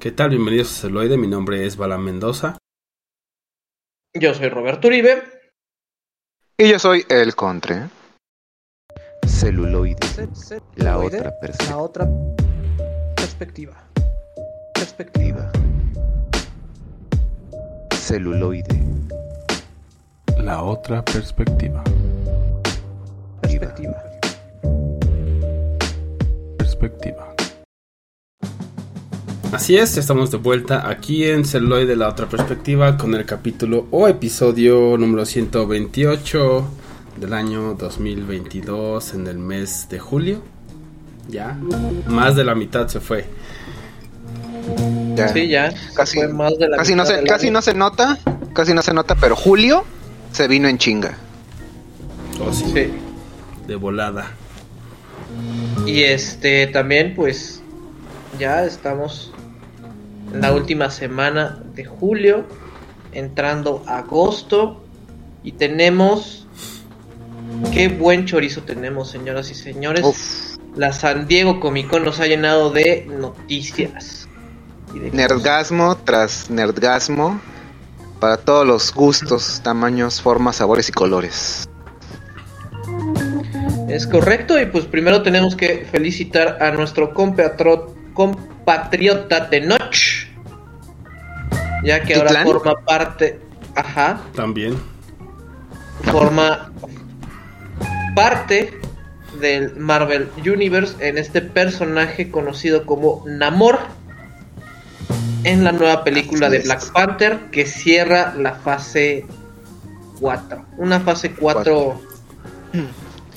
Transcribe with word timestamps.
¿Qué 0.00 0.10
tal? 0.12 0.30
Bienvenidos 0.30 0.72
a 0.78 0.80
Celoide, 0.80 1.18
mi 1.18 1.26
nombre 1.26 1.66
es 1.66 1.76
Bala 1.76 1.98
Mendoza. 1.98 2.56
Yo 4.18 4.32
soy 4.32 4.48
Roberto 4.48 4.88
Uribe. 4.88 5.22
Y 6.56 6.70
yo 6.70 6.78
soy 6.78 7.04
El 7.10 7.34
Contre. 7.34 7.90
Celuloide. 9.26 9.98
La 10.76 10.96
otra 10.96 11.38
perspectiva. 11.38 11.68
La 11.68 11.76
otra 11.76 12.08
perspectiva. 13.14 13.90
Perspectiva. 14.72 15.52
Celuloide. 17.94 18.80
La 20.38 20.62
otra 20.62 21.04
perspectiva. 21.04 21.84
Perspectiva. 21.84 21.84
Perspectiva. 23.42 24.09
Así 29.52 29.76
es, 29.76 29.94
ya 29.94 30.00
estamos 30.00 30.30
de 30.30 30.36
vuelta 30.38 30.88
aquí 30.88 31.24
en 31.24 31.44
Celuloide, 31.44 31.96
la 31.96 32.08
otra 32.08 32.28
perspectiva, 32.28 32.96
con 32.96 33.14
el 33.14 33.24
capítulo 33.26 33.86
o 33.90 34.06
episodio 34.06 34.96
número 34.96 35.26
128 35.26 36.64
del 37.18 37.32
año 37.32 37.74
2022 37.74 39.14
en 39.14 39.26
el 39.26 39.38
mes 39.38 39.88
de 39.90 39.98
julio. 39.98 40.42
Ya, 41.28 41.58
más 42.06 42.36
de 42.36 42.44
la 42.44 42.54
mitad 42.54 42.86
se 42.88 43.00
fue. 43.00 43.26
Ya. 45.16 45.28
Sí, 45.28 45.48
ya. 45.48 45.72
Casi- 45.94 46.18
Fue 46.18 46.28
más 46.28 46.56
de 46.58 46.68
la 46.68 46.76
Casi 46.78 46.94
no 46.94 47.02
mitad 47.02 47.14
se, 47.14 47.20
del 47.20 47.26
casi 47.28 47.46
año. 47.46 47.52
no 47.54 47.62
se 47.62 47.74
nota, 47.74 48.18
casi 48.52 48.72
no 48.72 48.82
se 48.82 48.94
nota, 48.94 49.16
pero 49.16 49.34
Julio 49.34 49.84
se 50.32 50.46
vino 50.46 50.68
en 50.68 50.78
chinga. 50.78 51.16
Oh, 52.40 52.52
sí, 52.52 52.64
Sí. 52.72 52.90
de 53.66 53.74
volada. 53.76 54.30
Y 55.86 56.02
este 56.04 56.66
también, 56.68 57.14
pues, 57.14 57.60
ya 58.38 58.64
estamos 58.64 59.32
la 60.32 60.52
última 60.52 60.90
semana 60.90 61.62
de 61.74 61.84
julio, 61.84 62.44
entrando 63.12 63.82
agosto, 63.86 64.82
y 65.42 65.52
tenemos. 65.52 66.46
Qué 67.72 67.88
buen 67.88 68.26
chorizo 68.26 68.62
tenemos, 68.62 69.10
señoras 69.10 69.50
y 69.50 69.54
señores. 69.54 70.04
Uf, 70.04 70.58
La 70.76 70.92
San 70.92 71.26
Diego 71.26 71.60
Comic 71.60 71.88
Con 71.88 72.04
nos 72.04 72.20
ha 72.20 72.26
llenado 72.26 72.70
de 72.70 73.06
noticias. 73.06 74.28
Y 74.94 74.98
de 74.98 75.10
nerdgasmo 75.10 75.96
tras 75.96 76.50
nerdgasmo 76.50 77.40
para 78.20 78.36
todos 78.36 78.66
los 78.66 78.92
gustos, 78.92 79.60
tamaños, 79.62 80.20
formas, 80.20 80.56
sabores 80.56 80.88
y 80.88 80.92
colores. 80.92 81.68
Es 83.88 84.06
correcto, 84.06 84.60
y 84.60 84.66
pues 84.66 84.84
primero 84.84 85.22
tenemos 85.22 85.56
que 85.56 85.86
felicitar 85.90 86.62
a 86.62 86.70
nuestro 86.70 87.12
compatriota 87.12 89.50
Tenoch, 89.50 90.19
ya 91.84 92.02
que 92.02 92.14
ahora 92.14 92.42
forma 92.44 92.74
parte, 92.86 93.40
ajá, 93.74 94.20
También. 94.34 94.76
forma 96.10 96.70
parte 98.14 98.78
del 99.40 99.76
Marvel 99.76 100.28
Universe 100.38 100.94
en 101.06 101.16
este 101.18 101.40
personaje 101.40 102.30
conocido 102.30 102.84
como 102.84 103.24
Namor 103.26 103.78
en 105.44 105.64
la 105.64 105.72
nueva 105.72 106.04
película 106.04 106.46
Así 106.48 106.52
de 106.56 106.58
es. 106.58 106.64
Black 106.64 106.92
Panther 106.92 107.38
que 107.50 107.64
cierra 107.66 108.34
la 108.36 108.54
fase 108.54 109.24
4. 110.20 110.64
Una 110.76 111.00
fase 111.00 111.32
4 111.32 112.00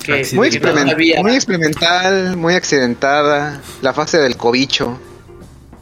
que, 0.04 0.26
Muy, 0.34 0.50
que 0.50 0.58
que 0.60 0.66
no 0.66 0.72
experimen- 0.72 0.90
sabía- 0.90 1.22
muy 1.22 1.34
experimental, 1.34 2.36
muy 2.36 2.54
accidentada. 2.54 3.60
La 3.80 3.94
fase 3.94 4.18
del 4.18 4.36
cobicho. 4.36 4.98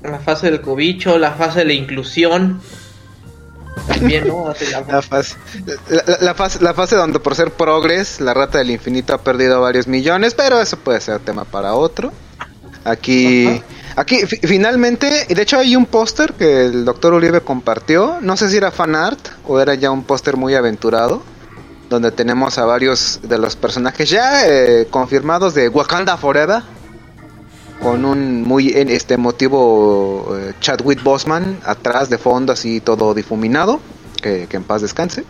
La 0.03 0.19
fase 0.19 0.50
del 0.50 0.61
cobicho, 0.61 1.19
la 1.19 1.33
fase 1.33 1.61
de 1.61 1.64
la 1.67 1.72
inclusión. 1.75 2.61
También, 3.89 4.28
¿no? 4.28 4.47
La- 4.89 5.03
fase, 5.03 5.36
la, 6.20 6.34
fase, 6.34 6.62
la 6.62 6.75
fase 6.75 6.97
donde 6.97 7.19
por 7.21 7.34
ser 7.34 7.50
progres, 7.53 8.21
la 8.21 8.34
rata 8.34 8.59
del 8.59 8.71
infinito 8.71 9.15
ha 9.15 9.19
perdido 9.19 9.60
varios 9.60 9.87
millones, 9.87 10.34
pero 10.34 10.60
eso 10.60 10.76
puede 10.76 11.00
ser 11.00 11.21
tema 11.21 11.44
para 11.44 11.75
otro. 11.75 12.12
Aquí, 12.84 13.47
Ajá. 13.49 13.62
aquí 13.97 14.26
fi- 14.26 14.41
finalmente, 14.47 15.26
y 15.28 15.34
de 15.34 15.43
hecho 15.43 15.59
hay 15.59 15.75
un 15.75 15.87
póster 15.87 16.34
que 16.34 16.66
el 16.66 16.84
doctor 16.84 17.15
Uribe 17.15 17.41
compartió, 17.41 18.19
no 18.21 18.37
sé 18.37 18.50
si 18.50 18.56
era 18.59 18.71
fan 18.71 18.94
art 18.94 19.19
o 19.47 19.59
era 19.60 19.75
ya 19.75 19.91
un 19.91 20.05
póster 20.05 20.37
muy 20.37 20.55
aventurado, 20.55 21.22
donde 21.88 22.10
tenemos 22.10 22.59
a 22.59 22.65
varios 22.66 23.21
de 23.22 23.38
los 23.38 23.56
personajes 23.56 24.10
ya 24.10 24.47
eh, 24.49 24.87
confirmados 24.91 25.55
de 25.55 25.69
Wakanda 25.69 26.16
Forever, 26.16 26.62
con 27.82 28.04
un 28.04 28.43
muy 28.43 28.69
este 28.69 29.15
emotivo 29.15 30.37
eh, 30.37 30.54
Chadwick 30.60 31.03
Boseman 31.03 31.59
atrás 31.65 32.09
de 32.09 32.16
fondo 32.16 32.53
así 32.53 32.81
todo 32.81 33.12
difuminado 33.12 33.81
que, 34.22 34.47
en 34.50 34.62
paz 34.62 34.82
descanse. 34.82 35.25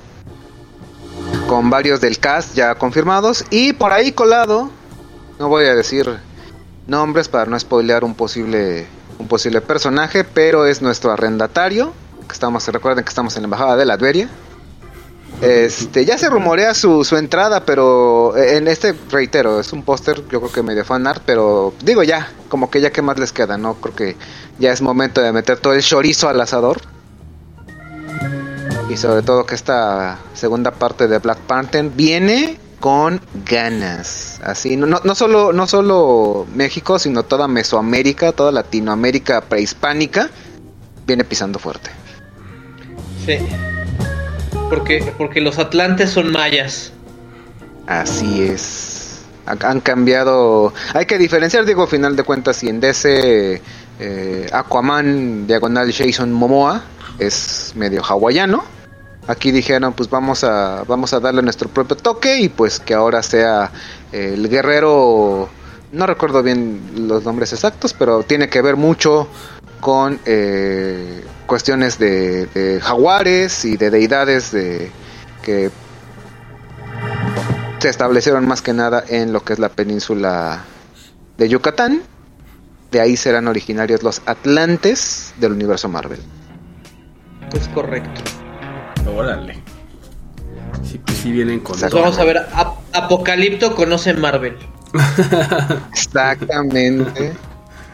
Con 1.48 1.70
varios 1.70 2.00
del 2.00 2.18
cast 2.18 2.54
ya 2.54 2.74
confirmados. 2.74 3.46
Y 3.50 3.72
por 3.72 3.92
ahí 3.92 4.12
colado 4.12 4.70
no 5.38 5.48
voy 5.48 5.64
a 5.64 5.74
decir 5.74 6.18
nombres 6.86 7.28
para 7.28 7.46
no 7.46 7.58
spoilear 7.58 8.04
un 8.04 8.14
posible 8.14 8.86
un 9.18 9.28
posible 9.28 9.60
personaje 9.60 10.24
pero 10.24 10.66
es 10.66 10.82
nuestro 10.82 11.10
arrendatario. 11.10 11.92
Que 12.26 12.34
estamos 12.34 12.68
recuerden 12.68 13.04
que 13.04 13.08
estamos 13.08 13.34
en 13.36 13.42
la 13.42 13.46
embajada 13.46 13.76
de 13.76 13.86
Latveria 13.86 14.28
este, 15.42 16.04
ya 16.04 16.16
se 16.18 16.30
rumorea 16.30 16.72
su, 16.72 17.04
su 17.04 17.16
entrada, 17.16 17.64
pero 17.64 18.36
en 18.36 18.68
este, 18.68 18.94
reitero, 19.10 19.58
es 19.58 19.72
un 19.72 19.82
póster, 19.82 20.22
yo 20.30 20.40
creo 20.40 20.52
que 20.52 20.62
medio 20.62 20.84
fan 20.84 21.04
art, 21.06 21.22
pero 21.26 21.74
digo 21.84 22.04
ya, 22.04 22.30
como 22.48 22.70
que 22.70 22.80
ya 22.80 22.92
que 22.92 23.02
más 23.02 23.18
les 23.18 23.32
queda, 23.32 23.58
¿no? 23.58 23.74
Creo 23.74 23.94
que 23.94 24.16
ya 24.60 24.70
es 24.72 24.80
momento 24.80 25.20
de 25.20 25.32
meter 25.32 25.58
todo 25.58 25.74
el 25.74 25.82
chorizo 25.82 26.28
al 26.28 26.40
asador. 26.40 26.80
Y 28.88 28.96
sobre 28.96 29.22
todo 29.22 29.44
que 29.44 29.56
esta 29.56 30.18
segunda 30.34 30.70
parte 30.70 31.08
de 31.08 31.18
Black 31.18 31.38
Panther 31.38 31.90
viene 31.90 32.58
con 32.78 33.20
ganas. 33.44 34.40
Así, 34.44 34.76
no, 34.76 34.86
no, 34.86 35.00
no 35.02 35.14
solo, 35.16 35.52
no 35.52 35.66
solo 35.66 36.46
México, 36.54 37.00
sino 37.00 37.24
toda 37.24 37.48
Mesoamérica, 37.48 38.30
toda 38.30 38.52
Latinoamérica 38.52 39.40
prehispánica, 39.40 40.30
viene 41.04 41.24
pisando 41.24 41.58
fuerte. 41.58 41.90
Sí. 43.26 43.38
Porque, 44.72 45.12
porque 45.18 45.42
los 45.42 45.58
atlantes 45.58 46.08
son 46.08 46.32
mayas. 46.32 46.94
Así 47.86 48.44
es. 48.44 49.20
Han, 49.44 49.80
cambiado. 49.80 50.72
Hay 50.94 51.04
que 51.04 51.18
diferenciar, 51.18 51.66
digo, 51.66 51.82
a 51.82 51.86
final 51.86 52.16
de 52.16 52.22
cuentas, 52.22 52.56
si 52.56 52.70
en 52.70 52.80
DC 52.80 53.60
eh, 54.00 54.46
Aquaman 54.50 55.46
diagonal 55.46 55.92
Jason 55.92 56.32
Momoa 56.32 56.82
es 57.18 57.74
medio 57.76 58.02
hawaiano. 58.02 58.64
Aquí 59.26 59.50
dijeron, 59.50 59.92
pues 59.92 60.08
vamos 60.08 60.42
a 60.42 60.84
vamos 60.88 61.12
a 61.12 61.20
darle 61.20 61.42
nuestro 61.42 61.68
propio 61.68 61.94
toque 61.94 62.40
y 62.40 62.48
pues 62.48 62.80
que 62.80 62.94
ahora 62.94 63.22
sea 63.22 63.70
eh, 64.10 64.32
el 64.32 64.48
guerrero. 64.48 65.50
No 65.92 66.06
recuerdo 66.06 66.42
bien 66.42 66.80
los 66.96 67.24
nombres 67.24 67.52
exactos, 67.52 67.92
pero 67.92 68.22
tiene 68.22 68.48
que 68.48 68.62
ver 68.62 68.76
mucho 68.76 69.28
con 69.82 70.18
eh, 70.24 71.22
cuestiones 71.46 71.98
de, 71.98 72.46
de 72.46 72.80
jaguares 72.80 73.64
y 73.64 73.76
de 73.76 73.90
deidades 73.90 74.52
de 74.52 74.90
que 75.42 75.70
se 77.78 77.88
establecieron 77.88 78.46
más 78.46 78.62
que 78.62 78.72
nada 78.72 79.02
en 79.08 79.32
lo 79.32 79.42
que 79.44 79.52
es 79.54 79.58
la 79.58 79.68
península 79.68 80.64
de 81.38 81.48
Yucatán. 81.48 82.02
De 82.90 83.00
ahí 83.00 83.16
serán 83.16 83.48
originarios 83.48 84.02
los 84.02 84.22
Atlantes 84.26 85.32
del 85.38 85.52
universo 85.52 85.88
Marvel. 85.88 86.20
Es 87.54 87.68
correcto. 87.68 88.20
Órale. 89.16 89.62
Sí, 90.88 90.98
pues 91.04 91.18
sí 91.18 91.32
vienen 91.32 91.60
con. 91.60 91.78
Pues 91.78 91.92
vamos 91.92 92.18
a 92.18 92.24
ver, 92.24 92.38
Ap- 92.54 92.78
Apocalipto 92.92 93.74
conoce 93.74 94.12
Marvel. 94.14 94.56
Exactamente. 95.92 97.32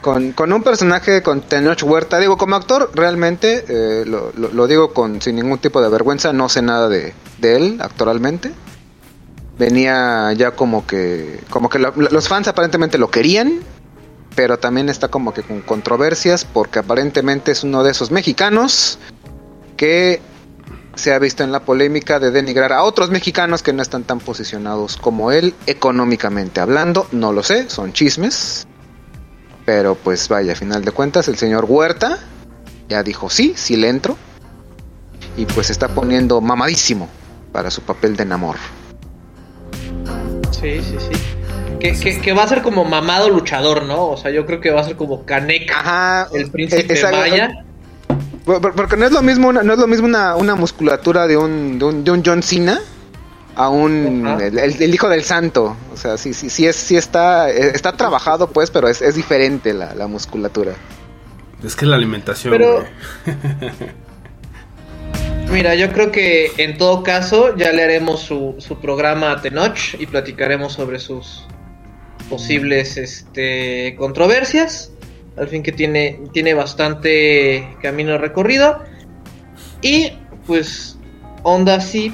Con, 0.00 0.52
un 0.52 0.62
personaje 0.62 1.22
con 1.22 1.40
Tenoch 1.40 1.82
Huerta, 1.82 2.18
digo, 2.18 2.36
como 2.38 2.54
actor, 2.56 2.90
realmente, 2.94 3.64
eh, 3.68 4.04
lo, 4.06 4.66
digo 4.66 4.94
con 4.94 5.20
sin 5.20 5.36
ningún 5.36 5.58
tipo 5.58 5.82
de 5.82 5.88
vergüenza, 5.88 6.32
no 6.32 6.48
sé 6.48 6.62
nada 6.62 6.88
de, 6.88 7.14
él 7.42 7.78
actualmente. 7.80 8.52
Venía 9.58 10.32
ya 10.34 10.52
como 10.52 10.86
que, 10.86 11.40
como 11.50 11.68
que 11.68 11.80
lo- 11.80 11.92
los 11.96 12.28
fans 12.28 12.46
aparentemente 12.46 12.96
lo 12.96 13.10
querían, 13.10 13.60
pero 14.36 14.56
también 14.58 14.88
está 14.88 15.08
como 15.08 15.34
que 15.34 15.42
con 15.42 15.62
controversias 15.62 16.44
porque 16.44 16.78
aparentemente 16.78 17.50
es 17.50 17.64
uno 17.64 17.82
de 17.82 17.90
esos 17.90 18.12
mexicanos 18.12 19.00
que 19.76 20.20
se 20.94 21.12
ha 21.12 21.18
visto 21.18 21.42
en 21.42 21.50
la 21.50 21.60
polémica 21.64 22.20
de 22.20 22.30
denigrar 22.30 22.72
a 22.72 22.84
otros 22.84 23.10
mexicanos 23.10 23.64
que 23.64 23.72
no 23.72 23.82
están 23.82 24.04
tan 24.04 24.20
posicionados 24.20 24.96
como 24.96 25.32
él 25.32 25.54
económicamente 25.66 26.60
hablando. 26.60 27.08
No 27.10 27.32
lo 27.32 27.42
sé, 27.42 27.68
son 27.68 27.92
chismes. 27.92 28.67
Pero 29.68 29.96
pues 29.96 30.30
vaya, 30.30 30.54
a 30.54 30.56
final 30.56 30.82
de 30.82 30.92
cuentas 30.92 31.28
el 31.28 31.36
señor 31.36 31.66
Huerta 31.68 32.18
ya 32.88 33.02
dijo 33.02 33.28
sí, 33.28 33.52
sí 33.54 33.76
le 33.76 33.90
entro. 33.90 34.16
Y 35.36 35.44
pues 35.44 35.66
se 35.66 35.74
está 35.74 35.88
poniendo 35.88 36.40
mamadísimo 36.40 37.06
para 37.52 37.70
su 37.70 37.82
papel 37.82 38.16
de 38.16 38.24
Namor. 38.24 38.56
Sí, 40.52 40.80
sí, 40.80 40.96
sí. 40.98 41.20
Que, 41.80 41.92
que, 42.00 42.18
que 42.18 42.32
va 42.32 42.44
a 42.44 42.48
ser 42.48 42.62
como 42.62 42.86
mamado 42.86 43.28
luchador, 43.28 43.82
¿no? 43.82 44.06
O 44.08 44.16
sea, 44.16 44.30
yo 44.30 44.46
creo 44.46 44.58
que 44.62 44.70
va 44.70 44.80
a 44.80 44.84
ser 44.84 44.96
como 44.96 45.26
Kanek, 45.26 45.70
Ajá. 45.70 46.28
el 46.32 46.50
príncipe 46.50 46.90
esa- 46.94 47.10
maya. 47.10 47.50
Por- 48.46 48.62
por- 48.62 48.74
Porque 48.74 48.96
no 48.96 49.04
es 49.04 49.12
lo 49.12 49.20
mismo 49.20 49.48
una, 49.48 49.62
no 49.62 49.74
es 49.74 49.78
lo 49.78 49.86
mismo 49.86 50.06
una, 50.06 50.34
una 50.36 50.54
musculatura 50.54 51.26
de 51.26 51.36
un, 51.36 51.78
de 51.78 51.84
un, 51.84 52.04
de 52.04 52.10
un 52.10 52.22
John 52.24 52.42
Cena 52.42 52.80
a 53.58 53.68
un 53.68 54.26
el, 54.40 54.58
el- 54.58 54.82
el 54.82 54.94
hijo 54.94 55.08
del 55.10 55.24
santo. 55.24 55.76
O 55.92 55.96
sea, 55.96 56.16
sí, 56.16 56.32
sí, 56.32 56.48
sí 56.48 56.66
es, 56.66 56.76
sí 56.76 56.96
está, 56.96 57.50
está 57.50 57.92
trabajado 57.92 58.48
pues, 58.50 58.70
pero 58.70 58.88
es, 58.88 59.02
es 59.02 59.14
diferente 59.16 59.74
la, 59.74 59.94
la 59.94 60.06
musculatura. 60.06 60.72
Es 61.62 61.74
que 61.76 61.84
la 61.86 61.96
alimentación, 61.96 62.52
Pero-. 62.52 62.84
Mira, 65.50 65.74
yo 65.74 65.90
creo 65.92 66.12
que 66.12 66.52
en 66.58 66.76
todo 66.76 67.02
caso 67.02 67.56
ya 67.56 67.72
le 67.72 67.82
haremos 67.82 68.20
su, 68.20 68.54
su 68.58 68.78
programa 68.80 69.32
a 69.32 69.40
Tenoch 69.40 69.94
y 69.98 70.06
platicaremos 70.06 70.74
sobre 70.74 70.98
sus 70.98 71.46
posibles 72.28 72.98
este, 72.98 73.94
controversias. 73.96 74.92
Al 75.38 75.48
fin 75.48 75.62
que 75.62 75.72
tiene, 75.72 76.20
tiene 76.32 76.52
bastante 76.52 77.76
camino 77.80 78.18
recorrido. 78.18 78.82
Y 79.80 80.12
pues, 80.46 80.98
Onda 81.44 81.80
sí, 81.80 82.12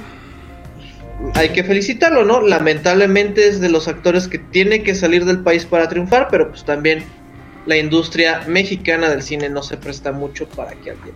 hay 1.35 1.51
que 1.51 1.65
felicitarlo, 1.65 2.25
¿no? 2.25 2.41
Lamentablemente 2.41 3.49
es 3.49 3.61
de 3.61 3.69
los 3.69 3.89
actores 3.89 4.29
que 4.29 4.39
tiene 4.39 4.83
que 4.83 4.95
salir 4.95 5.25
del 5.25 5.41
país 5.41 5.65
para 5.65 5.89
triunfar, 5.89 6.29
pero 6.31 6.49
pues 6.51 6.65
también 6.65 7.05
la 7.67 7.77
industria 7.79 8.43
mexicana 8.47 9.09
del 9.09 9.23
cine 9.23 9.49
no 9.49 9.63
se 9.63 9.77
presta 9.77 10.13
mucho 10.13 10.47
para 10.49 10.73
que 10.73 10.91
alguien 10.91 11.15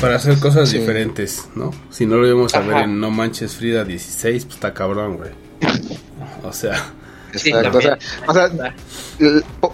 Para 0.00 0.16
hacer 0.16 0.38
cosas 0.38 0.68
Sí. 0.70 0.78
diferentes, 0.78 1.48
¿no? 1.54 1.72
Si 1.90 2.06
no 2.06 2.16
lo 2.16 2.26
íbamos 2.26 2.54
a 2.54 2.60
ver 2.60 2.78
en 2.84 2.98
No 3.00 3.10
Manches 3.10 3.56
Frida 3.56 3.84
16, 3.84 4.44
pues 4.44 4.54
está 4.56 4.72
cabrón, 4.74 5.16
güey. 5.18 5.30
O 6.42 6.52
sea, 6.52 6.92
Sí, 7.34 7.50
Exacto, 7.50 7.78
o 7.78 7.80
sea, 7.80 7.98
o 8.26 8.34
sea, 8.34 8.50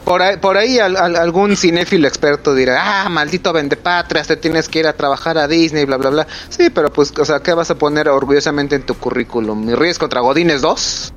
por 0.04 0.22
ahí, 0.22 0.36
por 0.38 0.56
ahí 0.56 0.78
al- 0.78 0.96
al- 0.96 1.16
algún 1.16 1.56
cinéfilo 1.56 2.06
experto 2.08 2.54
dirá, 2.54 3.04
ah, 3.04 3.08
maldito 3.08 3.52
vendepatrias, 3.52 4.26
te 4.26 4.36
tienes 4.36 4.68
que 4.68 4.80
ir 4.80 4.86
a 4.86 4.92
trabajar 4.92 5.38
a 5.38 5.46
Disney, 5.48 5.84
bla, 5.84 5.96
bla, 5.96 6.10
bla. 6.10 6.26
Sí, 6.48 6.70
pero 6.70 6.92
pues, 6.92 7.12
o 7.18 7.24
sea, 7.24 7.40
¿qué 7.40 7.54
vas 7.54 7.70
a 7.70 7.76
poner 7.76 8.08
orgullosamente 8.08 8.76
en 8.76 8.82
tu 8.82 8.94
currículum? 8.94 9.64
¿Mi 9.64 9.74
Ríes 9.74 9.98
contra 9.98 10.20
Godines 10.20 10.60
2? 10.62 11.12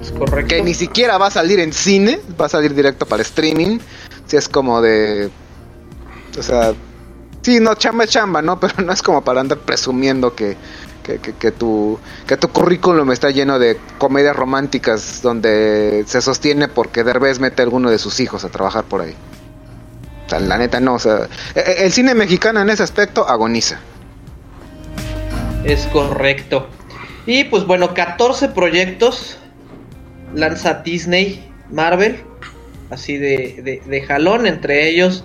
Es 0.00 0.12
correcto. 0.12 0.48
Que 0.48 0.62
ni 0.62 0.74
siquiera 0.74 1.18
va 1.18 1.26
a 1.26 1.30
salir 1.30 1.58
en 1.60 1.72
cine, 1.72 2.20
va 2.40 2.46
a 2.46 2.48
salir 2.48 2.74
directo 2.74 3.04
para 3.06 3.22
streaming. 3.22 3.78
Si 4.26 4.36
es 4.36 4.48
como 4.48 4.80
de... 4.80 5.30
O 6.38 6.42
sea, 6.42 6.72
sí, 7.42 7.58
no, 7.60 7.74
chamba 7.74 8.04
es 8.04 8.10
chamba, 8.10 8.40
¿no? 8.42 8.60
Pero 8.60 8.74
no 8.84 8.92
es 8.92 9.02
como 9.02 9.22
para 9.24 9.40
andar 9.40 9.58
presumiendo 9.58 10.34
que, 10.34 10.56
que, 11.08 11.18
que, 11.18 11.32
que 11.32 11.50
tu, 11.52 11.98
que 12.26 12.36
tu 12.36 12.48
currículum 12.48 13.10
está 13.12 13.30
lleno 13.30 13.58
de 13.58 13.78
comedias 13.96 14.36
románticas 14.36 15.22
donde 15.22 16.04
se 16.06 16.20
sostiene 16.20 16.68
porque 16.68 17.02
Derbez 17.02 17.40
mete 17.40 17.62
a 17.62 17.64
alguno 17.64 17.90
de 17.90 17.98
sus 17.98 18.20
hijos 18.20 18.44
a 18.44 18.50
trabajar 18.50 18.84
por 18.84 19.00
ahí. 19.00 19.14
La 20.46 20.58
neta 20.58 20.78
no, 20.80 20.94
o 20.94 20.98
sea, 20.98 21.26
e- 21.54 21.60
e- 21.60 21.84
el 21.86 21.92
cine 21.92 22.14
mexicano 22.14 22.60
en 22.60 22.68
ese 22.68 22.82
aspecto 22.82 23.26
agoniza. 23.26 23.80
Es 25.64 25.86
correcto. 25.86 26.68
Y 27.24 27.44
pues 27.44 27.64
bueno, 27.64 27.94
14 27.94 28.48
proyectos 28.50 29.38
lanza 30.34 30.74
Disney, 30.84 31.50
Marvel, 31.70 32.20
así 32.90 33.16
de, 33.16 33.60
de, 33.62 33.82
de 33.86 34.02
jalón. 34.02 34.46
Entre 34.46 34.90
ellos 34.90 35.24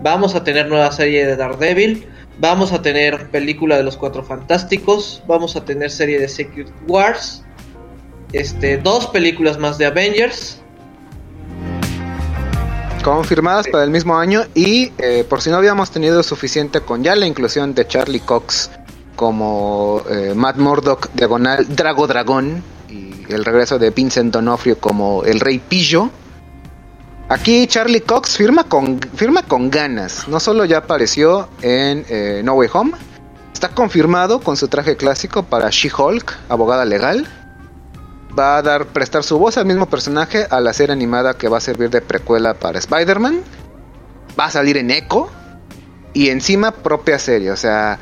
vamos 0.00 0.36
a 0.36 0.44
tener 0.44 0.68
nueva 0.68 0.92
serie 0.92 1.26
de 1.26 1.34
Daredevil, 1.34 2.06
vamos 2.38 2.72
a 2.72 2.82
tener 2.82 3.30
película 3.30 3.76
de 3.76 3.82
los 3.82 3.96
Cuatro 3.96 4.24
Fantásticos, 4.24 5.22
vamos 5.26 5.56
a 5.56 5.64
tener 5.64 5.90
serie 5.90 6.18
de 6.18 6.28
Secret 6.28 6.70
Wars, 6.86 7.44
este, 8.32 8.78
dos 8.78 9.06
películas 9.08 9.58
más 9.58 9.78
de 9.78 9.86
Avengers. 9.86 10.60
confirmadas 13.02 13.68
para 13.68 13.84
el 13.84 13.90
mismo 13.90 14.16
año 14.16 14.44
y 14.54 14.90
eh, 14.96 15.26
por 15.28 15.42
si 15.42 15.50
no 15.50 15.56
habíamos 15.56 15.90
tenido 15.90 16.22
suficiente 16.22 16.80
con 16.80 17.04
ya 17.04 17.14
la 17.14 17.26
inclusión 17.26 17.74
de 17.74 17.86
Charlie 17.86 18.20
Cox 18.20 18.70
como 19.14 20.02
eh, 20.10 20.32
Matt 20.34 20.56
Murdock 20.56 21.10
diagonal 21.12 21.66
Drago 21.68 22.06
Dragón 22.06 22.62
y 22.88 23.30
el 23.32 23.44
regreso 23.44 23.78
de 23.78 23.90
Vincent 23.90 24.32
Donofrio 24.32 24.78
como 24.78 25.22
el 25.24 25.40
Rey 25.40 25.58
Pillo. 25.58 26.10
Aquí 27.28 27.66
Charlie 27.66 28.02
Cox 28.02 28.36
firma 28.36 28.64
con 28.64 29.00
firma 29.00 29.42
con 29.42 29.70
ganas. 29.70 30.28
No 30.28 30.40
solo 30.40 30.64
ya 30.64 30.78
apareció 30.78 31.48
en 31.62 32.04
eh, 32.08 32.42
No 32.44 32.54
Way 32.54 32.68
Home, 32.72 32.92
está 33.52 33.68
confirmado 33.68 34.40
con 34.40 34.56
su 34.56 34.68
traje 34.68 34.96
clásico 34.96 35.42
para 35.42 35.70
She-Hulk, 35.70 36.32
abogada 36.48 36.84
legal 36.84 37.26
va 38.38 38.58
a 38.58 38.62
dar 38.62 38.86
prestar 38.86 39.22
su 39.22 39.38
voz 39.38 39.56
al 39.56 39.66
mismo 39.66 39.86
personaje 39.86 40.46
a 40.50 40.60
la 40.60 40.72
serie 40.72 40.92
animada 40.92 41.34
que 41.34 41.48
va 41.48 41.58
a 41.58 41.60
servir 41.60 41.90
de 41.90 42.00
precuela 42.00 42.54
para 42.54 42.78
Spider-Man. 42.78 43.40
Va 44.38 44.46
a 44.46 44.50
salir 44.50 44.76
en 44.76 44.90
Echo 44.90 45.30
y 46.12 46.30
encima 46.30 46.72
propia 46.72 47.18
serie, 47.18 47.50
o 47.50 47.56
sea, 47.56 47.98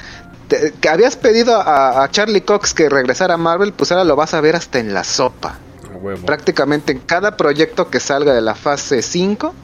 que 0.80 0.88
habías 0.88 1.16
pedido 1.16 1.60
a 1.64 2.06
Charlie 2.10 2.42
Cox 2.42 2.74
que 2.74 2.88
regresara 2.88 3.34
a 3.34 3.38
Marvel, 3.38 3.72
pues 3.72 3.90
ahora 3.92 4.04
lo 4.04 4.16
vas 4.16 4.34
a 4.34 4.40
ver 4.40 4.56
hasta 4.56 4.78
en 4.78 4.92
la 4.92 5.04
sopa. 5.04 5.58
Huevo. 6.02 6.26
Prácticamente 6.26 6.92
en 6.92 6.98
cada 6.98 7.36
proyecto 7.36 7.88
que 7.90 8.00
salga 8.00 8.34
de 8.34 8.40
la 8.42 8.54
fase 8.54 9.00
5, 9.02 9.54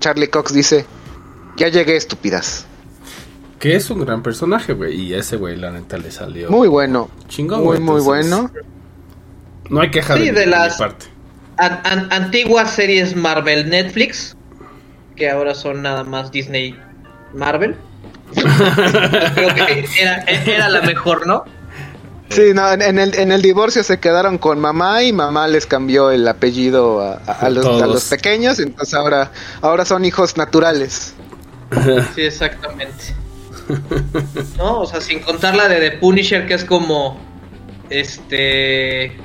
Charlie 0.00 0.28
Cox 0.28 0.52
dice, 0.54 0.86
"Ya 1.56 1.68
llegué, 1.68 1.96
estúpidas." 1.96 2.64
Que 3.58 3.74
es 3.76 3.90
un 3.90 4.00
gran 4.04 4.22
personaje, 4.22 4.72
güey. 4.72 4.94
Y 4.94 5.14
ese 5.14 5.36
güey, 5.36 5.56
la 5.56 5.72
neta, 5.72 5.98
le 5.98 6.10
salió 6.12 6.48
Muy 6.50 6.68
bueno. 6.68 7.10
chingón, 7.26 7.64
muy 7.64 7.78
muy 7.80 8.00
bueno. 8.00 8.50
No 9.68 9.80
hay 9.80 9.90
queja 9.90 10.14
Sí, 10.16 10.26
de, 10.26 10.32
de 10.32 10.46
mi 10.46 10.52
las- 10.52 10.78
parte. 10.78 11.06
An- 11.56 11.80
an- 11.84 12.08
antiguas 12.12 12.70
series 12.70 13.16
Marvel 13.16 13.68
Netflix, 13.68 14.36
que 15.16 15.28
ahora 15.28 15.54
son 15.56 15.82
nada 15.82 16.04
más 16.04 16.30
Disney 16.30 16.78
Marvel. 17.34 17.74
Creo 18.34 19.54
que 19.54 19.84
era, 20.00 20.18
era 20.22 20.68
la 20.68 20.82
mejor, 20.82 21.26
¿no? 21.26 21.44
Sí, 22.30 22.52
no, 22.54 22.70
en, 22.72 22.82
en 22.82 22.98
el, 22.98 23.14
en 23.14 23.32
el 23.32 23.40
divorcio 23.42 23.82
se 23.82 23.98
quedaron 23.98 24.38
con 24.38 24.60
mamá 24.60 25.02
y 25.02 25.12
mamá 25.12 25.48
les 25.48 25.66
cambió 25.66 26.10
el 26.10 26.26
apellido 26.28 27.00
a, 27.00 27.20
a- 27.26 27.32
a 27.46 27.50
los, 27.50 27.64
a 27.82 27.86
los 27.86 28.04
pequeños, 28.04 28.58
entonces 28.58 28.92
ahora, 28.94 29.30
ahora 29.62 29.84
son 29.84 30.04
hijos 30.04 30.36
naturales. 30.36 31.14
Sí, 32.14 32.22
exactamente. 32.22 33.14
No, 34.56 34.80
o 34.80 34.86
sea, 34.86 35.00
sin 35.02 35.20
contar 35.20 35.54
la 35.54 35.68
de 35.68 35.76
The 35.90 35.98
Punisher, 35.98 36.46
que 36.46 36.54
es 36.54 36.64
como. 36.64 37.20
Este. 37.90 39.16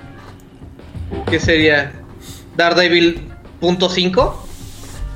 ¿Qué 1.30 1.40
sería? 1.40 1.94
Daredevil 2.58 3.32
punto 3.62 3.90
cinco. 3.90 4.46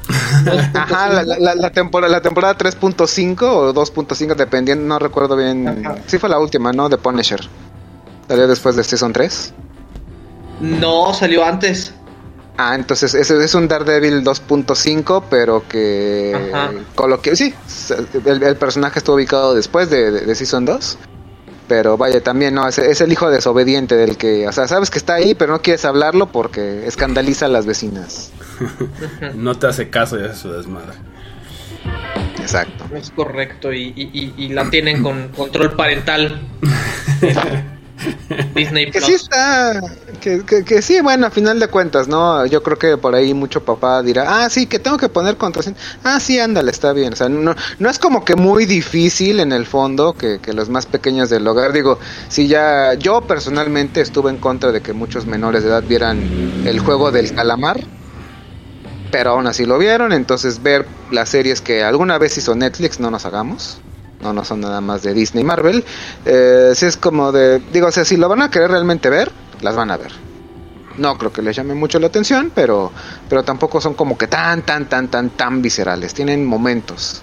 Ajá, 0.74 1.10
la, 1.24 1.38
la, 1.38 1.56
la 1.56 1.70
temporada, 1.72 2.10
la 2.12 2.22
temporada 2.22 2.58
3.5 2.58 3.42
o 3.44 3.74
2.5, 3.74 4.36
dependiendo, 4.36 4.86
no 4.86 4.98
recuerdo 5.00 5.36
bien. 5.36 5.68
Ajá. 5.86 5.98
Sí 6.08 6.18
fue 6.18 6.30
la 6.30 6.40
última, 6.40 6.72
¿no? 6.72 6.88
De 6.88 6.98
Punisher. 6.98 7.42
Salió 8.28 8.48
después 8.48 8.76
de 8.76 8.84
Season 8.84 9.14
3. 9.14 9.54
No, 10.62 11.14
salió 11.14 11.46
antes. 11.46 11.94
Ah, 12.58 12.74
entonces 12.74 13.14
ese 13.14 13.44
es 13.44 13.54
un 13.54 13.68
Daredevil 13.68 14.24
2.5, 14.24 15.24
pero 15.30 15.64
que... 15.68 16.50
Ajá. 16.52 16.72
Con 16.96 17.12
lo 17.12 17.22
que 17.22 17.36
sí, 17.36 17.54
el, 18.26 18.42
el 18.42 18.56
personaje 18.56 18.98
estuvo 19.00 19.16
ubicado 19.16 19.54
después 19.54 19.90
de, 19.92 20.10
de- 20.12 20.22
de 20.22 20.36
Season 20.36 20.66
2. 20.66 20.98
Pero 21.68 21.98
vaya, 21.98 22.24
también, 22.24 22.56
¿no? 22.56 22.68
Es, 22.68 22.80
es 22.80 23.02
el 23.02 23.12
hijo 23.12 23.30
desobediente 23.30 23.96
del 23.96 24.18
que... 24.18 24.48
O 24.48 24.52
sea, 24.52 24.68
sabes 24.68 24.90
que 24.90 24.98
está 24.98 25.14
ahí, 25.16 25.36
pero 25.36 25.52
no 25.54 25.62
quieres 25.62 25.86
hablarlo 25.86 26.32
porque 26.32 26.88
escandaliza 26.88 27.46
a 27.46 27.50
las 27.50 27.66
vecinas. 27.68 28.32
No 29.36 29.54
te 29.56 29.68
hace 29.68 29.90
caso 29.92 30.18
y 30.20 30.24
hace 30.24 30.36
su 30.42 30.52
desmadre. 30.52 30.94
Exacto. 32.40 32.86
Es 32.96 33.12
correcto, 33.12 33.72
y, 33.74 33.94
y- 33.96 34.10
y- 34.14 34.34
y 34.46 34.50
la 34.50 34.70
tienen 34.72 35.04
con 35.04 35.28
control 35.30 35.76
parental. 35.76 36.42
Disney 38.56 38.86
Que 38.92 39.00
Plus. 39.00 39.06
sí 39.06 39.14
está, 39.14 39.82
que, 40.22 40.44
que, 40.46 40.64
que 40.64 40.82
sí, 40.82 41.02
bueno, 41.02 41.28
a 41.28 41.32
final 41.32 41.60
de 41.60 41.68
cuentas, 41.68 42.08
¿no? 42.08 42.46
Yo 42.46 42.64
creo 42.64 42.78
que 42.78 42.98
por 42.98 43.16
ahí 43.16 43.34
mucho 43.34 43.64
papá 43.64 44.02
dirá, 44.02 44.44
ah, 44.44 44.50
sí, 44.50 44.66
que 44.68 44.80
tengo 44.80 44.98
que 44.98 45.10
poner 45.10 45.38
contraseña. 45.38 45.78
Ah, 46.04 46.20
sí, 46.20 46.40
ándale, 46.40 46.72
está 46.72 46.94
bien. 46.94 47.14
O 47.14 47.16
sea, 47.16 47.30
no, 47.30 47.56
no 47.80 47.90
es 47.90 48.00
como 48.00 48.24
que 48.26 48.36
muy 48.36 48.66
difícil 48.66 49.40
en 49.40 49.52
el 49.52 49.66
fondo 49.66 50.14
que, 50.14 50.40
que 50.40 50.54
los 50.54 50.70
más 50.70 50.86
pequeños 50.86 51.30
del 51.30 51.48
hogar, 51.48 51.74
digo, 51.74 52.00
si 52.30 52.48
ya, 52.48 52.94
yo 52.96 53.22
personalmente 53.22 54.02
estuve 54.02 54.30
en 54.30 54.38
contra 54.38 54.72
de 54.72 54.82
que 54.82 54.94
muchos 54.94 55.26
menores 55.26 55.64
de 55.64 55.70
edad 55.70 55.84
vieran 55.84 56.64
el 56.66 56.80
juego 56.80 57.12
del 57.12 57.34
calamar. 57.34 57.80
Pero 59.10 59.32
aún 59.32 59.48
así 59.48 59.66
lo 59.66 59.78
vieron, 59.78 60.12
entonces 60.12 60.62
ver 60.62 60.86
las 61.12 61.30
series 61.30 61.62
que 61.62 61.82
alguna 61.82 62.18
vez 62.18 62.38
hizo 62.38 62.56
Netflix, 62.56 63.00
no 63.00 63.10
nos 63.10 63.26
hagamos 63.26 63.80
no 64.22 64.34
no 64.34 64.44
son 64.44 64.62
nada 64.62 64.82
más 64.82 65.04
de 65.04 65.14
Disney 65.14 65.44
y 65.44 65.46
Marvel. 65.46 65.84
Eh, 66.26 66.72
si 66.76 66.86
es 66.86 66.98
como 66.98 67.32
de, 67.32 67.60
digo, 67.72 67.88
o 67.88 67.92
sea, 67.92 68.04
si 68.06 68.18
lo 68.18 68.28
van 68.30 68.42
a 68.42 68.50
querer 68.50 68.72
realmente 68.72 69.10
ver, 69.10 69.32
las 69.62 69.76
van 69.76 69.92
a 69.92 69.98
ver. 69.98 70.12
No 70.98 71.16
creo 71.18 71.32
que 71.32 71.44
les 71.44 71.56
llame 71.56 71.76
mucho 71.76 72.00
la 72.00 72.08
atención, 72.08 72.52
pero, 72.56 72.92
pero 73.30 73.44
tampoco 73.44 73.80
son 73.80 73.94
como 73.94 74.18
que 74.18 74.26
tan, 74.28 74.64
tan, 74.64 74.90
tan, 74.90 75.10
tan, 75.10 75.30
tan 75.30 75.62
viscerales. 75.62 76.14
Tienen 76.16 76.44
momentos. 76.44 77.22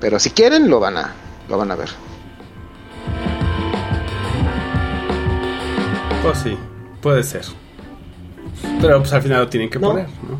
Pero 0.00 0.18
si 0.18 0.30
quieren, 0.30 0.68
lo 0.68 0.80
van 0.80 0.96
a, 0.98 1.14
lo 1.48 1.56
van 1.56 1.70
a 1.70 1.76
ver. 1.76 1.88
Pues 6.22 6.38
sí, 6.38 6.58
puede 7.00 7.22
ser. 7.22 7.42
Pero 8.80 8.98
pues 8.98 9.12
al 9.12 9.22
final 9.22 9.40
lo 9.42 9.48
tienen 9.48 9.70
que 9.70 9.78
No. 9.78 9.90
poner, 9.90 10.06
¿no? 10.28 10.38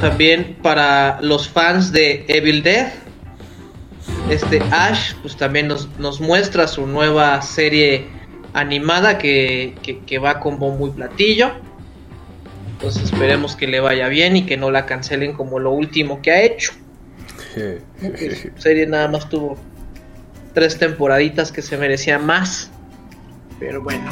También 0.00 0.58
para 0.62 1.20
los 1.22 1.48
fans 1.48 1.90
de 1.90 2.24
Evil 2.28 2.62
Dead, 2.62 2.92
este 4.30 4.60
Ash 4.70 5.14
pues 5.22 5.36
también 5.36 5.68
nos, 5.68 5.88
nos 5.98 6.20
muestra 6.20 6.68
su 6.68 6.86
nueva 6.86 7.40
serie 7.42 8.06
animada 8.52 9.18
que, 9.18 9.74
que, 9.82 10.00
que 10.00 10.18
va 10.18 10.40
con 10.40 10.58
bombo 10.58 10.88
y 10.88 10.90
platillo. 10.90 11.52
Entonces 12.72 13.04
esperemos 13.04 13.56
que 13.56 13.66
le 13.66 13.80
vaya 13.80 14.08
bien 14.08 14.36
y 14.36 14.46
que 14.46 14.56
no 14.56 14.70
la 14.70 14.86
cancelen 14.86 15.32
como 15.32 15.58
lo 15.58 15.72
último 15.72 16.22
que 16.22 16.30
ha 16.30 16.42
hecho. 16.42 16.72
Su 17.54 18.50
serie 18.56 18.86
nada 18.86 19.08
más 19.08 19.28
tuvo 19.28 19.56
tres 20.54 20.78
temporaditas 20.78 21.50
que 21.50 21.62
se 21.62 21.76
merecía 21.76 22.18
más. 22.18 22.70
Pero 23.58 23.82
bueno, 23.82 24.04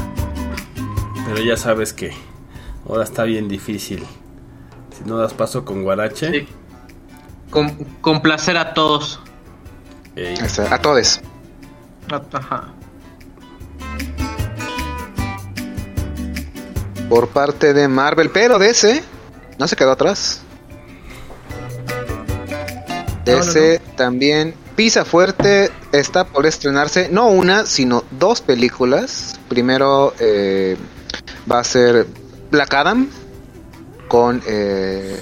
Pero 1.26 1.44
ya 1.44 1.56
sabes 1.56 1.92
que 1.92 2.10
ahora 2.88 3.04
está 3.04 3.22
bien 3.24 3.48
difícil. 3.48 4.04
Si 4.96 5.04
no 5.08 5.18
das 5.18 5.34
paso 5.34 5.64
con 5.64 5.84
Guarache, 5.84 6.30
sí. 6.30 6.48
Con, 7.50 7.70
complacer 8.00 8.56
a 8.56 8.74
todos. 8.74 9.20
Ey, 10.16 10.34
Este, 10.34 10.62
A 10.62 10.80
todos. 10.80 11.20
Ajá. 12.32 12.68
Por 17.08 17.28
parte 17.28 17.72
de 17.72 17.86
Marvel, 17.86 18.30
pero 18.30 18.58
DC 18.58 19.02
no 19.58 19.68
se 19.68 19.76
quedó 19.76 19.92
atrás. 19.92 20.40
DC 23.24 23.80
también 23.96 24.54
pisa 24.76 25.04
fuerte, 25.04 25.70
está 25.92 26.24
por 26.24 26.46
estrenarse 26.46 27.08
no 27.10 27.28
una, 27.28 27.66
sino 27.66 28.04
dos 28.12 28.40
películas. 28.40 29.34
Primero 29.48 30.14
eh, 30.20 30.76
va 31.50 31.60
a 31.60 31.64
ser 31.64 32.06
Black 32.50 32.72
Adam 32.74 33.08
con 34.08 34.42
eh, 34.46 35.20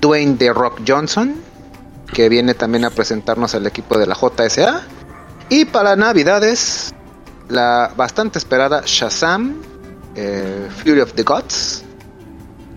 Dwayne 0.00 0.36
The 0.36 0.52
Rock 0.52 0.80
Johnson, 0.86 1.36
que 2.12 2.28
viene 2.28 2.54
también 2.54 2.84
a 2.84 2.90
presentarnos 2.90 3.54
al 3.54 3.66
equipo 3.66 3.98
de 3.98 4.06
la 4.06 4.14
JSA. 4.14 4.82
Y 5.48 5.64
para 5.64 5.96
Navidades, 5.96 6.94
la 7.48 7.92
bastante 7.96 8.38
esperada 8.38 8.82
Shazam, 8.84 9.56
eh, 10.14 10.68
Fury 10.82 11.00
of 11.00 11.12
the 11.14 11.22
Gods. 11.22 11.84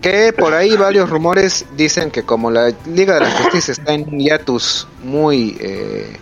Que 0.00 0.32
por 0.32 0.54
ahí 0.54 0.76
varios 0.76 1.10
rumores 1.10 1.64
dicen 1.76 2.10
que 2.10 2.22
como 2.22 2.50
la 2.50 2.72
Liga 2.86 3.14
de 3.14 3.20
la 3.20 3.30
Justicia 3.30 3.72
está 3.72 3.92
en 3.92 4.08
un 4.08 4.20
hiatus 4.20 4.86
muy, 5.02 5.56
eh, 5.58 6.16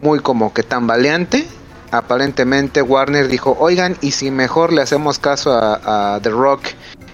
muy 0.00 0.18
como 0.20 0.52
que 0.52 0.62
tambaleante, 0.62 1.46
aparentemente 1.92 2.82
Warner 2.82 3.28
dijo, 3.28 3.56
oigan, 3.60 3.96
y 4.00 4.12
si 4.12 4.30
mejor 4.30 4.72
le 4.72 4.82
hacemos 4.82 5.18
caso 5.18 5.52
a, 5.52 6.18
The 6.22 6.30
Rock 6.30 6.62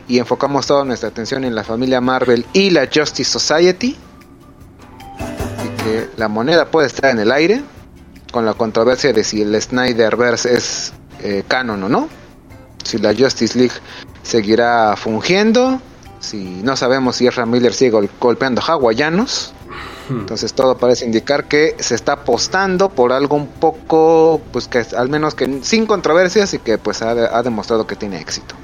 y 0.07 0.19
enfocamos 0.19 0.67
toda 0.67 0.85
nuestra 0.85 1.09
atención 1.11 1.45
en 1.45 1.55
la 1.55 1.65
familia 1.65 2.01
Marvel 2.01 2.47
y 2.53 2.71
la 2.71 2.89
Justice 2.93 3.31
Society, 3.31 3.97
que 5.89 6.11
la 6.17 6.29
moneda 6.29 6.67
puede 6.67 6.87
estar 6.87 7.11
en 7.11 7.19
el 7.19 7.33
aire, 7.33 7.63
con 8.33 8.45
la 8.45 8.55
controversia 8.55 9.13
de 9.13 9.25
si 9.25 9.43
el 9.43 9.61
Snyderverse 9.61 10.55
es 10.55 10.93
eh, 11.23 11.43
canon 11.49 11.83
o 11.85 11.89
no, 11.89 12.09
si 12.85 12.99
la 12.99 13.15
Justice 13.15 13.59
League 13.59 13.75
seguirá 14.23 14.95
fungiendo, 14.97 15.81
si 16.21 16.61
no 16.63 16.77
sabemos 16.77 17.17
si 17.17 17.27
Ezra 17.27 17.47
Miller 17.47 17.73
sigue 17.73 17.91
gol- 17.93 18.11
golpeando 18.21 18.61
hawaianos. 18.61 19.53
Entonces 20.11 20.55
todo 20.55 20.79
parece 20.79 21.05
indicar 21.05 21.45
que 21.49 21.77
se 21.81 21.95
está 21.95 22.13
apostando 22.13 22.89
por 22.89 23.13
algo 23.13 23.37
un 23.37 23.47
poco, 23.47 24.41
pues 24.53 24.67
que 24.67 24.83
al 24.97 25.11
menos 25.11 25.35
que 25.35 25.59
sin 25.63 25.85
controversias 25.87 26.55
y 26.55 26.59
que 26.59 26.79
pues 26.79 27.03
ha, 27.03 27.11
ha 27.11 27.43
demostrado 27.43 27.87
que 27.87 27.95
tiene 27.95 28.19
éxito. 28.19 28.55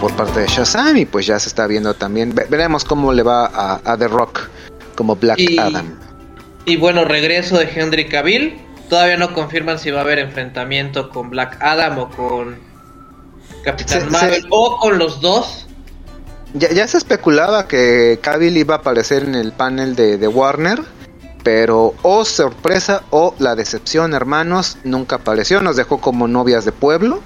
Por 0.00 0.12
parte 0.14 0.40
de 0.40 0.46
Shazam 0.46 0.96
y 0.96 1.06
pues 1.06 1.26
ya 1.26 1.38
se 1.40 1.48
está 1.48 1.66
viendo 1.66 1.92
también, 1.94 2.32
ve- 2.34 2.46
veremos 2.48 2.84
cómo 2.84 3.12
le 3.12 3.22
va 3.24 3.46
a, 3.46 3.80
a 3.84 3.96
The 3.98 4.06
Rock 4.08 4.48
como 5.00 5.16
Black 5.16 5.38
Y- 5.38 5.58
Adam. 5.58 5.98
Y 6.66 6.76
bueno, 6.76 7.06
regreso 7.06 7.56
de 7.56 7.64
Henry 7.74 8.06
Cavill. 8.06 8.60
Todavía 8.90 9.16
no 9.16 9.32
confirman 9.32 9.78
si 9.78 9.90
va 9.90 10.00
a 10.00 10.02
haber 10.02 10.18
enfrentamiento 10.18 11.08
con 11.08 11.30
Black 11.30 11.56
Adam 11.62 11.98
o 12.00 12.10
con 12.10 12.58
Capitán 13.64 14.00
Se- 14.02 14.10
Marvel 14.10 14.42
se- 14.42 14.48
o 14.50 14.76
con 14.76 14.98
los 14.98 15.22
dos. 15.22 15.66
Ya, 16.52 16.70
ya 16.70 16.86
se 16.86 16.98
especulaba 16.98 17.66
que 17.66 18.18
Cavill 18.20 18.58
iba 18.58 18.74
a 18.74 18.78
aparecer 18.78 19.22
en 19.22 19.36
el 19.36 19.52
panel 19.52 19.96
de, 19.96 20.18
de 20.18 20.28
Warner, 20.28 20.82
pero 21.42 21.94
o 22.02 22.26
sorpresa 22.26 23.04
o 23.08 23.34
la 23.38 23.54
decepción, 23.56 24.12
hermanos, 24.12 24.76
nunca 24.84 25.16
apareció, 25.16 25.62
nos 25.62 25.76
dejó 25.76 25.98
como 25.98 26.28
novias 26.28 26.66
de 26.66 26.72
pueblo. 26.72 27.22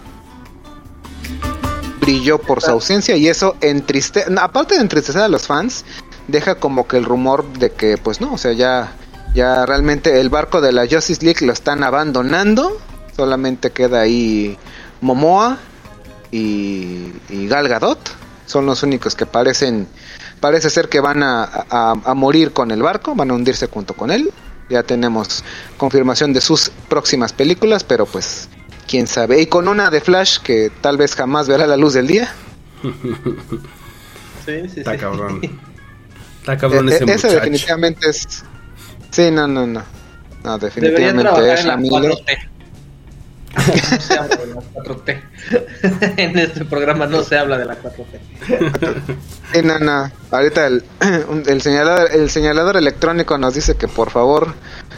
Brilló 2.00 2.38
por 2.38 2.60
su 2.60 2.70
ausencia 2.70 3.16
y 3.16 3.28
eso 3.28 3.56
entriste, 3.62 4.26
no, 4.28 4.42
aparte 4.42 4.74
de 4.74 4.82
entristecer 4.82 5.22
a 5.22 5.28
los 5.28 5.46
fans, 5.46 5.84
deja 6.28 6.56
como 6.56 6.86
que 6.86 6.96
el 6.96 7.04
rumor 7.04 7.44
de 7.54 7.70
que 7.72 7.96
pues 7.98 8.20
no, 8.20 8.32
o 8.34 8.38
sea, 8.38 8.52
ya 8.52 8.92
ya 9.34 9.66
realmente 9.66 10.20
el 10.20 10.28
barco 10.30 10.60
de 10.60 10.70
la 10.72 10.86
Justice 10.88 11.24
League 11.24 11.44
lo 11.44 11.52
están 11.52 11.82
abandonando, 11.82 12.78
solamente 13.16 13.70
queda 13.72 14.00
ahí 14.00 14.56
Momoa 15.00 15.58
y, 16.30 17.12
y 17.28 17.46
Gal 17.48 17.68
Gadot. 17.68 17.98
Son 18.46 18.66
los 18.66 18.82
únicos 18.82 19.14
que 19.14 19.24
parecen 19.26 19.88
parece 20.40 20.68
ser 20.70 20.88
que 20.90 21.00
van 21.00 21.22
a, 21.22 21.44
a- 21.44 21.94
a 22.04 22.14
morir 22.14 22.52
con 22.52 22.70
el 22.70 22.82
barco 22.82 23.14
van 23.14 23.30
a 23.30 23.34
hundirse 23.34 23.66
junto 23.68 23.94
con 23.94 24.10
él. 24.10 24.30
Ya 24.70 24.82
tenemos 24.82 25.42
confirmación 25.78 26.32
de 26.32 26.40
sus 26.40 26.70
próximas 26.88 27.32
películas 27.32 27.82
pero 27.84 28.06
pues 28.06 28.48
quién 28.86 29.06
sabe. 29.06 29.40
Y 29.40 29.46
con 29.46 29.66
una 29.68 29.90
de 29.90 30.00
Flash 30.00 30.38
que 30.40 30.70
tal 30.80 30.96
vez 30.96 31.14
jamás 31.14 31.48
verá 31.48 31.66
la 31.66 31.76
luz 31.76 31.94
del 31.94 32.06
día. 32.06 32.32
Sí, 34.44 34.68
sí, 34.68 34.80
está 34.80 34.96
cabrón. 34.98 35.40
Está 36.44 36.58
cabrón 36.58 36.90
E- 36.90 36.94
ese 36.94 37.04
e- 37.04 37.06
ese 37.14 37.26
muchacho. 37.26 37.34
definitivamente 37.40 38.10
es 38.10 38.26
sí 39.10 39.30
no 39.30 39.46
no 39.48 39.66
no 39.66 39.82
no 40.44 40.58
definitivamente 40.58 41.52
es 41.54 41.64
4T. 41.64 42.38
No 43.56 44.00
se 44.00 44.14
habla 44.18 44.36
de 44.36 44.46
la 44.46 44.60
4T. 44.74 45.22
en 46.18 46.38
este 46.38 46.64
programa 46.66 47.06
no 47.06 47.22
se 47.22 47.38
habla 47.38 47.56
de 47.56 47.64
la 47.64 47.78
4T. 47.80 49.16
Sí, 49.52 49.62
no, 49.62 49.78
no. 49.78 50.10
Ahorita 50.32 50.66
el, 50.66 50.84
el, 51.46 51.62
señalador, 51.62 52.10
el 52.12 52.28
señalador 52.30 52.76
electrónico 52.76 53.38
nos 53.38 53.54
dice 53.54 53.76
que 53.76 53.86
por 53.88 54.10
favor 54.10 54.52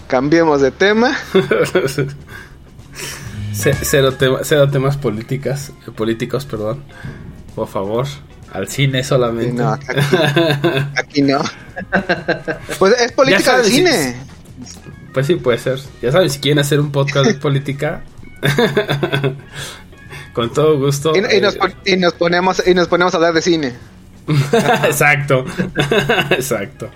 cambiemos 0.08 0.60
de 0.62 0.70
tema. 0.72 1.16
Ce- 3.52 3.74
cero, 3.82 4.12
tema- 4.14 4.40
cero 4.42 4.68
temas 4.70 4.96
políticas, 4.96 5.70
eh, 5.86 5.90
políticos, 5.90 6.46
perdón. 6.46 6.82
Por 7.54 7.68
favor, 7.68 8.06
al 8.56 8.68
cine 8.68 9.04
solamente. 9.04 9.52
no, 9.52 9.72
aquí, 9.72 9.86
aquí 10.96 11.22
no. 11.22 11.40
Pues 12.78 12.98
es 13.00 13.12
política 13.12 13.58
de 13.58 13.64
sabes, 13.64 13.68
cine. 13.68 14.16
Pues 15.12 15.26
sí, 15.26 15.34
puede 15.36 15.58
ser. 15.58 15.78
Ya 16.00 16.10
saben, 16.10 16.30
si 16.30 16.38
quieren 16.40 16.58
hacer 16.58 16.80
un 16.80 16.90
podcast 16.90 17.26
de 17.26 17.34
política, 17.40 18.02
con 20.32 20.52
todo 20.54 20.78
gusto. 20.78 21.12
Y, 21.14 21.36
y 21.36 21.40
nos, 21.40 21.56
eh, 21.56 21.75
y 21.84 21.96
nos 21.96 22.14
ponemos 22.14 22.62
y 22.66 22.72
nos 22.72 22.88
ponemos 22.88 23.12
a 23.12 23.18
hablar 23.18 23.34
de 23.34 23.42
cine. 23.42 23.75
Exacto. 24.84 25.44
Exacto. 26.30 26.90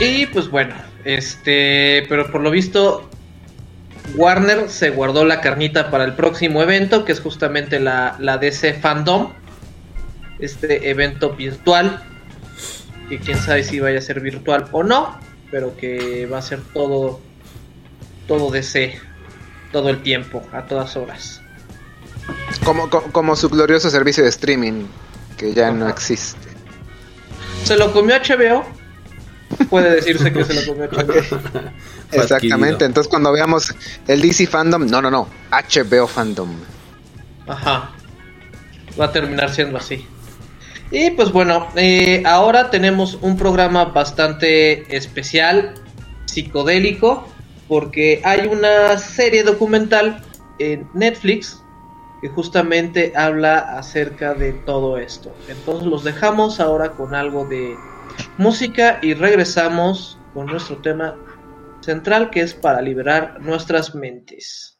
Y 0.00 0.26
pues 0.26 0.48
bueno, 0.50 0.74
este, 1.04 2.04
pero 2.08 2.30
por 2.32 2.40
lo 2.40 2.50
visto 2.50 3.08
Warner 4.14 4.68
se 4.68 4.90
guardó 4.90 5.24
la 5.24 5.40
carnita 5.40 5.90
para 5.90 6.04
el 6.04 6.14
próximo 6.14 6.62
evento, 6.62 7.04
que 7.04 7.12
es 7.12 7.20
justamente 7.20 7.80
la, 7.80 8.16
la 8.18 8.38
DC 8.38 8.74
Fandom, 8.74 9.32
este 10.38 10.90
evento 10.90 11.30
virtual, 11.34 12.02
que 13.08 13.18
quién 13.18 13.38
sabe 13.38 13.62
si 13.64 13.80
vaya 13.80 13.98
a 13.98 14.02
ser 14.02 14.20
virtual 14.20 14.66
o 14.72 14.82
no, 14.82 15.18
pero 15.50 15.76
que 15.76 16.26
va 16.26 16.38
a 16.38 16.42
ser 16.42 16.60
todo, 16.72 17.20
todo 18.26 18.50
DC, 18.50 18.98
todo 19.72 19.90
el 19.90 20.02
tiempo, 20.02 20.42
a 20.52 20.62
todas 20.66 20.96
horas. 20.96 21.40
Como, 22.64 22.88
co- 22.90 23.04
como 23.12 23.36
su 23.36 23.48
glorioso 23.48 23.90
servicio 23.90 24.22
de 24.22 24.30
streaming, 24.30 24.86
que 25.36 25.52
ya 25.54 25.70
no 25.70 25.88
existe. 25.88 26.48
Se 27.64 27.76
lo 27.76 27.92
comió 27.92 28.16
HBO, 28.16 28.64
puede 29.68 29.96
decirse 29.96 30.32
que 30.32 30.44
se 30.44 30.54
lo 30.54 30.66
comió 30.66 30.84
Exactamente. 30.84 32.34
adquirido. 32.34 32.86
Entonces 32.86 33.08
cuando 33.08 33.32
veamos 33.32 33.74
el 34.06 34.20
DC 34.20 34.46
Fandom, 34.46 34.86
no, 34.86 35.02
no, 35.02 35.10
no, 35.10 35.28
HBO 35.50 36.06
Fandom. 36.06 36.50
Ajá. 37.46 37.90
Va 38.98 39.04
a 39.06 39.12
terminar 39.12 39.50
siendo 39.50 39.78
así. 39.78 40.06
Y 40.90 41.10
pues 41.10 41.30
bueno, 41.30 41.68
eh, 41.76 42.22
ahora 42.26 42.70
tenemos 42.70 43.18
un 43.20 43.36
programa 43.36 43.86
bastante 43.86 44.96
especial, 44.96 45.74
psicodélico, 46.24 47.28
porque 47.68 48.20
hay 48.24 48.48
una 48.48 48.98
serie 48.98 49.44
documental 49.44 50.22
en 50.58 50.88
Netflix 50.92 51.62
que 52.20 52.28
justamente 52.28 53.12
habla 53.16 53.58
acerca 53.78 54.34
de 54.34 54.52
todo 54.52 54.98
esto. 54.98 55.32
Entonces 55.48 55.86
los 55.86 56.02
dejamos 56.02 56.58
ahora 56.58 56.92
con 56.92 57.14
algo 57.14 57.46
de 57.46 57.76
música 58.38 58.98
y 59.02 59.14
regresamos 59.14 60.18
con 60.34 60.46
nuestro 60.46 60.78
tema 60.78 61.16
central 61.80 62.30
que 62.30 62.40
es 62.40 62.54
para 62.54 62.80
liberar 62.80 63.40
nuestras 63.40 63.94
mentes. 63.94 64.78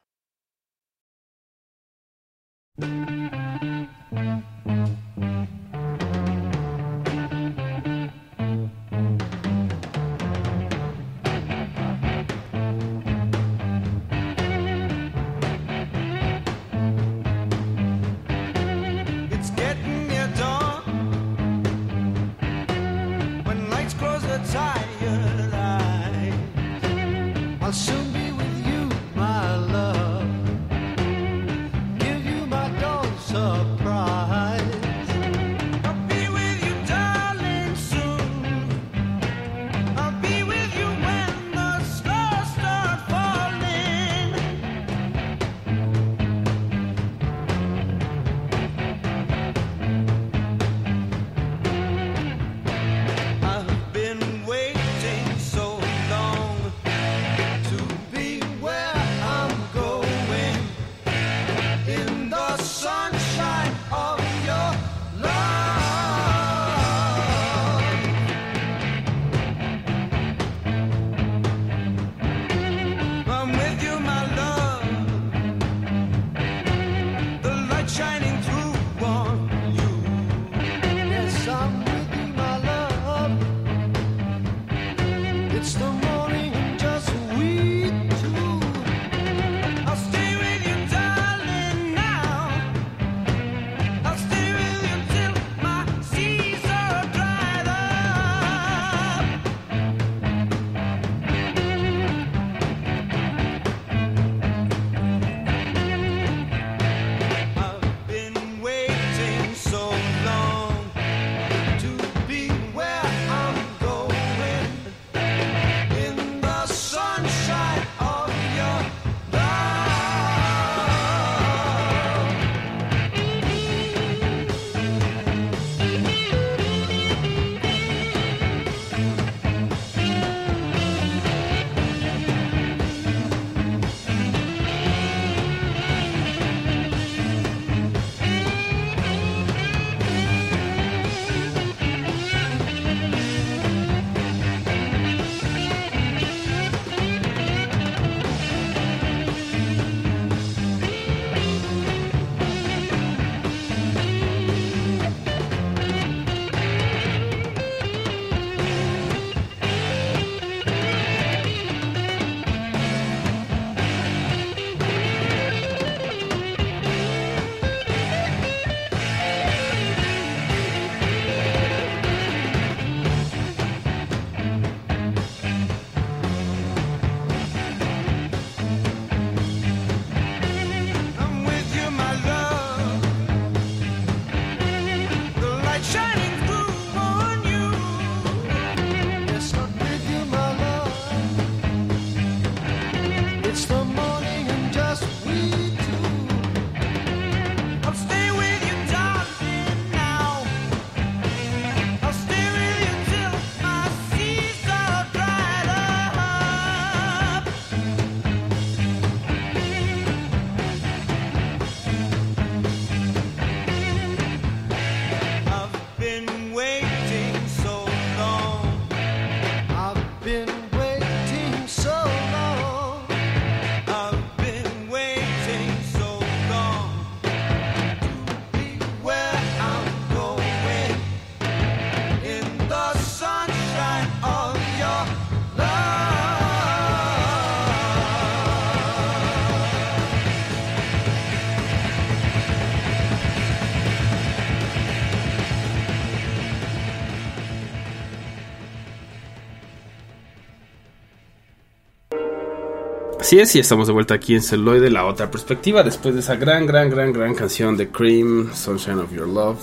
Así 253.21 253.39
es, 253.39 253.55
y 253.55 253.59
estamos 253.59 253.87
de 253.87 253.93
vuelta 253.93 254.15
aquí 254.15 254.35
en 254.35 254.41
Celoide, 254.41 254.89
la 254.89 255.05
otra 255.05 255.31
perspectiva, 255.31 255.83
después 255.83 256.15
de 256.15 256.21
esa 256.21 256.37
gran, 256.37 256.67
gran, 256.67 256.89
gran, 256.89 257.13
gran 257.13 257.35
canción 257.35 257.77
de 257.77 257.91
Cream, 257.91 258.51
Sunshine 258.55 258.99
of 258.99 259.13
Your 259.13 259.29
Love, 259.29 259.61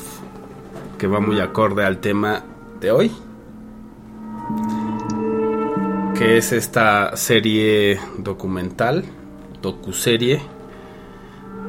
que 0.99 1.07
va 1.07 1.19
muy 1.19 1.39
acorde 1.39 1.83
al 1.83 1.97
tema 1.97 2.43
de 2.79 2.91
hoy, 2.91 3.11
que 6.15 6.37
es 6.37 6.51
esta 6.51 7.17
serie 7.17 7.99
documental, 8.19 9.05
docuserie, 9.59 10.39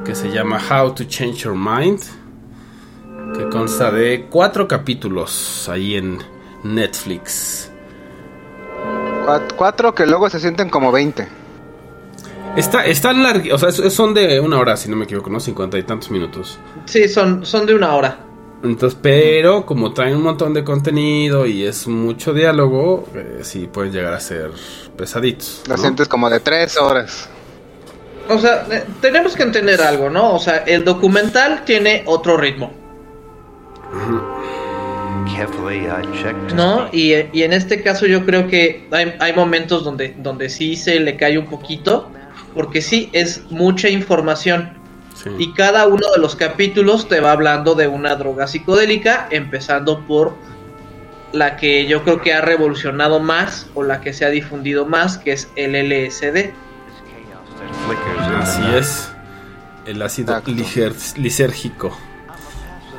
que 0.05 0.13
se 0.13 0.29
llama 0.29 0.61
How 0.61 0.93
to 0.93 1.05
Change 1.05 1.45
Your 1.45 1.55
Mind, 1.55 2.01
que 3.35 3.49
consta 3.49 3.89
de 3.89 4.27
cuatro 4.29 4.67
capítulos 4.67 5.67
ahí 5.67 5.95
en 5.95 6.19
Netflix. 6.63 7.71
Cuatro 9.55 9.95
que 9.95 10.05
luego 10.05 10.29
se 10.29 10.39
sienten 10.39 10.69
como 10.69 10.91
20. 10.91 11.38
Está, 12.55 12.85
está 12.85 13.13
larga, 13.13 13.55
o 13.55 13.57
sea, 13.57 13.71
son 13.71 14.13
de 14.13 14.39
una 14.39 14.59
hora, 14.59 14.75
si 14.75 14.89
no 14.89 14.95
me 14.95 15.05
equivoco, 15.05 15.29
¿no? 15.29 15.39
Cincuenta 15.39 15.77
y 15.77 15.83
tantos 15.83 16.11
minutos. 16.11 16.59
Sí, 16.85 17.07
son, 17.07 17.45
son 17.45 17.65
de 17.65 17.75
una 17.75 17.95
hora. 17.95 18.19
Entonces, 18.63 18.99
pero 19.01 19.65
como 19.65 19.93
traen 19.93 20.17
un 20.17 20.23
montón 20.23 20.53
de 20.53 20.63
contenido 20.63 21.45
y 21.45 21.65
es 21.65 21.87
mucho 21.87 22.33
diálogo, 22.33 23.07
eh, 23.15 23.39
sí 23.43 23.69
pueden 23.71 23.93
llegar 23.93 24.13
a 24.13 24.19
ser 24.19 24.51
pesaditos. 24.97 25.63
¿no? 25.67 25.75
Lo 25.75 25.81
sientes 25.81 26.07
como 26.09 26.29
de 26.29 26.41
tres 26.41 26.75
horas. 26.77 27.29
O 28.27 28.37
sea, 28.37 28.67
eh, 28.69 28.83
tenemos 28.99 29.35
que 29.35 29.43
entender 29.43 29.81
algo, 29.81 30.09
¿no? 30.09 30.33
O 30.33 30.39
sea, 30.39 30.57
el 30.57 30.83
documental 30.83 31.63
tiene 31.63 32.03
otro 32.05 32.35
ritmo. 32.35 32.73
¿No? 36.53 36.89
Y, 36.91 37.13
eh, 37.13 37.29
y 37.31 37.43
en 37.43 37.53
este 37.53 37.81
caso 37.81 38.05
yo 38.05 38.25
creo 38.25 38.47
que 38.47 38.87
hay, 38.91 39.15
hay 39.19 39.33
momentos 39.33 39.85
donde, 39.85 40.15
donde 40.17 40.49
sí 40.49 40.75
se 40.75 40.99
le 40.99 41.15
cae 41.15 41.37
un 41.37 41.45
poquito 41.45 42.11
porque 42.53 42.81
sí, 42.81 43.09
es 43.13 43.43
mucha 43.49 43.89
información. 43.89 44.77
Sí. 45.15 45.29
Y 45.37 45.53
cada 45.53 45.87
uno 45.87 46.11
de 46.15 46.21
los 46.21 46.35
capítulos 46.35 47.07
te 47.07 47.19
va 47.19 47.31
hablando 47.31 47.75
de 47.75 47.87
una 47.87 48.15
droga 48.15 48.47
psicodélica, 48.47 49.27
empezando 49.31 50.05
por 50.05 50.35
la 51.31 51.57
que 51.57 51.87
yo 51.87 52.03
creo 52.03 52.21
que 52.21 52.33
ha 52.33 52.41
revolucionado 52.41 53.19
más 53.19 53.67
o 53.75 53.83
la 53.83 54.01
que 54.01 54.13
se 54.13 54.25
ha 54.25 54.29
difundido 54.29 54.85
más, 54.85 55.17
que 55.17 55.33
es 55.33 55.49
el 55.55 55.73
LSD. 55.73 56.51
Así 58.37 58.61
es. 58.75 59.11
El 59.85 60.01
ácido 60.01 60.41
lisérgico. 61.17 61.97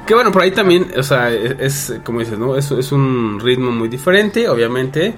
Que 0.06 0.14
bueno, 0.14 0.32
por 0.32 0.42
ahí 0.42 0.50
también, 0.50 0.90
o 0.96 1.02
sea, 1.02 1.30
es, 1.30 1.90
es, 1.90 2.00
como 2.02 2.20
dices, 2.20 2.38
¿no? 2.38 2.56
Es, 2.56 2.70
es 2.72 2.90
un 2.90 3.38
ritmo 3.40 3.70
muy 3.70 3.88
diferente, 3.88 4.48
obviamente. 4.48 5.14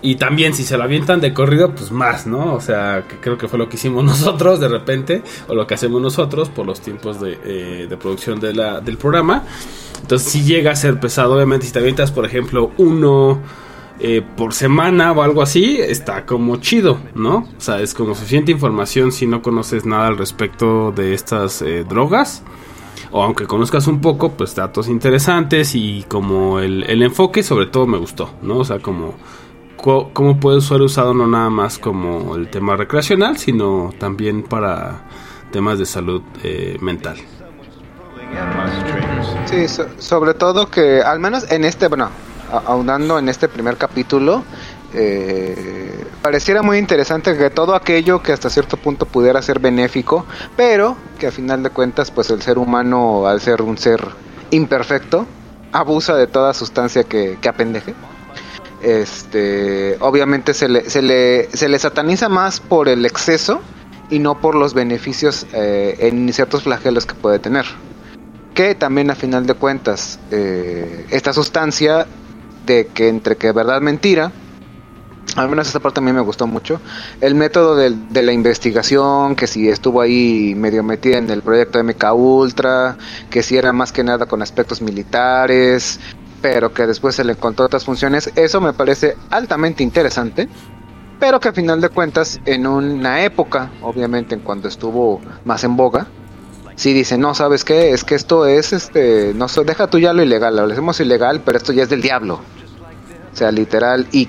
Y 0.00 0.14
también 0.14 0.54
si 0.54 0.62
se 0.62 0.76
lo 0.78 0.84
avientan 0.84 1.20
de 1.20 1.34
corrido, 1.34 1.74
pues 1.74 1.90
más, 1.90 2.26
¿no? 2.26 2.54
O 2.54 2.60
sea, 2.60 3.04
que 3.08 3.16
creo 3.16 3.36
que 3.36 3.48
fue 3.48 3.58
lo 3.58 3.68
que 3.68 3.76
hicimos 3.76 4.04
nosotros 4.12 4.60
de 4.60 4.68
repente, 4.68 5.22
o 5.48 5.54
lo 5.54 5.66
que 5.66 5.74
hacemos 5.74 6.00
nosotros 6.00 6.48
por 6.48 6.66
los 6.66 6.80
tiempos 6.80 7.20
de, 7.20 7.38
eh, 7.44 7.96
producción 8.00 8.38
de 8.38 8.54
la, 8.54 8.80
del 8.80 8.96
programa. 8.96 9.44
Entonces 10.00 10.30
si 10.30 10.42
llega 10.42 10.70
a 10.70 10.76
ser 10.76 11.00
pesado, 11.00 11.34
obviamente, 11.34 11.66
si 11.66 11.72
te 11.72 11.80
avientas, 11.80 12.12
por 12.12 12.24
ejemplo, 12.24 12.70
uno 12.78 13.40
eh, 13.98 14.22
por 14.36 14.54
semana 14.54 15.10
o 15.10 15.22
algo 15.22 15.42
así, 15.42 15.78
está 15.80 16.24
como 16.24 16.56
chido, 16.58 16.98
¿no? 17.16 17.38
O 17.58 17.60
sea, 17.60 17.80
es 17.80 17.94
como 17.94 18.14
suficiente 18.14 18.52
información 18.52 19.10
si 19.10 19.26
no 19.26 19.42
conoces 19.42 19.84
nada 19.84 20.06
al 20.06 20.16
respecto 20.16 20.92
de 20.92 21.14
estas 21.14 21.62
eh, 21.62 21.84
drogas. 21.88 22.44
O 23.10 23.22
aunque 23.22 23.46
conozcas 23.46 23.86
un 23.88 24.00
poco, 24.00 24.32
pues 24.32 24.54
datos 24.54 24.86
interesantes 24.88 25.74
y 25.74 26.04
como 26.08 26.60
el, 26.60 27.02
enfoque 27.02 27.42
sobre 27.42 27.66
todo 27.66 27.86
me 27.86 27.96
gustó, 27.98 28.30
¿no? 28.42 28.58
O 28.58 28.64
sea, 28.64 28.78
como 28.80 29.14
co- 29.47 29.47
cómo 29.78 30.38
puede 30.40 30.60
ser 30.60 30.80
usado 30.82 31.14
no 31.14 31.26
nada 31.26 31.50
más 31.50 31.78
como 31.78 32.34
el 32.36 32.48
tema 32.48 32.76
recreacional, 32.76 33.38
sino 33.38 33.90
también 33.98 34.42
para 34.42 35.02
temas 35.52 35.78
de 35.78 35.86
salud 35.86 36.22
eh, 36.42 36.76
mental. 36.80 37.16
Sí, 39.46 39.66
so- 39.68 39.86
sobre 39.98 40.34
todo 40.34 40.70
que 40.70 41.00
al 41.02 41.20
menos 41.20 41.50
en 41.50 41.64
este, 41.64 41.88
bueno, 41.88 42.10
a- 42.52 42.58
aunando 42.66 43.18
en 43.18 43.28
este 43.28 43.48
primer 43.48 43.76
capítulo, 43.76 44.42
eh, 44.94 46.04
pareciera 46.22 46.62
muy 46.62 46.78
interesante 46.78 47.36
que 47.36 47.50
todo 47.50 47.74
aquello 47.74 48.22
que 48.22 48.32
hasta 48.32 48.50
cierto 48.50 48.76
punto 48.76 49.06
pudiera 49.06 49.40
ser 49.42 49.58
benéfico, 49.58 50.26
pero 50.56 50.96
que 51.18 51.28
a 51.28 51.30
final 51.30 51.62
de 51.62 51.70
cuentas, 51.70 52.10
pues 52.10 52.30
el 52.30 52.42
ser 52.42 52.58
humano, 52.58 53.26
al 53.26 53.40
ser 53.40 53.62
un 53.62 53.78
ser 53.78 54.00
imperfecto, 54.50 55.26
abusa 55.72 56.14
de 56.16 56.26
toda 56.26 56.52
sustancia 56.54 57.04
que, 57.04 57.38
que 57.40 57.48
apendeje. 57.48 57.94
Este, 58.80 59.96
obviamente 60.00 60.54
se 60.54 60.68
le, 60.68 60.88
se 60.88 61.02
le, 61.02 61.48
se 61.56 61.68
le 61.68 61.78
sataniza 61.78 62.28
más 62.28 62.60
por 62.60 62.88
el 62.88 63.04
exceso 63.06 63.60
y 64.08 64.18
no 64.20 64.40
por 64.40 64.54
los 64.54 64.74
beneficios 64.74 65.46
eh, 65.52 65.96
en 66.00 66.32
ciertos 66.32 66.62
flagelos 66.62 67.04
que 67.06 67.14
puede 67.14 67.38
tener. 67.38 67.66
Que 68.54 68.74
también 68.74 69.10
a 69.10 69.14
final 69.14 69.46
de 69.46 69.54
cuentas 69.54 70.18
eh, 70.30 71.06
esta 71.10 71.32
sustancia 71.32 72.06
de 72.66 72.88
que 72.88 73.08
entre 73.08 73.36
que 73.36 73.52
verdad 73.52 73.80
mentira 73.80 74.32
al 75.36 75.48
menos 75.48 75.66
esta 75.68 75.78
parte 75.78 76.00
a 76.00 76.02
mí 76.02 76.12
me 76.12 76.22
gustó 76.22 76.46
mucho 76.46 76.80
el 77.20 77.34
método 77.34 77.76
del- 77.76 78.08
de, 78.08 78.22
la 78.22 78.32
investigación 78.32 79.36
que 79.36 79.46
si 79.46 79.68
estuvo 79.68 80.00
ahí 80.00 80.54
medio 80.56 80.82
metida 80.82 81.18
en 81.18 81.30
el 81.30 81.42
proyecto 81.42 81.78
MK 81.78 82.12
Ultra 82.14 82.96
que 83.30 83.42
si 83.42 83.56
era 83.56 83.72
más 83.72 83.92
que 83.92 84.02
nada 84.02 84.26
con 84.26 84.42
aspectos 84.42 84.80
militares 84.80 86.00
pero 86.40 86.72
que 86.72 86.86
después 86.86 87.14
se 87.14 87.24
le 87.24 87.32
encontró 87.32 87.66
otras 87.66 87.84
funciones 87.84 88.30
eso 88.36 88.60
me 88.60 88.72
parece 88.72 89.16
altamente 89.30 89.82
interesante 89.82 90.48
pero 91.18 91.40
que 91.40 91.48
a 91.48 91.52
final 91.52 91.80
de 91.80 91.88
cuentas 91.88 92.40
en 92.44 92.66
una 92.66 93.24
época 93.24 93.70
obviamente 93.82 94.34
en 94.34 94.40
cuando 94.40 94.68
estuvo 94.68 95.20
más 95.44 95.64
en 95.64 95.76
boga 95.76 96.06
si 96.78 96.92
dicen, 96.92 97.20
no, 97.20 97.34
¿sabes 97.34 97.64
qué? 97.64 97.90
Es 97.90 98.04
que 98.04 98.14
esto 98.14 98.46
es, 98.46 98.72
este, 98.72 99.34
no 99.34 99.48
sé, 99.48 99.64
deja 99.64 99.88
tú 99.88 99.98
ya 99.98 100.12
lo 100.12 100.22
ilegal, 100.22 100.54
lo 100.54 100.62
hacemos 100.62 101.00
ilegal, 101.00 101.42
pero 101.44 101.58
esto 101.58 101.72
ya 101.72 101.82
es 101.82 101.88
del 101.88 102.00
diablo. 102.00 102.34
O 103.32 103.36
sea, 103.36 103.50
literal, 103.50 104.06
y 104.12 104.28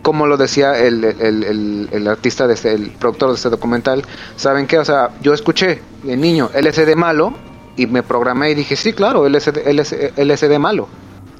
como 0.00 0.28
lo 0.28 0.36
decía 0.36 0.78
el, 0.78 1.02
el, 1.02 1.42
el, 1.42 1.88
el 1.90 2.06
artista, 2.06 2.46
de 2.46 2.54
este, 2.54 2.74
el 2.74 2.90
productor 2.92 3.30
de 3.30 3.34
este 3.34 3.50
documental, 3.50 4.04
¿saben 4.36 4.68
qué? 4.68 4.78
O 4.78 4.84
sea, 4.84 5.10
yo 5.20 5.34
escuché 5.34 5.82
de 6.04 6.16
niño 6.16 6.48
LSD 6.54 6.94
malo 6.94 7.34
y 7.76 7.88
me 7.88 8.04
programé 8.04 8.52
y 8.52 8.54
dije, 8.54 8.76
sí, 8.76 8.92
claro, 8.92 9.28
LSD, 9.28 9.66
LSD, 9.66 10.16
LSD 10.16 10.58
malo. 10.60 10.86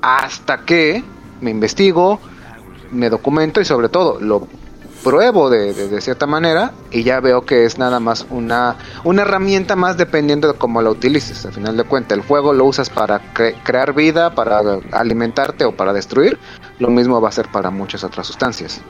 Hasta 0.07 0.67
que 0.67 1.03
me 1.41 1.51
investigo, 1.51 2.21
me 2.91 3.09
documento 3.09 3.63
y 3.63 3.65
sobre 3.65 3.89
todo 3.89 4.21
lo 4.21 4.47
pruebo 5.03 5.49
de, 5.49 5.73
cierta 6.03 6.27
manera 6.27 6.73
y 6.91 7.05
ya 7.05 7.21
veo 7.21 7.47
que 7.47 7.65
es 7.65 7.79
nada 7.79 8.01
más 8.01 8.27
una, 8.29 8.77
herramienta 9.19 9.77
más 9.77 9.97
dependiendo 9.97 10.53
de 10.53 10.59
cómo 10.59 10.83
la 10.83 10.91
utilices. 10.91 11.47
Al 11.47 11.55
final 11.55 11.79
de 11.79 11.85
cuentas, 11.85 12.19
el 12.19 12.23
fuego 12.23 12.53
lo 12.53 12.67
usas 12.67 12.91
para 12.91 13.33
cre- 13.33 13.55
crear 13.65 13.95
vida, 13.95 14.35
para 14.35 14.61
alimentarte 14.93 15.65
o 15.65 15.75
para 15.75 15.95
destruir. 15.95 16.39
Lo 16.79 16.89
mismo 16.91 17.19
va 17.23 17.31
a 17.31 17.33
ser 17.33 17.49
para 17.49 17.71
muchas 17.71 18.05
otras 18.05 18.27
sustancias. 18.27 18.83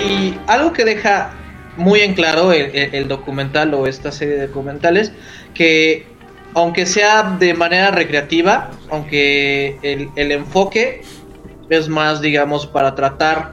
Y, 0.00 0.38
algo 0.46 0.72
que 0.72 0.86
deja 0.86 1.32
muy 1.76 2.00
en 2.00 2.14
claro 2.14 2.52
el, 2.52 2.74
el- 2.74 2.94
el 2.94 3.08
documental 3.08 3.74
o 3.74 3.86
esta 3.86 4.10
serie 4.10 4.36
de 4.36 4.46
documentales, 4.46 5.12
que 5.52 6.06
aunque 6.54 6.86
sea 6.86 7.36
de 7.38 7.54
manera 7.54 7.90
recreativa, 7.90 8.70
aunque 8.90 9.78
el, 9.82 10.10
el 10.16 10.32
enfoque 10.32 11.02
es 11.68 11.88
más, 11.88 12.20
digamos, 12.20 12.66
para 12.66 12.94
tratar 12.94 13.52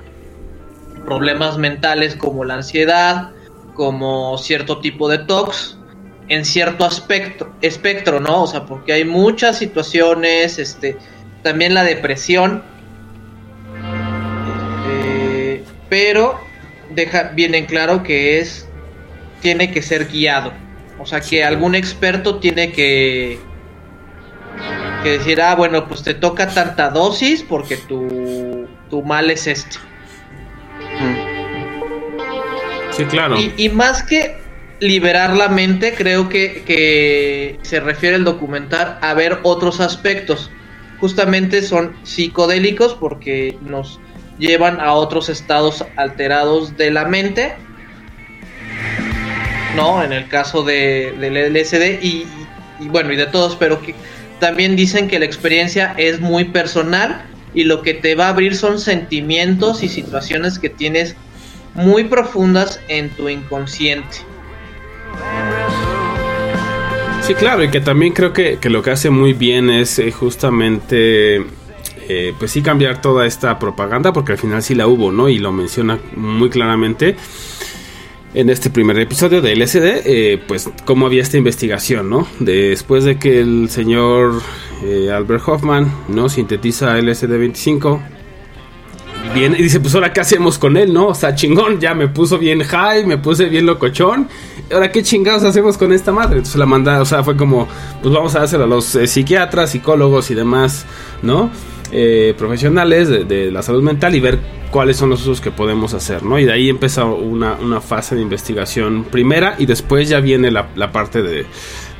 problemas 1.06 1.58
mentales 1.58 2.16
como 2.16 2.44
la 2.46 2.56
ansiedad, 2.56 3.32
como 3.74 4.38
cierto 4.38 4.80
tipo 4.80 5.08
de 5.10 5.20
tox, 5.20 5.78
en 6.28 6.46
cierto 6.46 6.86
aspecto, 6.86 7.54
espectro, 7.62 8.20
¿no? 8.20 8.44
O 8.44 8.48
sea, 8.48 8.66
porque 8.66 8.94
hay 8.94 9.06
muchas 9.06 9.58
situaciones, 9.58 10.58
este, 10.58 10.98
también 11.44 11.74
la 11.74 11.84
depresión, 11.84 12.64
eh, 14.88 15.64
pero 15.90 16.40
deja 16.90 17.32
bien 17.36 17.54
en 17.54 17.66
claro 17.66 18.02
que 18.02 18.40
es 18.40 18.68
tiene 19.42 19.72
que 19.72 19.82
ser 19.82 20.08
guiado. 20.08 20.52
O 21.00 21.06
sea 21.06 21.22
que 21.22 21.44
algún 21.44 21.76
experto 21.76 22.40
tiene 22.40 22.72
que 22.72 23.40
que 25.06 25.20
decir, 25.20 25.40
ah, 25.40 25.54
bueno, 25.54 25.88
pues 25.88 26.02
te 26.02 26.16
toca 26.16 26.48
tanta 26.48 26.90
dosis 26.90 27.44
porque 27.44 27.78
tu, 27.78 28.68
tu 28.90 29.04
mal 29.04 29.30
es 29.30 29.46
este. 29.46 29.78
Sí, 32.90 33.06
claro. 33.06 33.38
Y, 33.40 33.54
y 33.56 33.70
más 33.70 34.02
que 34.02 34.38
liberar 34.80 35.36
la 35.36 35.48
mente, 35.48 35.94
creo 35.94 36.28
que, 36.28 36.64
que 36.66 37.60
se 37.62 37.80
refiere 37.80 38.16
el 38.16 38.24
documental 38.24 38.98
a 39.02 39.14
ver 39.14 39.40
otros 39.44 39.80
aspectos. 39.80 40.50
Justamente 41.00 41.62
son 41.62 41.96
psicodélicos 42.04 42.96
porque 42.96 43.58
nos 43.62 44.00
llevan 44.40 44.80
a 44.80 44.94
otros 44.94 45.30
estados 45.30 45.86
alterados 45.98 46.78
de 46.78 46.90
la 46.90 47.06
mente. 47.06 47.56
No, 49.76 50.02
en 50.04 50.14
el 50.14 50.28
caso 50.30 50.64
de, 50.64 51.14
del 51.20 51.54
LSD 51.54 52.02
y, 52.02 52.26
bueno, 52.88 53.12
y 53.12 53.16
de 53.16 53.26
todos, 53.26 53.56
pero 53.56 53.82
que 53.82 53.94
también 54.40 54.76
dicen 54.76 55.08
que 55.08 55.20
la 55.20 55.26
experiencia 55.26 55.94
es 55.98 56.20
muy 56.20 56.46
personal 56.46 57.26
y 57.54 57.64
lo 57.66 57.82
que 57.82 57.94
te 57.94 58.16
va 58.16 58.28
a 58.28 58.30
abrir 58.30 58.56
son 58.56 58.80
sentimientos 58.80 59.84
y 59.84 59.90
situaciones 59.90 60.60
que 60.60 60.70
tienes 60.70 61.16
muy 61.74 62.06
profundas 62.06 62.80
en 62.88 63.10
tu 63.10 63.28
inconsciente. 63.28 64.18
Sí, 67.22 67.34
claro, 67.34 67.64
y 67.64 67.70
que 67.70 67.82
también 67.82 68.14
creo 68.14 68.34
que, 68.34 68.60
que 68.60 68.70
lo 68.70 68.82
que 68.82 68.92
hace 68.92 69.10
muy 69.10 69.34
bien 69.34 69.70
es 69.70 69.98
eh, 70.00 70.12
justamente, 70.12 71.38
eh, 72.08 72.34
pues 72.38 72.52
sí 72.52 72.62
cambiar 72.62 73.02
toda 73.02 73.26
esta 73.26 73.58
propaganda, 73.58 74.14
porque 74.14 74.34
al 74.34 74.38
final 74.38 74.62
sí 74.62 74.76
la 74.76 74.88
hubo, 74.88 75.12
¿no? 75.12 75.28
Y 75.28 75.40
lo 75.40 75.52
menciona 75.52 75.98
muy 76.16 76.50
claramente 76.50 77.16
en 78.36 78.50
este 78.50 78.70
primer 78.70 79.00
episodio 79.00 79.42
de 79.42 79.56
LSD, 79.56 80.02
eh, 80.06 80.44
pues 80.46 80.70
cómo 80.84 81.06
había 81.06 81.22
esta 81.22 81.38
investigación, 81.38 82.10
¿no? 82.10 82.28
Después 82.40 83.06
de 83.06 83.18
que 83.18 83.40
el 83.40 83.70
señor 83.70 84.42
eh, 84.84 85.10
Albert 85.10 85.48
Hoffman, 85.48 85.90
¿no? 86.10 86.28
Sintetiza 86.28 87.00
LSD-25. 87.00 88.02
Bien, 89.34 89.56
y 89.58 89.64
dice, 89.64 89.80
pues 89.80 89.96
ahora 89.96 90.12
qué 90.12 90.20
hacemos 90.20 90.58
con 90.58 90.76
él, 90.76 90.94
¿no? 90.94 91.08
O 91.08 91.16
sea, 91.16 91.34
chingón, 91.34 91.80
ya 91.80 91.94
me 91.94 92.10
puso 92.10 92.38
bien 92.38 92.62
high, 92.62 93.06
me 93.06 93.18
puse 93.18 93.46
bien 93.46 93.66
locochón. 93.66 94.28
ahora 94.70 94.92
qué 94.92 95.02
chingados 95.02 95.44
hacemos 95.46 95.78
con 95.78 95.94
esta 95.94 96.12
madre. 96.12 96.38
Entonces 96.38 96.60
la 96.60 96.66
manda, 96.66 97.02
o 97.02 97.06
sea, 97.06 97.24
fue 97.24 97.38
como, 97.38 97.70
pues 98.02 98.14
vamos 98.14 98.36
a 98.36 98.44
hacer 98.44 98.62
a 98.62 98.68
los 98.68 98.96
eh, 98.96 99.08
psiquiatras, 99.08 99.72
psicólogos 99.72 100.30
y 100.30 100.36
demás, 100.36 100.86
¿no? 101.22 101.50
Eh, 101.92 102.34
profesionales 102.38 103.10
de, 103.10 103.52
la 103.52 103.62
salud 103.62 103.84
mental 103.84 104.16
y 104.16 104.20
ver 104.20 104.40
cuáles 104.72 104.98
son 104.98 105.10
los 105.10 105.22
usos 105.22 105.40
que 105.40 105.52
podemos 105.52 105.94
hacer, 105.94 106.24
¿no? 106.24 106.40
Y 106.40 106.46
de 106.46 106.52
ahí 106.52 106.70
empieza 106.70 107.06
una, 107.06 107.54
una 107.54 107.80
fase 107.80 108.16
de 108.16 108.22
investigación 108.22 109.06
primera 109.06 109.56
y 109.60 109.66
después 109.66 110.10
ya 110.10 110.20
viene 110.20 110.52
la, 110.52 110.92
parte 110.92 111.22
de, 111.22 111.46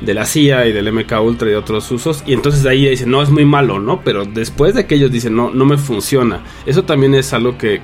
de 0.00 0.14
la 0.14 0.26
CIA 0.26 0.66
y 0.66 0.72
del 0.72 0.92
MK 0.92 1.12
Ultra 1.22 1.48
y 1.48 1.52
de 1.52 1.56
otros 1.56 1.90
usos 1.90 2.24
y 2.26 2.32
entonces 2.32 2.62
de 2.62 2.70
ahí 2.70 2.88
dicen, 2.88 3.10
no, 3.10 3.22
es 3.22 3.30
muy 3.30 3.44
malo, 3.44 3.78
¿no? 3.78 4.02
Pero 4.02 4.24
después 4.24 4.74
de 4.74 4.86
que 4.86 4.96
ellos 4.96 5.12
dicen, 5.12 5.36
no, 5.36 5.50
no 5.50 5.64
me 5.64 5.78
funciona, 5.78 6.42
eso 6.66 6.82
también 6.84 7.14
es 7.14 7.32
algo 7.32 7.56
que, 7.56 7.80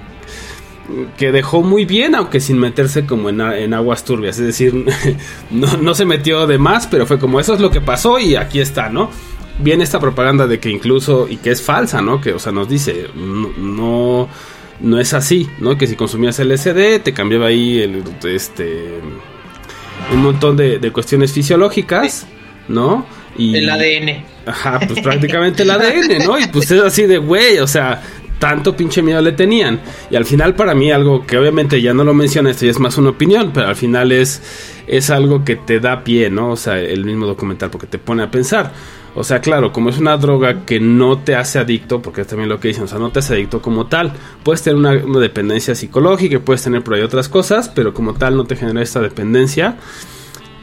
que 1.16 1.30
dejó 1.30 1.62
muy 1.62 1.84
bien, 1.84 2.14
aunque 2.14 2.40
sin 2.40 2.58
meterse 2.58 3.06
como 3.06 3.28
en, 3.28 3.40
en 3.40 3.74
aguas 3.74 4.04
turbias. 4.04 4.38
Es 4.38 4.46
decir, 4.46 4.86
no, 5.50 5.76
no 5.76 5.94
se 5.94 6.04
metió 6.04 6.46
de 6.46 6.58
más, 6.58 6.86
pero 6.86 7.06
fue 7.06 7.18
como 7.18 7.38
eso 7.38 7.54
es 7.54 7.60
lo 7.60 7.70
que 7.70 7.80
pasó 7.80 8.18
y 8.18 8.34
aquí 8.34 8.60
está, 8.60 8.88
¿no? 8.88 9.10
Viene 9.58 9.84
esta 9.84 10.00
propaganda 10.00 10.46
de 10.46 10.58
que 10.58 10.70
incluso, 10.70 11.28
y 11.28 11.36
que 11.36 11.50
es 11.50 11.62
falsa, 11.62 12.00
¿no? 12.00 12.20
Que, 12.20 12.32
o 12.32 12.38
sea, 12.38 12.52
nos 12.52 12.68
dice, 12.68 13.06
no, 13.14 13.52
no, 13.58 14.28
no 14.80 14.98
es 14.98 15.12
así, 15.14 15.48
¿no? 15.58 15.76
Que 15.76 15.86
si 15.86 15.94
consumías 15.96 16.38
LSD 16.38 17.00
te 17.02 17.12
cambiaba 17.12 17.46
ahí 17.46 17.80
el, 17.80 18.02
este, 18.24 19.00
un 20.12 20.22
montón 20.22 20.56
de, 20.56 20.78
de 20.78 20.90
cuestiones 20.90 21.32
fisiológicas, 21.32 22.26
¿no? 22.68 23.06
Y, 23.36 23.56
El 23.56 23.70
ADN. 23.70 24.24
Ajá, 24.46 24.80
pues 24.80 25.00
prácticamente 25.00 25.62
el 25.62 25.70
ADN, 25.70 26.26
¿no? 26.26 26.38
Y 26.38 26.46
pues 26.48 26.70
es 26.70 26.82
así 26.82 27.06
de, 27.06 27.18
güey, 27.18 27.58
o 27.58 27.66
sea, 27.66 28.02
tanto 28.42 28.76
pinche 28.76 29.02
miedo 29.02 29.20
le 29.20 29.32
tenían. 29.32 29.80
Y 30.10 30.16
al 30.16 30.24
final 30.24 30.56
para 30.56 30.74
mí 30.74 30.90
algo 30.90 31.24
que 31.24 31.38
obviamente 31.38 31.80
ya 31.80 31.94
no 31.94 32.02
lo 32.02 32.12
menciona, 32.12 32.50
esto 32.50 32.64
ya 32.64 32.72
es 32.72 32.80
más 32.80 32.98
una 32.98 33.10
opinión, 33.10 33.52
pero 33.54 33.68
al 33.68 33.76
final 33.76 34.10
es, 34.10 34.42
es 34.88 35.10
algo 35.10 35.44
que 35.44 35.56
te 35.56 35.78
da 35.78 36.02
pie, 36.02 36.28
¿no? 36.28 36.50
O 36.50 36.56
sea, 36.56 36.78
el 36.80 37.04
mismo 37.04 37.26
documental, 37.26 37.70
porque 37.70 37.86
te 37.86 37.98
pone 37.98 38.24
a 38.24 38.30
pensar. 38.32 38.72
O 39.14 39.24
sea, 39.24 39.40
claro, 39.40 39.72
como 39.72 39.90
es 39.90 39.98
una 39.98 40.16
droga 40.16 40.64
que 40.64 40.80
no 40.80 41.18
te 41.18 41.36
hace 41.36 41.58
adicto, 41.58 42.00
porque 42.00 42.22
es 42.22 42.26
también 42.26 42.48
lo 42.48 42.58
que 42.58 42.68
dicen, 42.68 42.84
o 42.84 42.88
sea, 42.88 42.98
no 42.98 43.10
te 43.10 43.18
hace 43.18 43.34
adicto 43.34 43.60
como 43.60 43.86
tal. 43.86 44.12
Puedes 44.42 44.62
tener 44.62 44.76
una, 44.76 45.20
dependencia 45.20 45.74
psicológica, 45.74 46.40
puedes 46.40 46.62
tener 46.62 46.82
por 46.82 46.94
ahí 46.94 47.02
otras 47.02 47.28
cosas, 47.28 47.68
pero 47.68 47.92
como 47.92 48.14
tal 48.14 48.36
no 48.36 48.44
te 48.44 48.56
genera 48.56 48.82
esta 48.82 49.00
dependencia 49.00 49.76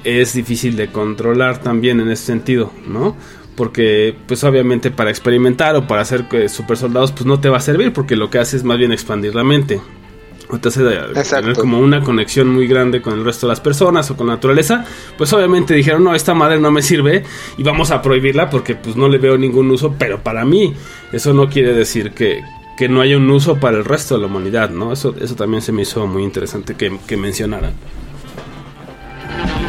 es 0.03 0.33
difícil 0.33 0.75
de 0.77 0.91
controlar 0.91 1.62
también 1.62 1.99
en 1.99 2.09
ese 2.09 2.25
sentido, 2.25 2.71
¿no? 2.88 3.17
Porque, 3.55 4.15
pues 4.27 4.43
obviamente 4.45 4.91
para 4.91 5.09
experimentar 5.09 5.75
o 5.75 5.85
para 5.85 6.01
hacer 6.01 6.25
eh, 6.31 6.47
super 6.47 6.77
soldados, 6.77 7.12
pues 7.12 7.25
no 7.25 7.41
te 7.41 7.49
va 7.49 7.57
a 7.57 7.62
servir, 7.62 7.91
porque 7.91 8.15
lo 8.15 8.29
que 8.29 8.39
hace 8.39 8.55
es 8.55 8.63
más 8.63 8.77
bien 8.77 8.93
expandir 8.93 9.35
la 9.35 9.43
mente. 9.43 9.81
O 10.51 10.57
te 10.57 10.69
hace 10.69 10.81
Exacto. 10.83 11.41
tener 11.41 11.55
como 11.55 11.79
una 11.79 12.03
conexión 12.03 12.47
muy 12.49 12.67
grande 12.67 13.03
con 13.03 13.13
el 13.13 13.23
resto 13.23 13.45
de 13.45 13.51
las 13.51 13.59
personas 13.59 14.09
o 14.09 14.17
con 14.17 14.27
la 14.27 14.33
naturaleza. 14.33 14.83
Pues 15.15 15.31
obviamente 15.31 15.75
dijeron, 15.75 16.03
no, 16.03 16.15
esta 16.15 16.33
madre 16.33 16.59
no 16.59 16.71
me 16.71 16.81
sirve 16.81 17.23
y 17.57 17.62
vamos 17.63 17.91
a 17.91 18.01
prohibirla 18.01 18.49
porque 18.49 18.73
pues 18.75 18.95
no 18.95 19.07
le 19.07 19.19
veo 19.19 19.38
ningún 19.38 19.69
uso. 19.69 19.93
Pero 19.97 20.23
para 20.23 20.45
mí, 20.45 20.73
eso 21.12 21.33
no 21.33 21.49
quiere 21.49 21.73
decir 21.73 22.13
que, 22.13 22.43
que 22.77 22.89
no 22.89 23.01
haya 23.01 23.17
un 23.17 23.29
uso 23.29 23.59
para 23.59 23.77
el 23.77 23.85
resto 23.85 24.15
de 24.15 24.21
la 24.21 24.25
humanidad, 24.27 24.71
¿no? 24.71 24.91
Eso, 24.91 25.13
eso 25.21 25.35
también 25.35 25.62
se 25.62 25.71
me 25.71 25.83
hizo 25.83 26.07
muy 26.07 26.23
interesante 26.23 26.73
que, 26.75 26.97
que 27.05 27.15
mencionaran. 27.15 27.73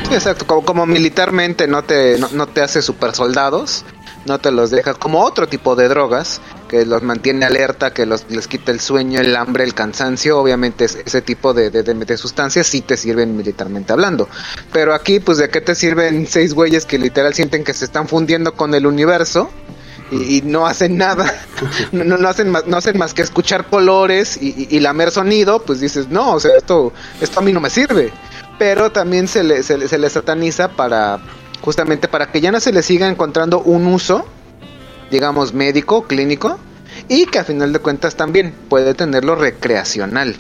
Sí, 0.09 0.14
exacto, 0.14 0.47
como, 0.47 0.64
como 0.64 0.87
militarmente 0.87 1.66
no 1.69 1.83
te, 1.85 2.19
no, 2.19 2.29
no 2.33 2.47
te 2.47 2.62
hace 2.62 2.81
super 2.81 3.14
soldados, 3.14 3.85
no 4.25 4.38
te 4.38 4.51
los 4.51 4.71
deja 4.71 4.95
como 4.95 5.23
otro 5.23 5.47
tipo 5.47 5.77
de 5.77 5.88
drogas 5.88 6.40
que 6.71 6.87
los 6.87 7.03
mantiene 7.03 7.45
alerta, 7.47 7.93
que 7.93 8.07
los, 8.07 8.25
les 8.31 8.47
quita 8.47 8.71
el 8.71 8.79
sueño, 8.79 9.21
el 9.21 9.35
hambre, 9.35 9.65
el 9.65 9.75
cansancio, 9.75 10.39
obviamente 10.39 10.85
es- 10.85 10.99
ese 11.05 11.21
tipo 11.21 11.53
de, 11.53 11.69
de, 11.71 12.17
sustancias 12.17 12.69
sí 12.69 12.81
te 12.81 12.97
sirven 12.97 13.37
militarmente 13.37 13.93
hablando. 13.93 14.29
Pero 14.73 14.95
aquí, 14.95 15.19
pues, 15.19 15.39
¿de 15.39 15.49
qué 15.51 15.61
te 15.61 15.75
sirven 15.75 16.29
seis 16.29 16.55
güeyes 16.55 16.87
que 16.87 16.97
literal 16.97 17.35
sienten 17.35 17.65
que 17.65 17.75
se 17.75 17.85
están 17.85 18.07
fundiendo 18.07 18.55
con 18.55 18.73
el 18.75 18.87
universo? 18.87 19.51
Y, 20.13 20.37
y 20.39 20.43
no 20.43 20.65
hacen 20.67 20.97
nada, 20.97 21.33
no, 21.93 22.05
no, 22.05 22.29
hacen 22.29 22.49
más, 22.51 22.67
no 22.69 22.77
hacen 22.77 22.97
más 22.97 23.15
que 23.15 23.23
escuchar 23.23 23.67
colores 23.67 24.39
y, 24.41 24.51
y- 24.71 24.77
y 24.77 24.79
lamer 24.81 25.11
sonido, 25.11 25.63
pues 25.65 25.81
dices, 25.81 26.09
no, 26.09 26.35
o 26.35 26.41
sea, 26.41 26.53
esto, 26.57 26.93
esto 27.21 27.41
a 27.41 27.43
mí 27.43 27.53
no 27.53 27.61
me 27.61 27.71
sirve. 27.71 28.13
Pero 28.61 28.93
también 28.93 29.27
se 29.27 29.43
le, 29.43 29.65
se 29.65 29.77
le, 29.77 29.89
se 29.89 29.99
le 29.99 30.09
sataniza 30.09 30.69
para, 30.69 31.19
justamente 31.63 32.07
para 32.07 32.31
que 32.31 32.41
ya 32.41 32.53
no 32.53 32.61
se 32.61 32.73
le 32.73 32.83
siga 32.83 33.09
encontrando 33.09 33.61
un 33.61 33.87
uso, 33.89 34.25
digamos, 35.11 35.53
médico, 35.55 36.05
clínico, 36.05 36.59
y 37.09 37.27
que 37.27 37.38
a 37.38 37.44
final 37.44 37.73
de 37.73 37.79
cuentas 37.79 38.16
también 38.16 38.55
puede 38.68 38.94
tenerlo 38.94 39.35
recreacional. 39.35 40.37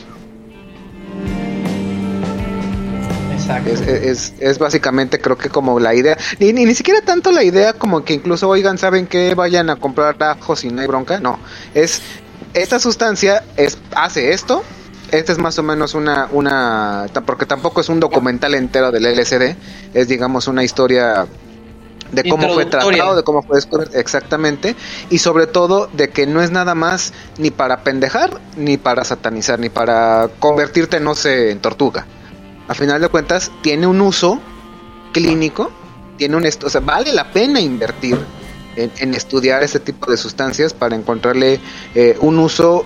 Exacto. 3.32 3.70
Es, 3.70 3.80
es, 3.80 4.34
es 4.38 4.58
básicamente 4.58 5.20
creo 5.20 5.36
que 5.36 5.48
como 5.48 5.80
la 5.80 5.94
idea, 5.94 6.16
ni, 6.38 6.52
ni, 6.52 6.64
ni 6.64 6.74
siquiera 6.74 7.00
tanto 7.00 7.32
la 7.32 7.42
idea 7.42 7.72
como 7.72 8.04
que 8.04 8.14
incluso 8.14 8.48
oigan, 8.48 8.78
¿saben 8.78 9.06
que 9.06 9.34
Vayan 9.34 9.70
a 9.70 9.76
comprar 9.76 10.16
ajos 10.22 10.64
y 10.64 10.68
no 10.68 10.82
hay 10.82 10.86
bronca, 10.86 11.18
no, 11.20 11.38
es 11.74 12.02
esta 12.54 12.78
sustancia 12.78 13.44
es, 13.56 13.78
hace 13.94 14.32
esto, 14.32 14.62
esta 15.10 15.32
es 15.32 15.38
más 15.38 15.58
o 15.58 15.62
menos 15.62 15.94
una, 15.94 16.28
una, 16.32 17.06
porque 17.26 17.46
tampoco 17.46 17.80
es 17.80 17.88
un 17.88 18.00
documental 18.00 18.54
entero 18.54 18.90
del 18.90 19.04
LSD, 19.04 19.56
es 19.94 20.08
digamos 20.08 20.48
una 20.48 20.64
historia 20.64 21.26
de 22.12 22.28
cómo 22.28 22.48
fue 22.52 22.66
tratado, 22.66 23.16
de 23.16 23.22
cómo 23.22 23.42
fue 23.42 23.56
descubierto, 23.56 23.96
exactamente, 23.96 24.76
y 25.10 25.18
sobre 25.18 25.46
todo 25.46 25.88
de 25.92 26.10
que 26.10 26.26
no 26.26 26.42
es 26.42 26.50
nada 26.50 26.74
más 26.74 27.12
ni 27.38 27.50
para 27.50 27.82
pendejar, 27.82 28.40
ni 28.56 28.76
para 28.76 29.04
satanizar, 29.04 29.58
ni 29.58 29.68
para 29.68 30.28
convertirte, 30.38 31.00
no 31.00 31.14
sé, 31.14 31.50
en 31.50 31.60
tortuga. 31.60 32.06
A 32.68 32.74
final 32.74 33.00
de 33.00 33.08
cuentas, 33.08 33.50
tiene 33.62 33.86
un 33.86 34.00
uso 34.00 34.40
clínico, 35.12 35.70
tiene 36.16 36.36
un 36.36 36.46
o 36.46 36.70
sea, 36.70 36.80
vale 36.80 37.12
la 37.12 37.32
pena 37.32 37.60
invertir 37.60 38.18
en, 38.76 38.92
en 38.98 39.14
estudiar 39.14 39.62
este 39.62 39.80
tipo 39.80 40.10
de 40.10 40.16
sustancias 40.16 40.74
para 40.74 40.94
encontrarle 40.94 41.60
eh, 41.94 42.16
un 42.20 42.38
uso 42.38 42.84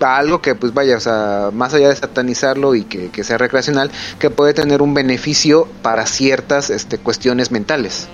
a 0.00 0.16
algo 0.16 0.40
que 0.40 0.54
pues 0.54 0.74
vaya, 0.74 0.96
o 0.96 1.00
sea, 1.00 1.50
más 1.52 1.74
allá 1.74 1.88
de 1.88 1.96
satanizarlo 1.96 2.74
y 2.74 2.84
que, 2.84 3.10
que 3.10 3.24
sea 3.24 3.38
recreacional, 3.38 3.90
que 4.18 4.30
puede 4.30 4.54
tener 4.54 4.82
un 4.82 4.94
beneficio 4.94 5.68
para 5.82 6.06
ciertas 6.06 6.70
este, 6.70 6.98
cuestiones 6.98 7.50
mentales. 7.50 8.08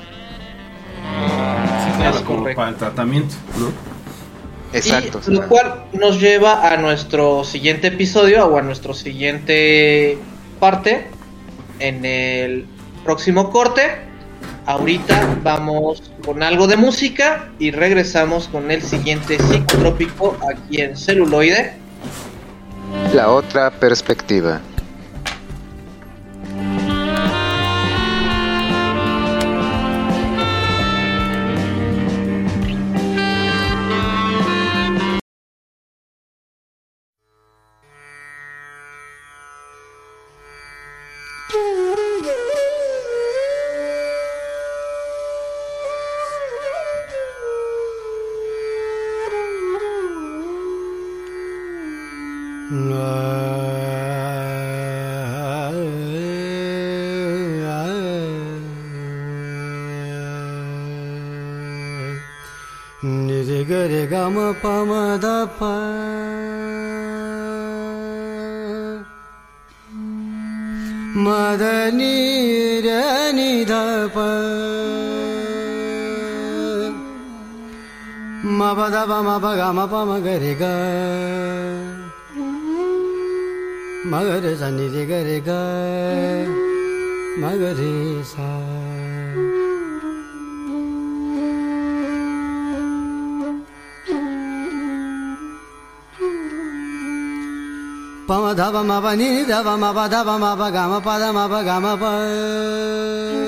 Como 2.25 2.45
para 2.55 2.71
el 2.71 2.77
tratamiento, 2.77 3.35
¿no? 3.59 3.73
Exacto. 4.73 5.21
Y 5.27 5.31
lo 5.35 5.49
cual 5.49 5.85
nos 5.93 6.21
lleva 6.21 6.71
a 6.71 6.77
nuestro 6.77 7.45
siguiente 7.45 7.89
episodio 7.89 8.47
o 8.47 8.59
a 8.59 8.63
nuestro 8.63 8.95
siguiente 8.95 10.19
parte 10.61 11.07
en 11.79 12.05
el 12.05 12.67
próximo 13.05 13.51
corte. 13.51 14.09
Ahorita 14.67 15.39
vamos 15.43 16.03
con 16.25 16.43
algo 16.43 16.67
de 16.67 16.77
música 16.77 17.49
y 17.59 17.71
regresamos 17.71 18.49
con 18.49 18.71
el 18.71 18.83
siguiente 18.83 19.39
psicotrópico 19.39 20.37
aquí 20.51 20.83
en 20.83 20.97
celuloide. 20.97 21.73
La 23.15 23.31
otra 23.31 23.71
perspectiva. 23.71 24.61
मा 79.79 79.85
प 79.87 79.95
म 80.09 80.12
गरे 80.27 80.53
ग 80.61 80.64
मगरे 84.11 84.53
सनि 84.61 84.87
गरे 85.11 85.38
ग 85.47 85.51
मगरे 87.43 87.93
सा 88.31 88.49
पम 98.29 98.45
धब 98.61 98.75
म 98.83 98.93
प 99.05 99.07
नि 99.19 99.29
धब 99.51 99.69
म 99.79 99.85
प 99.95 100.09
धब 100.14 100.29
म 100.43 100.47
प 100.59 100.62
ग 100.75 100.79
म 100.91 100.99
म 101.37 101.47
प 101.53 101.55
ग 101.69 101.71
प 102.03 103.48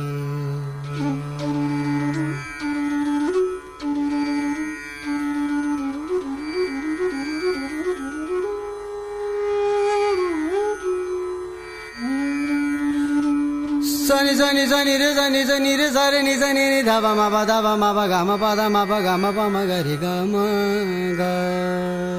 निज 14.73 15.01
रे 15.01 15.29
निज 15.29 15.51
निज 15.51 15.97
रे 15.97 16.21
निज 16.21 16.43
नि 16.43 16.69
नि 16.69 16.83
धाबा 16.83 17.11
माबा 17.15 17.45
धाबा 17.45 17.75
माबा 17.75 18.07
घाम 18.07 18.37
पादा 18.37 18.69
माबा 18.69 18.99
घाम 18.99 19.31
पामा 19.31 19.61
गरी 19.65 19.97
गम 19.97 20.33
ग। 21.19 22.10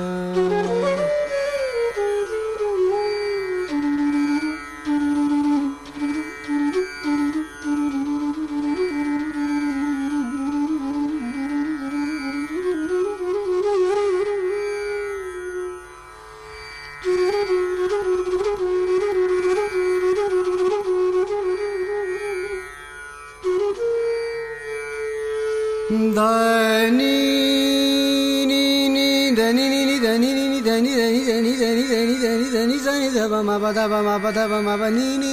My 34.63 34.77
banana. 34.77 35.32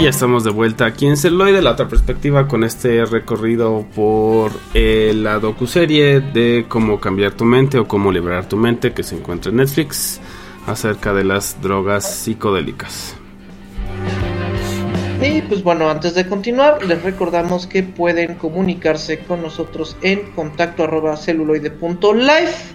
Y 0.00 0.04
ya 0.04 0.08
estamos 0.08 0.44
de 0.44 0.50
vuelta 0.50 0.86
aquí 0.86 1.04
en 1.04 1.18
Celoy 1.18 1.52
de 1.52 1.60
la 1.60 1.72
otra 1.72 1.86
perspectiva 1.86 2.48
con 2.48 2.64
este 2.64 3.04
recorrido 3.04 3.84
por 3.94 4.50
eh, 4.72 5.12
la 5.14 5.38
docuserie 5.38 6.20
de 6.20 6.64
cómo 6.66 6.98
cambiar 6.98 7.32
tu 7.32 7.44
mente 7.44 7.78
o 7.78 7.86
cómo 7.86 8.10
liberar 8.10 8.48
tu 8.48 8.56
mente 8.56 8.94
que 8.94 9.02
se 9.02 9.16
encuentra 9.16 9.50
en 9.50 9.58
Netflix 9.58 10.18
acerca 10.66 11.12
de 11.12 11.24
las 11.24 11.60
drogas 11.60 12.10
psicodélicas. 12.10 13.14
Y 15.20 15.42
pues 15.42 15.62
bueno, 15.62 15.90
antes 15.90 16.14
de 16.14 16.26
continuar, 16.26 16.82
les 16.82 17.02
recordamos 17.02 17.66
que 17.66 17.82
pueden 17.82 18.36
comunicarse 18.36 19.18
con 19.18 19.42
nosotros 19.42 19.98
en 20.00 20.30
contacto 20.30 20.84
arroba 20.84 21.18
celuloide.life, 21.18 22.74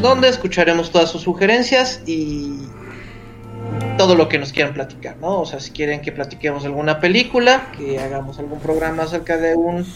donde 0.00 0.28
escucharemos 0.30 0.90
todas 0.90 1.10
sus 1.12 1.20
sugerencias 1.20 2.02
y 2.06 2.62
todo 3.96 4.14
lo 4.14 4.28
que 4.28 4.38
nos 4.38 4.52
quieran 4.52 4.74
platicar, 4.74 5.16
¿no? 5.18 5.40
O 5.40 5.46
sea, 5.46 5.60
si 5.60 5.70
quieren 5.70 6.00
que 6.00 6.12
platiquemos 6.12 6.64
alguna 6.64 7.00
película, 7.00 7.70
que 7.76 7.98
hagamos 7.98 8.38
algún 8.38 8.60
programa 8.60 9.04
acerca 9.04 9.36
de 9.36 9.54
un 9.54 9.86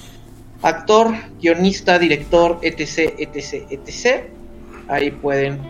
actor, 0.63 1.15
guionista, 1.41 1.99
director, 1.99 2.59
etc, 2.63 3.15
etc, 3.19 3.67
etc. 3.71 4.25
Ahí 4.89 5.11
pueden 5.11 5.61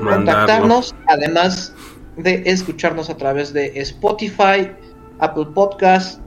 Mandarlo. 0.00 0.10
contactarnos, 0.10 0.94
además 1.06 1.74
de 2.16 2.42
escucharnos 2.46 3.10
a 3.10 3.16
través 3.16 3.52
de 3.52 3.72
Spotify, 3.80 4.70
Apple 5.18 5.46
Podcast, 5.54 6.20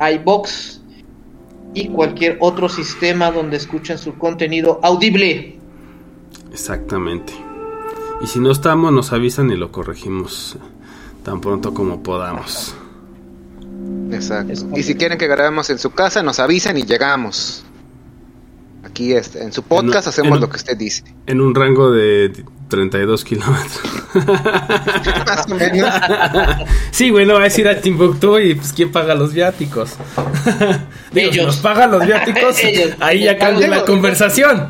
iBox 0.00 0.80
y 1.74 1.88
cualquier 1.88 2.36
otro 2.40 2.68
sistema 2.68 3.30
donde 3.30 3.56
escuchen 3.56 3.98
su 3.98 4.16
contenido 4.18 4.80
audible. 4.82 5.58
Exactamente. 6.52 7.45
Y 8.22 8.26
si 8.26 8.40
no 8.40 8.50
estamos, 8.50 8.92
nos 8.92 9.12
avisan 9.12 9.50
y 9.50 9.56
lo 9.56 9.70
corregimos 9.70 10.56
tan 11.22 11.40
pronto 11.40 11.74
como 11.74 12.02
podamos. 12.02 12.74
Exacto. 14.10 14.52
Y 14.76 14.82
si 14.82 14.94
quieren 14.94 15.18
que 15.18 15.26
grabemos 15.26 15.68
en 15.70 15.78
su 15.78 15.90
casa, 15.90 16.22
nos 16.22 16.38
avisan 16.40 16.76
y 16.78 16.82
llegamos. 16.84 17.64
Aquí 18.84 19.12
este, 19.12 19.42
en 19.42 19.52
su 19.52 19.62
podcast 19.62 20.06
En- 20.06 20.10
hacemos 20.10 20.34
en- 20.36 20.40
lo 20.40 20.48
que 20.48 20.56
usted 20.56 20.76
dice. 20.76 21.02
En 21.26 21.40
un 21.40 21.54
rango 21.54 21.90
de 21.90 22.44
32 22.68 23.24
kilómetros. 23.24 23.80
Más 25.26 25.46
o 25.50 25.54
menos. 25.54 25.94
sí, 26.90 27.10
güey, 27.10 27.26
no 27.26 27.34
va 27.34 27.40
a 27.40 27.44
decir 27.44 27.68
a 27.68 27.80
Timbuktu 27.80 28.38
y 28.38 28.54
pues 28.54 28.72
quién 28.72 28.90
paga 28.90 29.14
los 29.14 29.32
viáticos. 29.32 29.90
Digo, 31.12 31.32
si 31.32 31.38
Ellos. 31.38 31.46
nos 31.46 31.56
pagan 31.58 31.90
los 31.92 32.04
viáticos, 32.06 32.58
Ellos. 32.64 32.90
ahí 33.00 33.24
ya 33.24 33.38
cambia 33.38 33.68
la 33.68 33.84
conversación. 33.84 34.68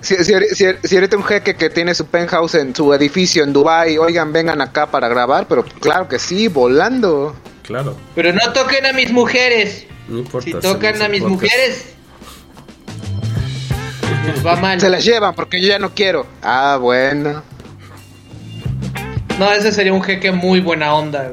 Si, 0.00 0.16
si, 0.24 0.34
si, 0.52 0.64
si 0.82 0.94
ahorita 0.96 1.16
un 1.16 1.24
jeque 1.24 1.54
que 1.56 1.70
tiene 1.70 1.94
su 1.94 2.06
penthouse 2.06 2.56
en 2.56 2.74
su 2.74 2.92
edificio 2.92 3.42
en 3.44 3.52
Dubai, 3.52 3.96
oigan, 3.96 4.32
vengan 4.32 4.60
acá 4.60 4.86
para 4.90 5.08
grabar, 5.08 5.46
pero 5.48 5.64
claro 5.80 6.08
que 6.08 6.18
sí, 6.18 6.48
volando. 6.48 7.34
Claro, 7.62 7.96
Pero 8.14 8.30
no 8.34 8.52
toquen 8.52 8.84
a 8.84 8.92
mis 8.92 9.10
mujeres. 9.10 9.86
no 10.06 10.18
importa. 10.18 10.44
Si 10.44 10.52
tocan 10.52 11.00
a 11.00 11.08
mis 11.08 11.22
podcast. 11.22 11.42
mujeres, 11.42 11.93
nos 14.26 14.46
va 14.46 14.56
mal. 14.56 14.80
Se 14.80 14.88
las 14.88 15.04
llevan 15.04 15.34
porque 15.34 15.60
yo 15.60 15.68
ya 15.68 15.78
no 15.78 15.94
quiero. 15.94 16.26
Ah, 16.42 16.78
bueno. 16.80 17.42
No, 19.38 19.52
ese 19.52 19.72
sería 19.72 19.92
un 19.92 20.02
jeque 20.02 20.30
muy 20.30 20.60
buena 20.60 20.94
onda. 20.94 21.32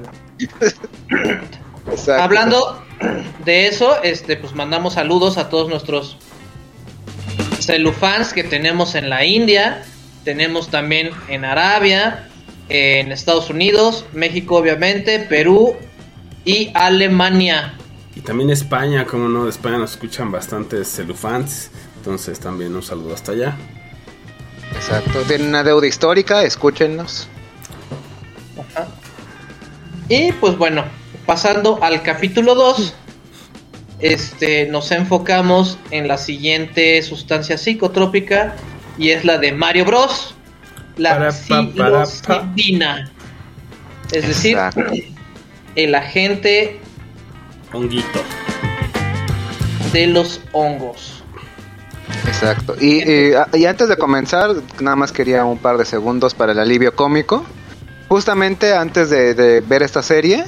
Exacto. 1.92 2.24
Hablando 2.24 2.84
de 3.46 3.68
eso, 3.68 4.02
este, 4.04 4.38
pues 4.38 4.54
mandamos 4.54 4.94
saludos 4.94 5.38
a 5.38 5.50
todos 5.50 5.70
nuestros 5.70 6.18
celufans 7.60 8.34
que 8.34 8.44
tenemos 8.44 8.96
en 8.96 9.10
la 9.10 9.24
India, 9.26 9.84
tenemos 10.24 10.70
también 10.70 11.12
en 11.28 11.46
Arabia, 11.46 12.28
en 12.70 13.12
Estados 13.12 13.50
Unidos, 13.50 14.06
México 14.14 14.56
obviamente, 14.56 15.20
Perú, 15.20 15.76
y 16.46 16.72
Alemania. 16.74 17.74
Y 18.16 18.22
también 18.22 18.50
España, 18.50 19.06
como 19.06 19.28
no, 19.30 19.46
de 19.46 19.52
España 19.52 19.78
nos 19.78 19.92
escuchan 19.92 20.32
bastantes 20.32 20.88
celufans. 20.88 21.72
Entonces 22.02 22.40
también 22.40 22.76
un 22.76 22.82
saludo 22.82 23.14
hasta 23.14 23.34
allá. 23.34 23.56
Exacto. 24.74 25.22
Tienen 25.28 25.50
una 25.50 25.64
deuda 25.64 25.86
histórica, 25.86 26.42
escúchenos. 26.42 27.28
Ajá. 28.58 28.88
Y 30.10 30.32
pues 30.32 30.58
bueno, 30.58 30.84
pasando 31.28 31.78
al 31.84 32.02
capítulo 32.02 32.56
2, 32.56 32.96
este, 34.00 34.66
nos 34.66 34.90
enfocamos 34.92 35.78
en 35.92 36.08
la 36.08 36.18
siguiente 36.18 37.04
sustancia 37.04 37.56
psicotrópica 37.60 38.56
y 38.98 39.12
es 39.12 39.24
la 39.24 39.38
de 39.38 39.52
Mario 39.52 39.86
Bros, 39.86 40.34
la 40.98 41.12
Para. 41.12 41.30
Es 44.12 44.28
decir, 44.28 44.54
Exacto. 44.58 44.82
el 45.76 45.94
agente 45.94 46.80
Honguito. 47.72 48.24
de 49.94 50.08
los 50.08 50.42
hongos. 50.52 51.11
Exacto. 52.28 52.76
Y, 52.80 53.04
y, 53.10 53.34
a- 53.34 53.48
y 53.54 53.66
antes 53.66 53.88
de 53.90 53.98
comenzar, 53.98 54.52
nada 54.80 54.96
más 54.96 55.12
quería 55.12 55.46
un 55.46 55.58
par 55.58 55.78
de 55.78 55.86
segundos 55.86 56.34
para 56.34 56.52
el 56.52 56.60
alivio 56.60 56.96
cómico. 56.96 57.44
Justamente 58.08 58.74
antes 58.74 59.10
de, 59.10 59.34
de 59.34 59.62
ver 59.62 59.84
esta 59.84 60.04
serie, 60.04 60.46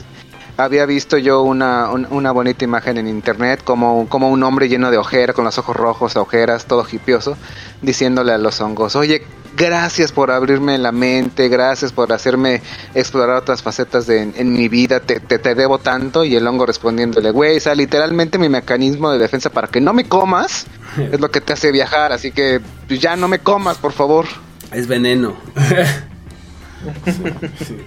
había 0.58 0.86
visto 0.86 1.18
yo 1.18 1.42
una, 1.42 1.90
un- 1.92 2.08
una 2.12 2.32
bonita 2.32 2.64
imagen 2.66 2.98
en 2.98 3.08
internet, 3.08 3.62
como, 3.64 4.08
como 4.10 4.30
un 4.30 4.44
hombre 4.44 4.68
lleno 4.70 4.92
de 4.92 4.98
ojeras, 4.98 5.36
con 5.36 5.46
los 5.46 5.58
ojos 5.58 5.76
rojos, 5.76 6.16
ojeras, 6.16 6.66
todo 6.66 6.86
hipioso, 6.92 7.38
diciéndole 7.82 8.34
a 8.34 8.38
los 8.38 8.60
hongos, 8.62 8.96
oye, 8.96 9.24
gracias 9.56 10.12
por 10.12 10.32
abrirme 10.32 10.78
la 10.78 10.92
mente, 10.92 11.48
gracias 11.50 11.92
por 11.92 12.12
hacerme 12.14 12.62
explorar 12.94 13.38
otras 13.38 13.62
facetas 13.62 14.08
de, 14.08 14.22
en, 14.36 14.54
mi 14.54 14.68
vida, 14.70 15.00
te, 15.00 15.20
te, 15.20 15.40
te 15.40 15.56
debo 15.56 15.80
tanto. 15.80 16.24
Y 16.24 16.36
el 16.36 16.48
hongo 16.48 16.66
respondiéndole, 16.66 17.32
güey, 17.32 17.58
o 17.58 17.60
sea, 17.60 17.76
literalmente 17.76 18.38
mi 18.38 18.50
mecanismo 18.50 19.12
de 19.12 19.20
defensa 19.20 19.50
para 19.50 19.68
que 19.68 19.82
no 19.82 19.94
me 19.94 20.06
comas 20.08 20.66
es 21.12 21.20
lo 21.20 21.30
que 21.32 21.42
te 21.42 21.54
hace 21.54 21.72
viajar, 21.72 22.12
así 22.12 22.32
que 22.32 22.62
ya 22.90 23.16
no 23.16 23.28
me 23.28 23.40
comas, 23.40 23.78
por 23.78 23.92
favor. 23.94 24.26
Es 24.72 24.88
veneno. 24.88 25.36
Sí, 27.06 27.66
sí. 27.66 27.78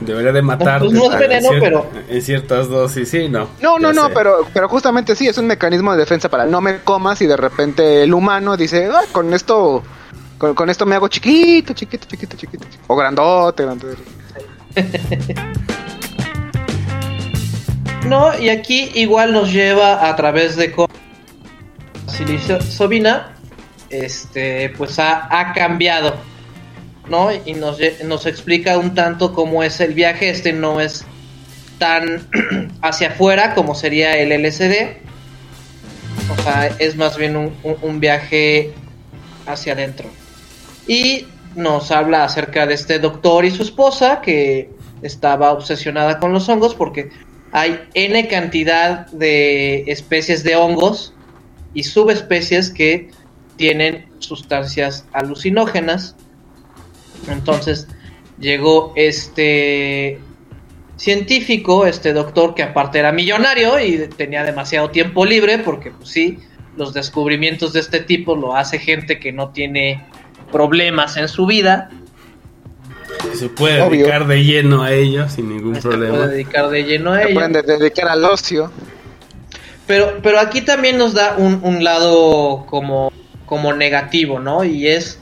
Debería 0.00 0.32
de 0.32 0.42
matarte. 0.42 0.86
Pues 0.88 0.92
no 0.98 1.12
es 1.12 1.18
veneno, 1.18 1.48
en 1.52 1.54
cier- 1.54 1.60
pero- 1.60 1.90
En 2.08 2.22
ciertas 2.22 2.68
dosis, 2.68 3.08
sí, 3.08 3.28
no. 3.28 3.48
No, 3.60 3.78
no, 3.78 3.92
no, 3.92 4.06
sé. 4.08 4.12
pero, 4.14 4.46
pero 4.52 4.68
justamente 4.68 5.14
sí, 5.16 5.26
es 5.28 5.38
un 5.38 5.46
mecanismo 5.46 5.92
de 5.92 5.98
defensa 5.98 6.28
para 6.28 6.46
no 6.46 6.60
me 6.60 6.78
comas 6.80 7.20
y 7.22 7.26
de 7.26 7.36
repente 7.36 8.02
el 8.02 8.12
humano 8.14 8.56
dice, 8.56 8.88
"Ah, 8.92 9.02
con 9.12 9.32
esto, 9.34 9.82
con, 10.54 10.68
esto 10.68 10.84
me 10.84 10.96
hago 10.96 11.08
chiquito, 11.08 11.72
chiquito, 11.72 12.06
chiquito, 12.08 12.36
chiquito, 12.36 12.64
chiquito". 12.64 12.84
o 12.88 12.96
grandote, 12.96 13.62
grandote. 13.64 14.02
No, 18.06 18.38
y 18.38 18.50
aquí 18.50 18.90
igual 18.94 19.32
nos 19.32 19.50
lleva 19.50 20.06
a 20.08 20.14
través 20.14 20.56
de 20.56 20.72
cómo 20.72 20.88
psilocibina 22.06 23.34
este 23.88 24.70
pues 24.76 24.98
ha, 24.98 25.52
cambiado 25.54 26.14
¿no? 27.08 27.30
y 27.32 27.54
nos, 27.54 27.80
explica 28.26 28.76
un 28.76 28.94
tanto 28.94 29.32
cómo 29.32 29.62
es 29.62 29.80
el 29.80 29.94
viaje 29.94 30.28
este 30.30 30.52
no 30.52 30.80
es 30.80 31.04
tan 31.78 32.28
hacia 32.82 33.08
afuera 33.08 33.54
como 33.54 33.74
sería 33.74 34.16
el 34.18 34.32
LSD 34.42 34.98
o 36.30 36.42
sea 36.42 36.66
es 36.78 36.96
más 36.96 37.16
bien 37.16 37.36
un, 37.36 37.54
un- 37.62 37.76
un 37.80 38.00
viaje 38.00 38.74
hacia 39.46 39.72
adentro 39.72 40.08
y 40.86 41.26
nos 41.54 41.90
habla 41.90 42.24
acerca 42.24 42.66
de 42.66 42.74
este 42.74 42.98
doctor 42.98 43.44
y 43.44 43.50
su 43.50 43.62
esposa 43.62 44.20
que 44.20 44.70
estaba 45.02 45.52
obsesionada 45.52 46.18
con 46.18 46.32
los 46.32 46.48
hongos 46.48 46.74
porque 46.74 47.10
hay 47.52 47.80
n 47.94 48.26
cantidad 48.28 49.06
de 49.12 49.84
especies 49.86 50.42
de 50.42 50.56
hongos 50.56 51.14
y 51.72 51.84
subespecies 51.84 52.70
que 52.70 53.10
tienen 53.56 54.06
sustancias 54.18 55.06
alucinógenas. 55.12 56.16
Entonces 57.28 57.86
llegó 58.40 58.92
este 58.96 60.18
científico, 60.96 61.86
este 61.86 62.12
doctor 62.12 62.54
que 62.54 62.62
aparte 62.62 62.98
era 62.98 63.12
millonario 63.12 63.78
y 63.78 64.08
tenía 64.16 64.44
demasiado 64.44 64.90
tiempo 64.90 65.24
libre 65.24 65.58
porque 65.58 65.90
pues 65.90 66.08
sí, 66.08 66.38
los 66.76 66.92
descubrimientos 66.92 67.72
de 67.72 67.80
este 67.80 68.00
tipo 68.00 68.34
lo 68.34 68.56
hace 68.56 68.78
gente 68.78 69.18
que 69.20 69.32
no 69.32 69.50
tiene 69.50 70.04
problemas 70.52 71.16
en 71.16 71.28
su 71.28 71.46
vida. 71.46 71.90
Se 73.34 73.48
puede 73.48 73.80
Obvio. 73.82 74.00
dedicar 74.04 74.26
de 74.26 74.44
lleno 74.44 74.82
a 74.82 74.92
ello 74.92 75.28
sin 75.28 75.48
ningún 75.48 75.76
Se 75.76 75.82
problema. 75.82 76.14
puede 76.16 76.28
dedicar 76.28 76.68
de 76.68 76.84
lleno 76.84 77.12
a 77.12 77.16
Se 77.18 77.24
ello. 77.24 77.34
pueden 77.34 77.52
de- 77.52 77.62
dedicar 77.62 78.08
al 78.08 78.24
ocio. 78.24 78.70
Pero, 79.86 80.18
pero 80.22 80.40
aquí 80.40 80.62
también 80.62 80.96
nos 80.98 81.14
da 81.14 81.34
un, 81.36 81.60
un 81.62 81.84
lado 81.84 82.64
como, 82.66 83.12
como 83.46 83.72
negativo, 83.74 84.40
¿no? 84.40 84.64
Y 84.64 84.88
es 84.88 85.18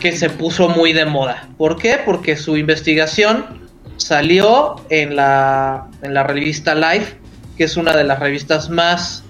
que 0.00 0.12
se 0.12 0.30
puso 0.30 0.68
muy 0.68 0.92
de 0.92 1.06
moda. 1.06 1.48
¿Por 1.58 1.76
qué? 1.76 1.98
Porque 2.04 2.36
su 2.36 2.56
investigación 2.56 3.60
salió 3.96 4.76
en 4.90 5.16
la, 5.16 5.88
en 6.02 6.14
la 6.14 6.22
revista 6.22 6.74
Life, 6.74 7.16
que 7.56 7.64
es 7.64 7.76
una 7.76 7.94
de 7.96 8.04
las 8.04 8.18
revistas 8.20 8.70
más 8.70 9.24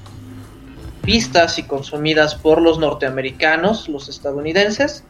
vistas 1.03 1.59
y 1.59 1.63
consumidas 1.63 2.35
por 2.35 2.61
los 2.61 2.79
norteamericanos, 2.79 3.89
los 3.89 4.09
estadounidenses. 4.09 5.05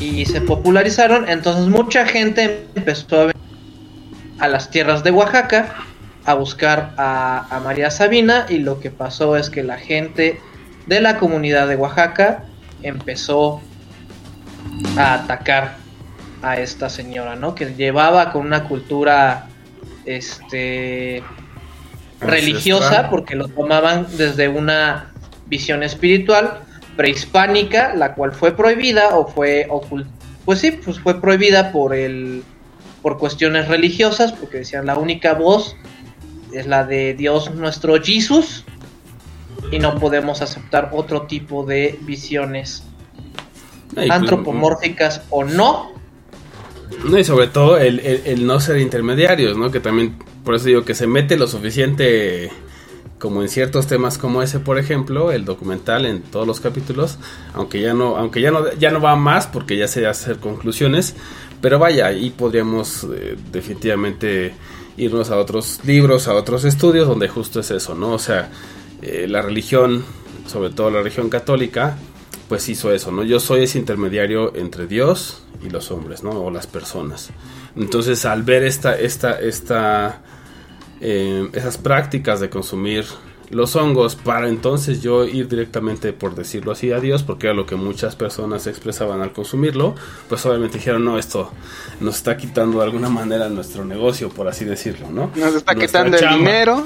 Y 0.00 0.26
se 0.26 0.40
popularizaron, 0.40 1.28
entonces 1.28 1.66
mucha 1.66 2.06
gente 2.06 2.66
empezó 2.74 3.16
a 3.16 3.20
venir 3.20 3.36
a 4.38 4.48
las 4.48 4.70
tierras 4.70 5.02
de 5.02 5.10
Oaxaca 5.10 5.74
a 6.24 6.34
buscar 6.34 6.94
a, 6.96 7.46
a 7.54 7.60
María 7.60 7.90
Sabina 7.90 8.46
y 8.48 8.58
lo 8.58 8.80
que 8.80 8.90
pasó 8.90 9.36
es 9.36 9.50
que 9.50 9.62
la 9.62 9.78
gente 9.78 10.40
de 10.86 11.00
la 11.00 11.18
comunidad 11.18 11.68
de 11.68 11.76
Oaxaca 11.76 12.44
empezó 12.82 13.60
a 14.96 15.14
atacar 15.14 15.76
a 16.42 16.58
esta 16.60 16.88
señora, 16.88 17.36
¿no? 17.36 17.54
Que 17.54 17.74
llevaba 17.74 18.32
con 18.32 18.46
una 18.46 18.64
cultura 18.64 19.48
este 20.04 21.22
religiosa 22.20 23.08
porque 23.10 23.36
lo 23.36 23.48
tomaban 23.48 24.06
desde 24.16 24.48
una 24.48 25.12
visión 25.46 25.82
espiritual 25.82 26.60
prehispánica, 26.96 27.94
la 27.94 28.14
cual 28.14 28.32
fue 28.32 28.56
prohibida 28.56 29.16
o 29.16 29.26
fue 29.26 29.66
ocult 29.70 30.06
pues 30.44 30.60
sí, 30.60 30.70
pues 30.72 30.98
fue 30.98 31.20
prohibida 31.20 31.72
por 31.72 31.94
el 31.94 32.42
por 33.02 33.18
cuestiones 33.18 33.68
religiosas, 33.68 34.32
porque 34.32 34.58
decían 34.58 34.86
la 34.86 34.96
única 34.96 35.34
voz 35.34 35.76
es 36.52 36.66
la 36.66 36.84
de 36.84 37.14
Dios 37.14 37.54
nuestro 37.54 38.02
Jesús 38.02 38.64
y 39.70 39.78
no 39.78 39.96
podemos 39.98 40.40
aceptar 40.42 40.90
otro 40.92 41.22
tipo 41.22 41.64
de 41.64 41.98
visiones 42.02 42.82
antropomórficas 44.10 45.22
o 45.30 45.44
no. 45.44 45.92
No, 47.04 47.18
y 47.18 47.24
sobre 47.24 47.48
todo 47.48 47.76
el, 47.78 48.00
el- 48.00 48.22
el 48.24 48.46
no 48.46 48.58
ser 48.60 48.78
intermediarios, 48.78 49.56
¿no? 49.56 49.70
Que 49.70 49.80
también, 49.80 50.16
por 50.48 50.54
eso 50.54 50.64
digo 50.64 50.82
que 50.82 50.94
se 50.94 51.06
mete 51.06 51.36
lo 51.36 51.46
suficiente 51.46 52.50
como 53.18 53.42
en 53.42 53.50
ciertos 53.50 53.86
temas 53.86 54.16
como 54.16 54.42
ese, 54.42 54.60
por 54.60 54.78
ejemplo, 54.78 55.30
el 55.30 55.44
documental 55.44 56.06
en 56.06 56.22
todos 56.22 56.46
los 56.46 56.58
capítulos, 56.58 57.18
aunque 57.52 57.82
ya 57.82 57.92
no, 57.92 58.16
aunque 58.16 58.40
ya 58.40 58.50
no, 58.50 58.72
ya 58.72 58.90
no 58.90 58.98
va 58.98 59.14
más 59.14 59.46
porque 59.46 59.76
ya 59.76 59.86
se 59.88 60.06
hacer 60.06 60.38
conclusiones, 60.38 61.14
pero 61.60 61.78
vaya, 61.78 62.06
ahí 62.06 62.30
podríamos 62.30 63.04
eh, 63.14 63.36
definitivamente 63.52 64.54
irnos 64.96 65.30
a 65.30 65.36
otros 65.36 65.80
libros, 65.84 66.28
a 66.28 66.34
otros 66.34 66.64
estudios 66.64 67.06
donde 67.06 67.28
justo 67.28 67.60
es 67.60 67.70
eso, 67.70 67.94
¿no? 67.94 68.14
O 68.14 68.18
sea, 68.18 68.48
eh, 69.02 69.26
la 69.28 69.42
religión, 69.42 70.02
sobre 70.46 70.70
todo 70.70 70.90
la 70.90 71.00
religión 71.00 71.28
católica, 71.28 71.98
pues 72.48 72.66
hizo 72.70 72.90
eso, 72.90 73.12
¿no? 73.12 73.22
Yo 73.22 73.38
soy 73.38 73.64
ese 73.64 73.78
intermediario 73.78 74.56
entre 74.56 74.86
Dios 74.86 75.42
y 75.62 75.68
los 75.68 75.90
hombres, 75.90 76.22
¿no? 76.22 76.30
O 76.30 76.50
las 76.50 76.66
personas. 76.66 77.32
Entonces, 77.76 78.24
al 78.24 78.42
ver 78.42 78.64
esta, 78.64 78.98
esta, 78.98 79.38
esta, 79.38 80.22
eh, 81.00 81.48
esas 81.52 81.78
prácticas 81.78 82.40
de 82.40 82.50
consumir 82.50 83.04
los 83.50 83.76
hongos 83.76 84.14
para 84.14 84.48
entonces 84.48 85.00
yo 85.00 85.24
ir 85.24 85.48
directamente, 85.48 86.12
por 86.12 86.34
decirlo 86.34 86.70
así, 86.72 86.92
a 86.92 87.00
Dios, 87.00 87.22
porque 87.22 87.46
era 87.46 87.54
lo 87.54 87.64
que 87.64 87.76
muchas 87.76 88.14
personas 88.14 88.66
expresaban 88.66 89.22
al 89.22 89.32
consumirlo, 89.32 89.94
pues 90.28 90.44
obviamente 90.44 90.76
dijeron, 90.76 91.02
no, 91.04 91.18
esto 91.18 91.50
nos 92.00 92.16
está 92.16 92.36
quitando 92.36 92.78
de 92.80 92.84
alguna 92.84 93.08
manera 93.08 93.48
nuestro 93.48 93.86
negocio, 93.86 94.28
por 94.28 94.48
así 94.48 94.66
decirlo, 94.66 95.10
¿no? 95.10 95.30
Nos 95.34 95.54
está 95.54 95.74
Nuestra 95.74 96.04
quitando 96.04 96.16
el 96.18 96.22
dinero. 96.28 96.84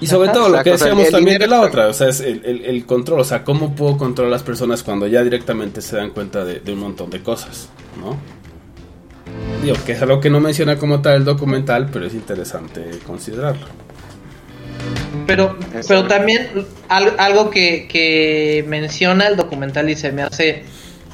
Y 0.00 0.08
sobre 0.08 0.30
Ajá, 0.30 0.32
todo 0.32 0.48
lo 0.48 0.62
que 0.64 0.70
decíamos 0.72 1.04
el 1.06 1.12
también 1.12 1.38
de 1.38 1.46
la 1.46 1.60
otra, 1.60 1.86
o 1.86 1.92
sea, 1.92 2.08
es 2.08 2.20
el, 2.20 2.44
el- 2.44 2.64
el 2.64 2.84
control, 2.86 3.20
o 3.20 3.24
sea, 3.24 3.44
cómo 3.44 3.76
puedo 3.76 3.96
controlar 3.96 4.32
a 4.32 4.36
las 4.36 4.42
personas 4.42 4.82
cuando 4.82 5.06
ya 5.06 5.22
directamente 5.22 5.80
se 5.80 5.94
dan 5.96 6.10
cuenta 6.10 6.44
de, 6.44 6.58
de 6.58 6.72
un 6.72 6.80
montón 6.80 7.10
de 7.10 7.22
cosas, 7.22 7.68
¿no? 8.00 8.16
Digo, 9.62 9.76
que 9.86 9.92
es 9.92 10.02
algo 10.02 10.20
que 10.20 10.28
no 10.30 10.40
menciona 10.40 10.76
como 10.76 11.00
tal 11.02 11.16
el 11.16 11.24
documental, 11.24 11.88
pero 11.92 12.06
es 12.06 12.14
interesante 12.14 12.84
considerarlo. 13.06 13.66
Pero, 15.26 15.56
pero 15.86 16.06
también 16.08 16.48
al- 16.88 17.14
algo 17.18 17.50
que, 17.50 17.86
que 17.88 18.64
menciona 18.66 19.28
el 19.28 19.36
documental 19.36 19.88
y 19.88 19.94
se 19.96 20.10
me 20.10 20.22
hace 20.22 20.64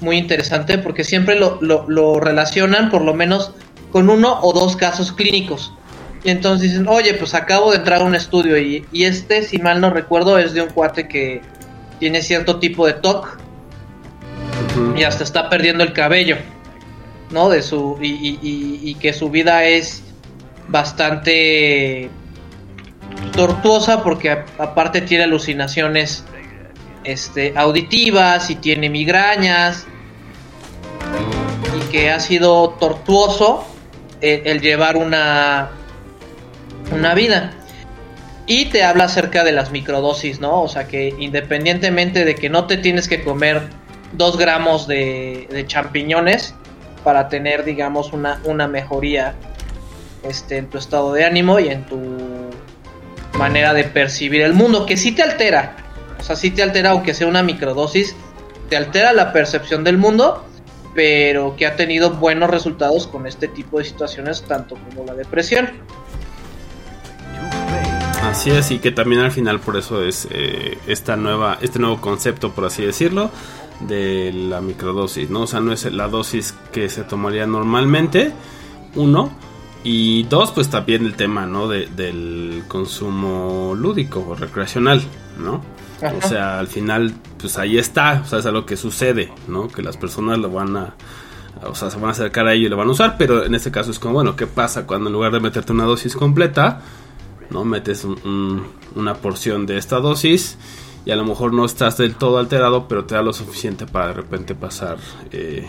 muy 0.00 0.16
interesante 0.16 0.78
porque 0.78 1.04
siempre 1.04 1.38
lo, 1.38 1.58
lo, 1.60 1.84
lo 1.88 2.18
relacionan, 2.20 2.90
por 2.90 3.02
lo 3.02 3.12
menos 3.14 3.52
con 3.92 4.08
uno 4.08 4.38
o 4.42 4.52
dos 4.52 4.76
casos 4.76 5.12
clínicos. 5.12 5.72
Y 6.24 6.30
entonces 6.30 6.70
dicen, 6.70 6.88
oye, 6.88 7.14
pues 7.14 7.34
acabo 7.34 7.70
de 7.70 7.78
entrar 7.78 8.00
a 8.00 8.04
un 8.04 8.14
estudio 8.14 8.58
y, 8.58 8.86
y 8.92 9.04
este, 9.04 9.42
si 9.42 9.58
mal 9.58 9.80
no 9.80 9.90
recuerdo, 9.90 10.38
es 10.38 10.52
de 10.54 10.62
un 10.62 10.68
cuate 10.70 11.06
que 11.06 11.42
tiene 12.00 12.22
cierto 12.22 12.58
tipo 12.58 12.86
de 12.86 12.94
TOC 12.94 13.38
y 14.96 15.02
hasta 15.02 15.22
está 15.24 15.48
perdiendo 15.50 15.84
el 15.84 15.92
cabello, 15.92 16.36
¿no? 17.30 17.48
De 17.48 17.62
su 17.62 17.98
y, 18.00 18.08
y- 18.08 18.80
y- 18.82 18.94
que 18.94 19.12
su 19.12 19.30
vida 19.30 19.64
es 19.64 20.02
bastante 20.68 22.10
tortuosa 23.32 24.02
porque 24.02 24.30
a- 24.30 24.44
aparte 24.58 25.00
tiene 25.02 25.24
alucinaciones 25.24 26.24
este 27.04 27.52
auditivas 27.56 28.50
y 28.50 28.56
tiene 28.56 28.90
migrañas 28.90 29.86
y 31.76 31.90
que 31.90 32.10
ha 32.10 32.20
sido 32.20 32.70
tortuoso 32.80 33.64
el, 34.20 34.46
el 34.46 34.60
llevar 34.60 34.96
una 34.96 35.70
una 36.92 37.14
vida 37.14 37.52
y 38.46 38.66
te 38.66 38.82
habla 38.82 39.04
acerca 39.04 39.44
de 39.44 39.52
las 39.52 39.70
microdosis, 39.70 40.40
¿no? 40.40 40.62
O 40.62 40.68
sea 40.68 40.88
que 40.88 41.14
independientemente 41.18 42.24
de 42.24 42.34
que 42.34 42.48
no 42.48 42.66
te 42.66 42.78
tienes 42.78 43.06
que 43.06 43.22
comer 43.22 43.62
dos 44.14 44.38
gramos 44.38 44.86
de, 44.88 45.46
de 45.50 45.66
champiñones 45.66 46.54
para 46.98 47.28
tener, 47.28 47.64
digamos, 47.64 48.12
una, 48.12 48.40
una 48.44 48.68
mejoría 48.68 49.34
este, 50.22 50.58
en 50.58 50.68
tu 50.68 50.78
estado 50.78 51.12
de 51.12 51.24
ánimo 51.24 51.58
y 51.58 51.68
en 51.68 51.84
tu 51.86 51.98
manera 53.38 53.72
de 53.72 53.84
percibir 53.84 54.42
el 54.42 54.52
mundo, 54.52 54.86
que 54.86 54.96
sí 54.96 55.12
te 55.12 55.22
altera. 55.22 55.76
O 56.18 56.22
sea, 56.22 56.36
sí 56.36 56.50
te 56.50 56.62
altera, 56.62 56.90
aunque 56.90 57.14
sea 57.14 57.26
una 57.26 57.42
microdosis, 57.42 58.16
te 58.68 58.76
altera 58.76 59.12
la 59.12 59.32
percepción 59.32 59.84
del 59.84 59.96
mundo, 59.96 60.44
pero 60.94 61.54
que 61.56 61.66
ha 61.66 61.76
tenido 61.76 62.10
buenos 62.10 62.50
resultados 62.50 63.06
con 63.06 63.26
este 63.26 63.48
tipo 63.48 63.78
de 63.78 63.84
situaciones, 63.84 64.42
tanto 64.42 64.76
como 64.76 65.04
la 65.04 65.14
depresión. 65.14 65.70
Así 68.22 68.50
es, 68.50 68.70
y 68.72 68.78
que 68.78 68.90
también 68.90 69.22
al 69.22 69.30
final 69.30 69.60
por 69.60 69.76
eso 69.76 70.04
es 70.04 70.28
eh, 70.30 70.76
esta 70.86 71.16
nueva, 71.16 71.58
este 71.62 71.78
nuevo 71.78 72.00
concepto, 72.00 72.50
por 72.50 72.66
así 72.66 72.84
decirlo, 72.84 73.30
de 73.80 74.32
la 74.32 74.60
microdosis, 74.60 75.30
¿no? 75.30 75.42
O 75.42 75.46
sea, 75.46 75.60
no 75.60 75.72
es 75.72 75.84
la 75.92 76.08
dosis 76.08 76.54
que 76.72 76.88
se 76.88 77.04
tomaría 77.04 77.46
normalmente, 77.46 78.32
uno, 78.96 79.30
y 79.84 80.24
dos, 80.24 80.50
pues 80.50 80.68
también 80.68 81.04
el 81.06 81.14
tema, 81.14 81.46
¿no? 81.46 81.68
De- 81.68 81.86
del 81.86 82.64
consumo 82.68 83.74
lúdico 83.76 84.24
o 84.28 84.34
recreacional, 84.34 85.02
¿no? 85.38 85.62
Ajá. 86.02 86.14
O 86.24 86.28
sea, 86.28 86.58
al 86.58 86.66
final, 86.68 87.12
pues 87.40 87.58
ahí 87.58 87.78
está, 87.78 88.22
o 88.24 88.28
sea, 88.28 88.40
es 88.40 88.46
algo 88.46 88.66
que 88.66 88.76
sucede, 88.76 89.32
¿no? 89.46 89.68
Que 89.68 89.82
las 89.82 89.96
personas 89.96 90.38
lo 90.38 90.50
van 90.50 90.76
a, 90.76 90.94
o 91.64 91.74
sea, 91.74 91.90
se 91.90 91.96
van 91.98 92.08
a 92.08 92.12
acercar 92.12 92.46
a 92.48 92.54
ello 92.54 92.66
y 92.66 92.68
lo 92.68 92.76
van 92.76 92.88
a 92.88 92.92
usar, 92.92 93.16
pero 93.18 93.44
en 93.44 93.54
este 93.54 93.70
caso 93.70 93.90
es 93.92 93.98
como, 93.98 94.14
bueno, 94.14 94.34
¿qué 94.36 94.46
pasa 94.46 94.86
cuando 94.86 95.08
en 95.08 95.12
lugar 95.12 95.32
de 95.32 95.40
meterte 95.40 95.72
una 95.72 95.84
dosis 95.84 96.14
completa, 96.16 96.80
¿no? 97.50 97.64
Metes 97.64 98.04
un- 98.04 98.18
un- 98.24 98.62
una 98.96 99.14
porción 99.14 99.66
de 99.66 99.78
esta 99.78 100.00
dosis 100.00 100.58
y 101.08 101.10
a 101.10 101.16
lo 101.16 101.24
mejor 101.24 101.54
no 101.54 101.64
estás 101.64 101.96
del 101.96 102.16
todo 102.16 102.36
alterado, 102.36 102.86
pero 102.86 103.06
te 103.06 103.14
da 103.14 103.22
lo 103.22 103.32
suficiente 103.32 103.86
para 103.86 104.08
de 104.08 104.12
repente 104.12 104.54
pasar 104.54 104.98
eh, 105.32 105.66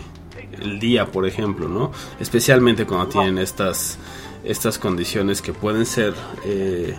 el 0.60 0.78
día, 0.78 1.06
por 1.06 1.26
ejemplo, 1.26 1.66
¿no? 1.66 1.92
Especialmente 2.20 2.84
cuando 2.84 3.06
tienen 3.06 3.38
estas, 3.38 3.98
estas 4.44 4.78
condiciones 4.78 5.40
que 5.40 5.54
pueden 5.54 5.86
ser 5.86 6.12
eh, 6.44 6.94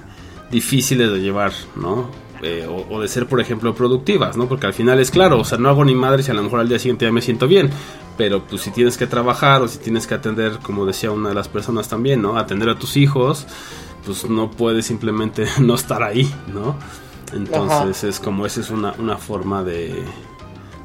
difíciles 0.49 1.11
de 1.11 1.19
llevar, 1.19 1.53
¿no? 1.75 2.09
Eh, 2.41 2.67
o, 2.67 2.99
de 2.99 3.07
ser, 3.07 3.27
por 3.27 3.39
ejemplo, 3.39 3.75
productivas, 3.75 4.35
¿no? 4.35 4.47
Porque 4.47 4.65
al 4.65 4.73
final 4.73 4.99
es 4.99 5.11
claro, 5.11 5.41
o 5.41 5.45
sea, 5.45 5.59
no 5.59 5.69
hago 5.69 5.85
ni 5.85 5.93
madre 5.93 6.23
si 6.23 6.31
a 6.31 6.33
lo 6.33 6.41
mejor 6.41 6.61
al 6.61 6.67
día 6.67 6.79
siguiente 6.79 7.05
ya 7.05 7.11
me 7.11 7.21
siento 7.21 7.47
bien, 7.47 7.69
pero 8.17 8.47
pues 8.47 8.63
si 8.63 8.71
tienes 8.71 8.97
que 8.97 9.05
trabajar 9.05 9.61
o 9.61 9.67
si 9.67 9.77
tienes 9.77 10.07
que 10.07 10.15
atender, 10.15 10.57
como 10.63 10.87
decía 10.87 11.11
una 11.11 11.29
de 11.29 11.35
las 11.35 11.47
personas 11.47 11.89
también, 11.89 12.23
¿no? 12.23 12.39
Atender 12.39 12.69
a 12.69 12.79
tus 12.79 12.97
hijos, 12.97 13.45
pues 14.03 14.27
no 14.27 14.49
puedes 14.49 14.87
simplemente 14.87 15.45
no 15.59 15.75
estar 15.75 16.01
ahí, 16.01 16.33
¿no? 16.51 16.75
Entonces 17.33 18.03
es 18.03 18.19
como 18.19 18.45
esa 18.45 18.59
es 18.61 18.69
una, 18.69 18.93
una 18.99 19.17
forma 19.17 19.63
de, 19.63 19.93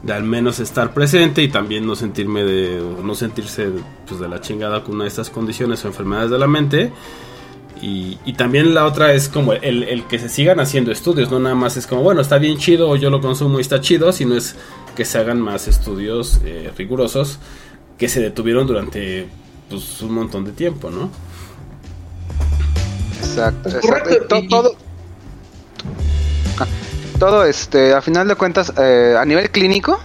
de 0.02 0.12
al 0.12 0.22
menos 0.24 0.60
estar 0.60 0.94
presente 0.94 1.42
y 1.42 1.48
también 1.48 1.86
no 1.86 1.96
sentirme 1.96 2.44
de, 2.44 2.80
no 3.02 3.14
sentirse 3.14 3.70
pues 4.06 4.20
de 4.20 4.28
la 4.28 4.40
chingada 4.40 4.84
con 4.84 4.94
una 4.96 5.04
de 5.04 5.08
estas 5.08 5.30
condiciones 5.30 5.84
o 5.84 5.88
enfermedades 5.88 6.30
de 6.30 6.38
la 6.38 6.46
mente. 6.46 6.92
Y, 7.82 8.16
y 8.24 8.32
también 8.32 8.72
la 8.72 8.86
otra 8.86 9.12
es 9.12 9.28
como 9.28 9.52
el, 9.52 9.82
el 9.82 10.04
que 10.04 10.18
se 10.18 10.30
sigan 10.30 10.60
haciendo 10.60 10.90
estudios, 10.92 11.30
no 11.30 11.38
nada 11.38 11.54
más 11.54 11.76
es 11.76 11.86
como, 11.86 12.02
bueno, 12.02 12.22
está 12.22 12.38
bien 12.38 12.56
chido 12.56 12.88
o 12.88 12.96
yo 12.96 13.10
lo 13.10 13.20
consumo 13.20 13.58
y 13.58 13.60
está 13.60 13.80
chido, 13.82 14.12
sino 14.12 14.34
es 14.34 14.56
que 14.94 15.04
se 15.04 15.18
hagan 15.18 15.40
más 15.42 15.68
estudios 15.68 16.40
eh, 16.44 16.72
rigurosos 16.78 17.38
que 17.98 18.08
se 18.08 18.20
detuvieron 18.20 18.66
durante 18.66 19.28
pues, 19.68 20.00
un 20.00 20.14
montón 20.14 20.44
de 20.46 20.52
tiempo, 20.52 20.90
¿no? 20.90 21.10
Exacto, 23.18 23.68
exacto. 23.68 23.88
Correcto, 23.88 24.24
Y 24.24 24.28
to- 24.28 24.36
y- 24.36 24.44
y- 24.44 24.48
todo, 24.48 24.76
todo 27.18 27.44
este, 27.44 27.94
a 27.94 28.02
final 28.02 28.28
de 28.28 28.34
cuentas, 28.34 28.72
eh, 28.76 29.16
a 29.18 29.24
nivel 29.24 29.50
clínico, 29.50 29.98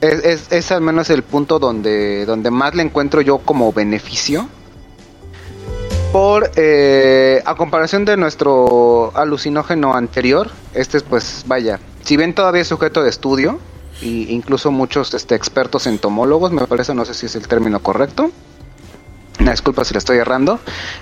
es, 0.00 0.72
al 0.72 0.80
menos 0.80 1.10
el 1.10 1.22
punto 1.22 1.58
donde, 1.58 2.26
donde 2.26 2.50
más 2.50 2.74
le 2.74 2.82
encuentro 2.82 3.20
yo 3.20 3.38
como 3.38 3.72
beneficio. 3.72 4.48
Por, 6.12 6.50
eh, 6.56 7.42
a 7.44 7.54
comparación 7.56 8.04
de 8.04 8.16
nuestro 8.16 9.12
alucinógeno 9.16 9.94
anterior, 9.94 10.50
este 10.72 10.98
es 10.98 11.02
pues, 11.02 11.44
vaya, 11.46 11.80
si 12.04 12.16
bien 12.16 12.34
todavía 12.34 12.62
es 12.62 12.68
sujeto 12.68 13.02
de 13.02 13.10
estudio, 13.10 13.58
y 14.00 14.32
incluso 14.32 14.70
muchos 14.70 15.14
este, 15.14 15.34
expertos 15.34 15.86
entomólogos, 15.86 16.52
me 16.52 16.66
parece, 16.66 16.94
no 16.94 17.04
sé 17.04 17.14
si 17.14 17.26
es 17.26 17.34
el 17.34 17.48
término 17.48 17.80
correcto, 17.80 18.30
disculpa 19.38 19.84
si 19.84 19.94
le 19.94 19.98
estoy 19.98 20.18
errando. 20.18 20.58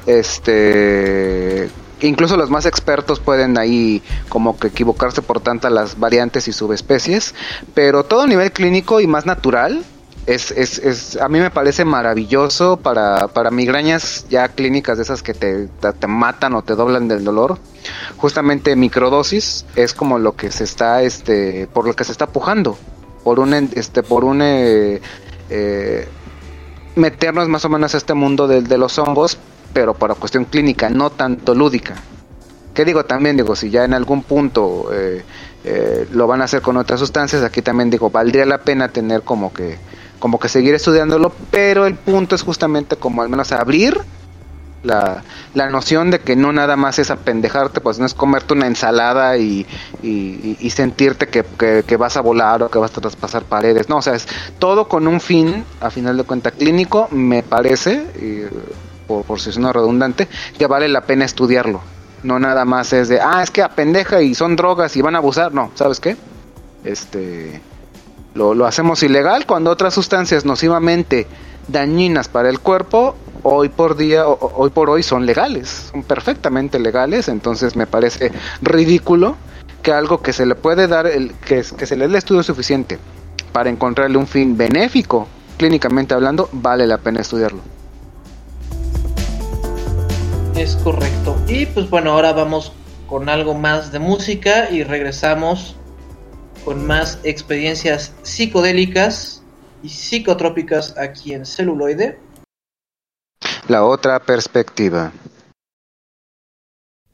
Este. 0.07 1.71
Incluso 2.05 2.37
los 2.37 2.51
más 2.51 2.67
expertos 2.67 3.19
pueden 3.19 3.59
ahí 3.59 4.03
como 4.29 4.59
que 4.59 4.69
equivocarse 4.69 5.23
por 5.23 5.41
tantas 5.41 5.73
las 5.73 5.99
variantes 5.99 6.49
y 6.49 6.53
subespecies. 6.53 7.35
Pero 7.75 8.05
todo 8.05 8.23
a 8.23 8.27
nivel 8.27 8.53
clínico 8.53 9.01
y 9.01 9.07
más 9.07 9.27
natural. 9.27 9.85
Es, 10.27 10.51
es, 10.53 10.79
es, 10.79 11.17
a 11.19 11.29
mí 11.29 11.39
me 11.39 11.51
parece 11.51 11.85
maravilloso 11.85 12.79
para, 12.79 13.29
para 13.29 13.51
migrañas 13.51 14.25
ya 14.31 14.49
clínicas 14.49 14.97
de 14.97 15.03
esas 15.03 15.23
que 15.23 15.35
te, 15.35 15.67
te, 15.67 16.07
matan 16.07 16.55
o 16.55 16.63
te 16.63 16.75
doblan 16.75 17.09
del 17.09 17.25
dolor. 17.25 17.59
Justamente 18.17 18.75
microdosis 18.75 19.67
es 19.77 19.93
como 19.93 20.19
lo 20.19 20.35
que 20.35 20.51
se 20.51 20.65
está, 20.65 21.03
este, 21.03 21.67
por 21.67 21.87
lo 21.87 21.95
que 21.95 22.05
se 22.05 22.13
está 22.13 22.27
pujando. 22.27 22.79
Por 23.23 23.39
un, 23.39 23.53
este, 23.53 24.03
por 24.03 24.25
un, 24.25 24.41
eh, 24.43 25.03
eh, 25.51 26.09
meternos 26.97 27.49
más 27.49 27.65
o 27.65 27.69
menos 27.69 27.95
a 27.95 27.99
este 27.99 28.15
mundo 28.15 28.47
de, 28.47 28.63
de 28.63 28.79
los 28.79 28.99
hongos, 28.99 29.39
pero 29.75 29.93
para 29.95 30.15
cuestión 30.15 30.47
clínica, 30.47 30.89
no 30.89 31.11
tanto 31.11 31.55
lúdica. 31.55 31.97
Que 32.73 32.85
digo 32.87 33.05
también, 33.05 33.37
digo, 33.37 33.55
si 33.55 33.71
ya 33.71 33.85
en 33.85 33.95
algún 33.95 34.23
punto 34.25 34.89
eh, 34.93 35.25
eh, 35.65 36.09
lo 36.13 36.27
van 36.27 36.41
a 36.41 36.45
hacer 36.45 36.63
con 36.63 36.77
otras 36.79 37.01
sustancias, 37.01 37.43
aquí 37.45 37.63
también 37.63 37.91
digo, 37.91 38.11
valdría 38.11 38.47
la 38.47 38.59
pena 38.63 38.89
tener 38.89 39.23
como 39.23 39.53
que, 39.53 39.79
como 40.19 40.39
que 40.41 40.49
seguir 40.49 40.75
estudiándolo, 40.75 41.33
pero 41.51 41.87
el 41.87 41.97
punto 41.97 42.35
es 42.35 42.43
justamente 42.43 42.97
como 42.97 43.23
al 43.23 43.29
menos 43.29 43.53
abrir 43.53 44.01
la, 44.83 45.25
la 45.55 45.71
noción 45.71 46.11
de 46.11 46.21
que 46.21 46.37
no 46.37 46.53
nada 46.53 46.77
más 46.77 46.99
es 46.99 47.11
apendejarte, 47.11 47.81
pues 47.81 47.99
no 47.99 48.07
es 48.07 48.13
comerte 48.15 48.53
una 48.55 48.67
ensalada 48.67 49.39
y, 49.39 49.67
y, 50.03 50.71
sentirte 50.71 51.29
que, 51.29 51.43
que- 51.45 51.85
que 51.87 51.97
vas 51.97 52.17
a 52.17 52.21
volar 52.21 52.63
o 52.63 52.71
que 52.71 52.79
vas 52.79 52.97
a 52.97 53.01
traspasar 53.01 53.45
paredes. 53.45 53.89
No, 53.89 53.99
o 53.99 54.03
sea, 54.03 54.15
es 54.15 54.27
todo 54.59 54.89
con 54.89 55.07
un 55.09 55.21
fin, 55.21 55.65
a 55.81 55.91
final 55.91 56.17
de 56.19 56.25
cuentas, 56.25 56.53
clínico, 56.59 57.09
me 57.13 57.43
parece, 57.43 58.07
y, 58.21 58.43
por, 59.23 59.41
si 59.41 59.51
es 59.51 59.57
una 59.57 59.73
redundante, 59.73 60.29
que 60.59 60.67
vale 60.67 60.89
la 60.89 61.03
pena 61.03 61.25
estudiarlo. 61.25 61.81
No 62.23 62.39
nada 62.39 62.65
más 62.65 62.93
es 62.93 63.09
de, 63.09 63.21
ah, 63.21 63.43
es 63.43 63.51
que 63.51 63.63
apendeja 63.63 64.23
y 64.23 64.35
son 64.35 64.57
drogas 64.57 64.97
y 64.97 65.03
van 65.03 65.15
a 65.15 65.19
abusar. 65.19 65.53
No, 65.53 65.71
¿sabes 65.75 66.01
qué? 66.01 66.17
Este 66.85 67.61
lo, 68.35 68.55
lo 68.55 68.67
hacemos 68.67 69.03
ilegal 69.03 69.47
cuando 69.47 69.71
otras 69.71 69.95
sustancias 69.95 70.45
nocivamente 70.45 71.27
dañinas 71.69 72.29
para 72.29 72.51
el 72.51 72.61
cuerpo 72.61 73.15
hoy 73.43 73.69
por 73.69 73.97
día 73.97 74.27
hoy 74.27 74.71
por 74.71 74.91
hoy 74.91 75.03
son 75.03 75.25
legales 75.25 75.91
son 75.93 76.03
perfectamente 76.03 76.79
legales 76.79 77.29
entonces 77.29 77.77
me 77.77 77.87
parece 77.87 78.33
ridículo 78.61 79.37
que 79.83 79.93
algo 79.93 80.21
que 80.21 80.33
se 80.33 80.47
le 80.47 80.55
puede 80.55 80.89
dar 80.89 81.07
el 81.07 81.33
que, 81.35 81.63
que 81.77 81.87
se 81.87 81.97
le 81.97 82.05
dé 82.05 82.11
el 82.11 82.15
estudio 82.17 82.43
suficiente 82.43 82.99
para 83.53 83.71
encontrarle 83.71 84.19
un 84.19 84.27
fin 84.27 84.57
benéfico 84.57 85.29
clínicamente 85.57 86.15
hablando 86.15 86.49
vale 86.53 86.87
la 86.87 86.99
pena 86.99 87.21
estudiarlo 87.21 87.61
Es 90.65 90.77
correcto. 90.77 91.37
Y 91.47 91.67
pues 91.67 91.91
bueno, 91.91 92.13
ahora 92.13 92.33
vamos 92.33 92.73
con 93.07 93.29
algo 93.29 93.53
más 93.53 93.93
de 93.93 93.99
música 93.99 94.71
y 94.71 94.83
regresamos 94.83 95.77
con 96.65 96.87
más 96.87 97.19
experiencias 97.23 98.15
psicodélicas 98.23 99.43
y 99.83 99.91
psicotrópicas 99.91 100.97
aquí 100.97 101.35
en 101.35 101.45
celuloide. 101.45 102.19
la 103.69 103.85
otra 103.85 104.19
perspectiva 104.21 105.13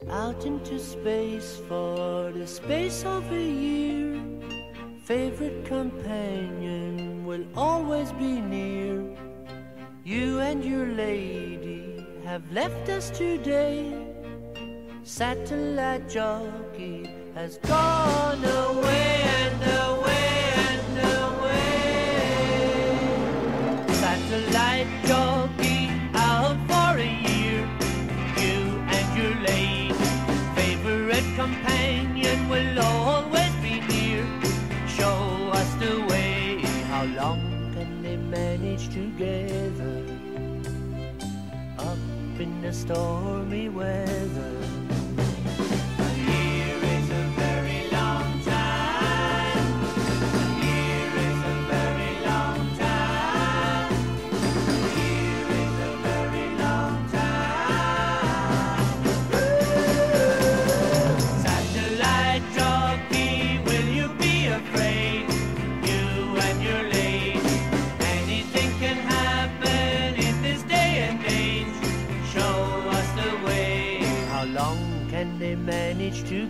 Out 0.09 0.45
into 0.45 0.77
space 0.77 1.61
for 1.67 2.31
the 2.31 2.47
space 2.47 3.05
of 3.05 3.29
a 3.33 3.35
year. 3.35 4.17
Favorite 5.03 5.67
companion 5.67 7.25
will 7.25 7.45
always 7.57 8.13
be 8.13 8.39
near. 8.39 9.03
You 10.05 10.39
and 10.39 10.63
your 10.63 10.87
lady 10.87 11.90
have 12.31 12.49
left 12.53 12.87
us 12.87 13.09
today. 13.09 13.91
Satellite 15.03 16.07
jockey 16.07 17.09
has 17.35 17.57
gone 17.57 18.41
away 18.45 19.15
and 19.41 19.61
away 19.83 20.53
and 20.69 20.95
away. 21.19 21.75
Satellite 24.05 24.87
jockey 25.03 25.91
out 26.13 26.55
for 26.69 26.91
a 27.09 27.11
year. 27.27 27.67
You 28.39 28.59
and 28.95 29.07
your 29.19 29.35
lady, 29.51 29.91
favorite 30.55 31.27
companion, 31.35 32.47
will 32.47 32.79
always 32.79 33.53
be 33.55 33.81
near. 33.91 34.23
Show 34.87 35.51
us 35.59 35.69
the 35.83 35.99
way. 36.07 36.61
How 36.93 37.03
long 37.03 37.73
can 37.73 38.01
they 38.01 38.15
manage 38.15 38.87
together? 38.87 39.70
Stormy 42.71 43.67
weather. 43.69 44.60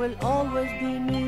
will 0.00 0.16
always 0.22 0.70
be 0.80 0.98
near. 0.98 1.19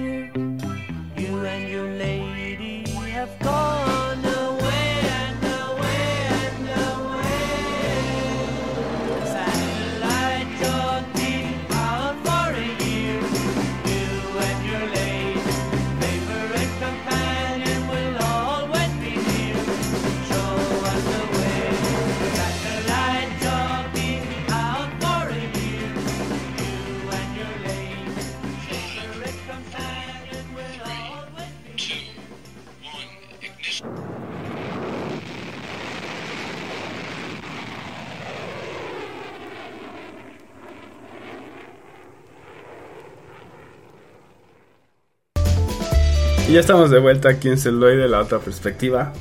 Y 46.52 46.56
ya 46.56 46.60
estamos 46.60 46.90
de 46.90 46.98
vuelta 46.98 47.30
aquí 47.30 47.48
en 47.48 47.56
Celoy 47.56 47.96
de 47.96 48.08
la 48.08 48.20
otra 48.20 48.38
perspectiva. 48.38 49.14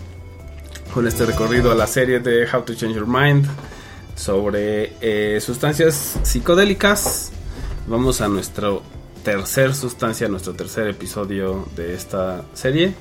Con 0.93 1.07
este 1.07 1.25
recorrido 1.25 1.71
a 1.71 1.75
la 1.75 1.87
serie 1.87 2.19
de 2.19 2.45
How 2.45 2.63
to 2.63 2.73
Change 2.73 2.93
Your 2.93 3.07
Mind 3.07 3.47
sobre 4.15 4.91
eh, 4.99 5.39
sustancias 5.39 6.19
psicodélicas. 6.23 7.31
Vamos 7.87 8.19
a 8.19 8.27
nuestra 8.27 8.71
tercer 9.23 9.73
sustancia, 9.73 10.27
nuestro 10.27 10.51
tercer 10.55 10.89
episodio 10.89 11.69
de 11.73 11.93
esta 11.93 12.43
serie, 12.53 12.93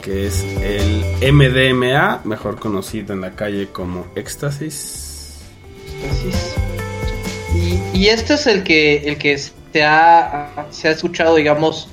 que 0.00 0.26
es 0.26 0.42
el 0.62 1.04
MDMA, 1.32 2.20
mejor 2.24 2.58
conocido 2.58 3.12
en 3.14 3.20
la 3.20 3.32
calle 3.32 3.68
como 3.68 4.06
éxtasis. 4.14 5.36
Es. 6.26 6.54
Y, 7.54 7.98
y 7.98 8.08
este 8.08 8.34
es 8.34 8.46
el 8.46 8.62
que, 8.62 8.98
el 9.08 9.18
que 9.18 9.36
se 9.38 9.82
ha, 9.84 10.66
se 10.70 10.88
ha 10.88 10.90
escuchado, 10.92 11.34
digamos, 11.36 11.88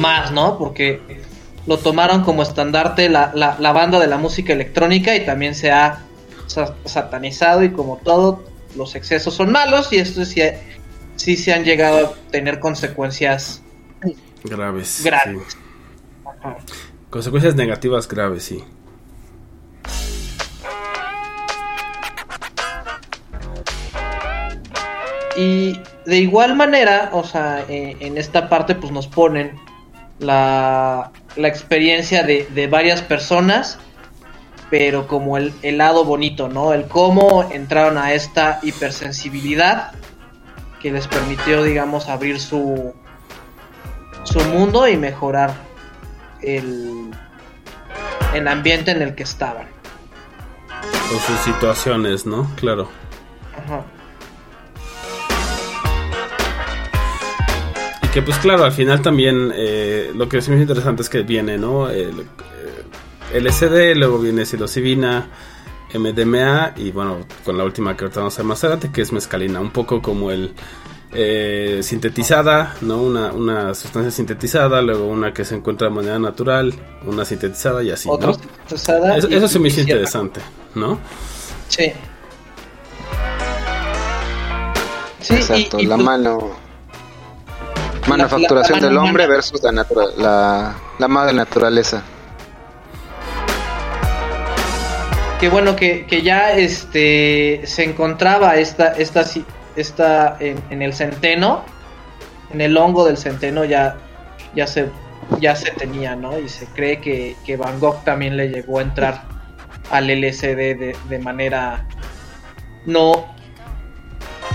más, 0.00 0.32
¿no? 0.32 0.58
Porque 0.58 1.00
lo 1.66 1.78
tomaron 1.78 2.22
como 2.24 2.42
estandarte 2.42 3.08
la, 3.08 3.30
la, 3.34 3.56
la 3.58 3.72
banda 3.72 3.98
de 4.00 4.06
la 4.06 4.16
música 4.16 4.52
electrónica 4.52 5.14
y 5.14 5.24
también 5.26 5.54
se 5.54 5.70
ha 5.70 6.00
sa- 6.46 6.74
satanizado 6.84 7.62
y 7.62 7.70
como 7.70 7.98
todo, 7.98 8.42
los 8.76 8.94
excesos 8.94 9.34
son 9.34 9.52
malos 9.52 9.92
y 9.92 9.96
esto 9.98 10.24
sí, 10.24 10.40
sí 11.16 11.36
se 11.36 11.52
han 11.52 11.64
llegado 11.64 12.06
a 12.06 12.30
tener 12.30 12.58
consecuencias 12.60 13.62
Graves. 14.44 15.00
graves. 15.04 15.42
sí. 15.48 15.58
Consecuencias 17.10 17.54
negativas 17.54 18.06
graves, 18.08 18.42
sí. 18.44 18.64
Y 25.36 25.80
de 26.04 26.16
igual 26.16 26.56
manera, 26.56 27.10
o 27.12 27.22
sea, 27.22 27.64
en 27.68 28.18
esta 28.18 28.48
parte 28.48 28.74
pues 28.74 28.92
nos 28.92 29.06
ponen 29.06 29.52
la, 30.18 31.12
la 31.36 31.48
experiencia 31.48 32.24
de, 32.24 32.48
de 32.52 32.66
varias 32.66 33.02
personas, 33.02 33.78
pero 34.68 35.06
como 35.06 35.36
el, 35.36 35.52
el 35.62 35.78
lado 35.78 36.04
bonito, 36.04 36.48
¿no? 36.48 36.72
El 36.72 36.88
cómo 36.88 37.48
entraron 37.52 37.98
a 37.98 38.12
esta 38.12 38.58
hipersensibilidad 38.62 39.92
que 40.82 40.90
les 40.90 41.06
permitió, 41.06 41.62
digamos, 41.62 42.08
abrir 42.08 42.40
su, 42.40 42.92
su 44.24 44.40
mundo 44.40 44.88
y 44.88 44.96
mejorar 44.96 45.67
el, 46.42 47.10
el 48.34 48.48
ambiente 48.48 48.90
en 48.90 49.02
el 49.02 49.14
que 49.14 49.22
estaban. 49.22 49.66
O 51.14 51.18
sus 51.20 51.38
situaciones, 51.40 52.26
¿no? 52.26 52.50
Claro. 52.56 52.88
Ajá. 53.56 53.84
Y 58.02 58.08
que 58.08 58.22
pues 58.22 58.38
claro, 58.38 58.64
al 58.64 58.72
final 58.72 59.02
también 59.02 59.52
eh, 59.54 60.12
lo 60.14 60.28
que 60.28 60.38
es 60.38 60.48
muy 60.48 60.60
interesante 60.60 61.02
es 61.02 61.08
que 61.08 61.22
viene, 61.22 61.58
¿no? 61.58 61.88
El, 61.88 62.20
eh, 62.20 63.40
LSD, 63.40 63.96
luego 63.96 64.18
viene 64.18 64.44
psilocibina, 64.46 65.28
MDMA 65.94 66.74
y 66.76 66.90
bueno, 66.90 67.20
con 67.44 67.56
la 67.56 67.64
última 67.64 67.96
que 67.96 68.04
ahorita 68.04 68.20
vamos 68.20 68.38
a 68.38 68.42
ver 68.42 68.46
más 68.46 68.64
adelante, 68.64 68.90
que 68.92 69.00
es 69.00 69.12
mescalina, 69.12 69.60
un 69.60 69.70
poco 69.70 70.02
como 70.02 70.30
el 70.30 70.54
eh, 71.12 71.80
sintetizada, 71.82 72.74
¿no? 72.82 72.98
Una, 73.02 73.32
una 73.32 73.74
sustancia 73.74 74.10
sintetizada, 74.10 74.82
luego 74.82 75.06
una 75.06 75.32
que 75.32 75.44
se 75.44 75.54
encuentra 75.54 75.88
de 75.88 75.94
manera 75.94 76.18
natural, 76.18 76.74
una 77.06 77.24
sintetizada 77.24 77.82
y 77.82 77.90
así, 77.90 78.08
Otra 78.10 78.28
¿no? 78.28 78.34
sintetizada 78.34 79.16
Eso, 79.16 79.28
y- 79.30 79.34
eso 79.34 79.48
se 79.48 79.58
me 79.58 79.68
hizo 79.68 79.80
interesante, 79.80 80.40
¿no? 80.74 80.98
Sí. 81.68 81.92
Sí, 85.20 85.34
Exacto, 85.34 85.78
y- 85.78 85.82
y 85.82 85.86
la 85.86 85.94
pues, 85.96 86.04
mano. 86.06 86.50
Manufacturación 88.06 88.80
la 88.80 88.88
del 88.88 88.96
hombre 88.96 89.26
versus 89.26 89.62
la, 89.62 89.72
natura- 89.72 90.06
la, 90.16 90.74
la 90.98 91.08
madre 91.08 91.34
naturaleza. 91.34 92.02
Qué 95.40 95.48
bueno 95.48 95.76
que, 95.76 96.06
que 96.06 96.22
ya 96.22 96.52
este 96.52 97.60
se 97.64 97.84
encontraba 97.84 98.56
esta, 98.56 98.88
esta, 98.88 99.24
esta 99.80 100.36
en, 100.40 100.62
en 100.70 100.82
el 100.82 100.92
centeno, 100.94 101.64
en 102.52 102.60
el 102.60 102.76
hongo 102.76 103.04
del 103.06 103.16
centeno 103.16 103.64
ya, 103.64 103.96
ya 104.54 104.66
se 104.66 104.88
ya 105.40 105.54
se 105.54 105.70
tenía, 105.72 106.16
¿no? 106.16 106.38
Y 106.38 106.48
se 106.48 106.64
cree 106.66 107.00
que, 107.00 107.36
que 107.44 107.56
Van 107.58 107.78
Gogh 107.80 108.02
también 108.04 108.36
le 108.36 108.48
llegó 108.48 108.78
a 108.78 108.82
entrar 108.82 109.24
al 109.90 110.06
LSD 110.08 110.56
de, 110.78 110.96
de 111.08 111.18
manera 111.18 111.84
no 112.86 113.26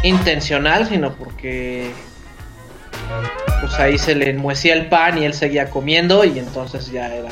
intencional, 0.01 0.87
sino 0.87 1.13
porque 1.13 1.91
pues 3.61 3.73
ahí 3.79 3.97
se 3.97 4.15
le 4.15 4.31
enmuecía 4.31 4.73
el 4.73 4.87
pan 4.87 5.17
y 5.19 5.25
él 5.25 5.33
seguía 5.33 5.69
comiendo 5.69 6.23
y 6.25 6.39
entonces 6.39 6.91
ya 6.91 7.13
era. 7.13 7.29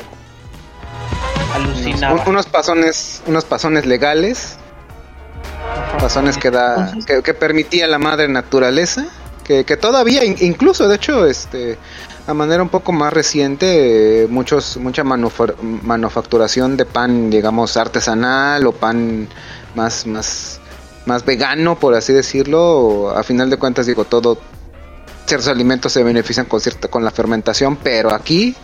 Un- 2.12 2.20
unos 2.28 2.46
pasones, 2.46 3.22
unos 3.26 3.44
pasones 3.44 3.84
legales 3.86 4.56
razones 5.98 6.36
que 6.38 6.50
da 6.50 6.94
que, 7.06 7.22
que 7.22 7.34
permitía 7.34 7.86
la 7.86 7.98
madre 7.98 8.28
naturaleza 8.28 9.06
que, 9.44 9.64
que 9.64 9.76
todavía 9.76 10.24
in- 10.24 10.36
incluso 10.40 10.88
de 10.88 10.96
hecho 10.96 11.26
este 11.26 11.78
a 12.26 12.34
manera 12.34 12.62
un 12.62 12.68
poco 12.68 12.92
más 12.92 13.12
reciente 13.12 14.26
muchos 14.30 14.76
mucha 14.76 15.02
manufa- 15.04 15.54
manufacturación 15.60 16.76
de 16.76 16.84
pan 16.86 17.30
digamos 17.30 17.76
artesanal 17.76 18.66
o 18.66 18.72
pan 18.72 19.28
más 19.74 20.06
más 20.06 20.60
más 21.06 21.24
vegano 21.24 21.78
por 21.78 21.94
así 21.94 22.12
decirlo 22.12 23.10
a 23.16 23.22
final 23.22 23.50
de 23.50 23.56
cuentas 23.56 23.86
digo 23.86 24.04
todo 24.04 24.38
ciertos 25.26 25.48
alimentos 25.48 25.92
se 25.92 26.02
benefician 26.04 26.46
con 26.46 26.60
cierta 26.60 26.88
con 26.88 27.04
la 27.04 27.10
fermentación 27.10 27.76
pero 27.76 28.12
aquí 28.14 28.54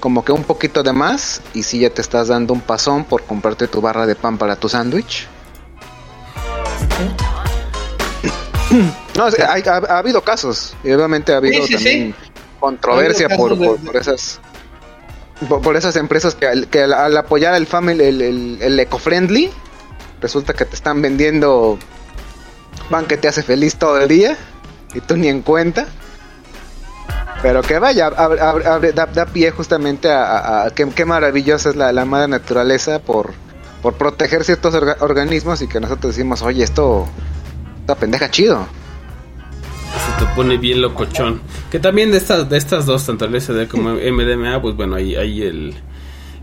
como 0.00 0.24
que 0.24 0.32
un 0.32 0.42
poquito 0.44 0.82
de 0.82 0.92
más 0.92 1.40
y 1.54 1.62
si 1.62 1.78
ya 1.80 1.90
te 1.90 2.02
estás 2.02 2.28
dando 2.28 2.52
un 2.52 2.60
pasón 2.60 3.04
por 3.04 3.22
comprarte 3.22 3.68
tu 3.68 3.80
barra 3.80 4.06
de 4.06 4.14
pan 4.16 4.38
para 4.38 4.56
tu 4.56 4.68
sándwich 4.68 5.28
no, 9.16 9.24
hay- 9.26 9.62
ha, 9.66 9.76
ha 9.76 9.98
habido 9.98 10.22
casos 10.22 10.74
y 10.82 10.90
obviamente 10.92 11.32
ha 11.32 11.36
habido 11.36 11.62
Sí, 11.66 11.68
sí, 11.68 11.74
también 11.74 12.14
controversia 12.60 13.28
Ha 13.30 13.34
habido 13.34 13.56
por, 13.56 13.78
por, 13.80 13.96
esas 13.96 14.40
por, 15.48 15.62
por 15.62 15.76
esas 15.76 15.96
empresas 15.96 16.34
que, 16.34 16.46
al- 16.46 16.66
que 16.68 16.82
al, 16.82 16.92
al 16.92 17.16
apoyar 17.16 17.54
el 17.54 17.66
family 17.66 18.02
el, 18.02 18.20
el, 18.22 18.58
el 18.62 18.80
eco-friendly 18.80 19.50
resulta 20.20 20.54
que 20.54 20.64
te 20.64 20.74
están 20.74 21.00
vendiendo 21.02 21.78
pan 22.90 23.06
que 23.06 23.16
te 23.16 23.28
hace 23.28 23.42
feliz 23.42 23.76
todo 23.76 24.00
el 24.00 24.08
día 24.08 24.36
y 24.94 25.00
tú 25.00 25.16
ni 25.16 25.28
en 25.28 25.42
cuenta. 25.42 25.86
Pero 27.42 27.60
que 27.62 27.78
vaya, 27.78 28.06
abre- 28.08 28.40
abre- 28.40 28.66
abre- 28.66 28.92
da, 28.92 29.04
da 29.06 29.26
pie 29.26 29.50
justamente 29.50 30.10
a, 30.10 30.24
a- 30.24 30.64
a- 30.66 30.70
qué, 30.70 30.88
qué 30.88 31.04
maravillosa 31.04 31.70
es 31.70 31.76
la, 31.76 31.92
la 31.92 32.04
madre 32.06 32.28
naturaleza 32.28 33.00
por, 33.00 33.34
por 33.84 33.94
proteger 33.98 34.44
ciertos 34.44 34.72
orga- 34.74 34.96
organismos 35.00 35.60
y 35.60 35.68
que 35.68 35.78
nosotros 35.78 36.16
decimos, 36.16 36.40
oye, 36.40 36.64
esto, 36.64 37.06
esta 37.80 37.94
pendeja 37.96 38.30
chido. 38.30 38.66
se 40.18 40.24
te 40.24 40.30
pone 40.34 40.56
bien 40.56 40.80
locochón. 40.80 41.42
Que 41.70 41.78
también 41.78 42.10
de 42.10 42.16
estas, 42.16 42.48
de 42.48 42.56
estas 42.56 42.86
dos, 42.86 43.04
tanto 43.04 43.26
el 43.26 43.38
SD 43.38 43.68
como 43.68 43.90
MDMA, 43.94 44.62
pues 44.62 44.74
bueno, 44.74 44.96
hay, 44.96 45.14
hay 45.16 45.42
el, 45.42 45.74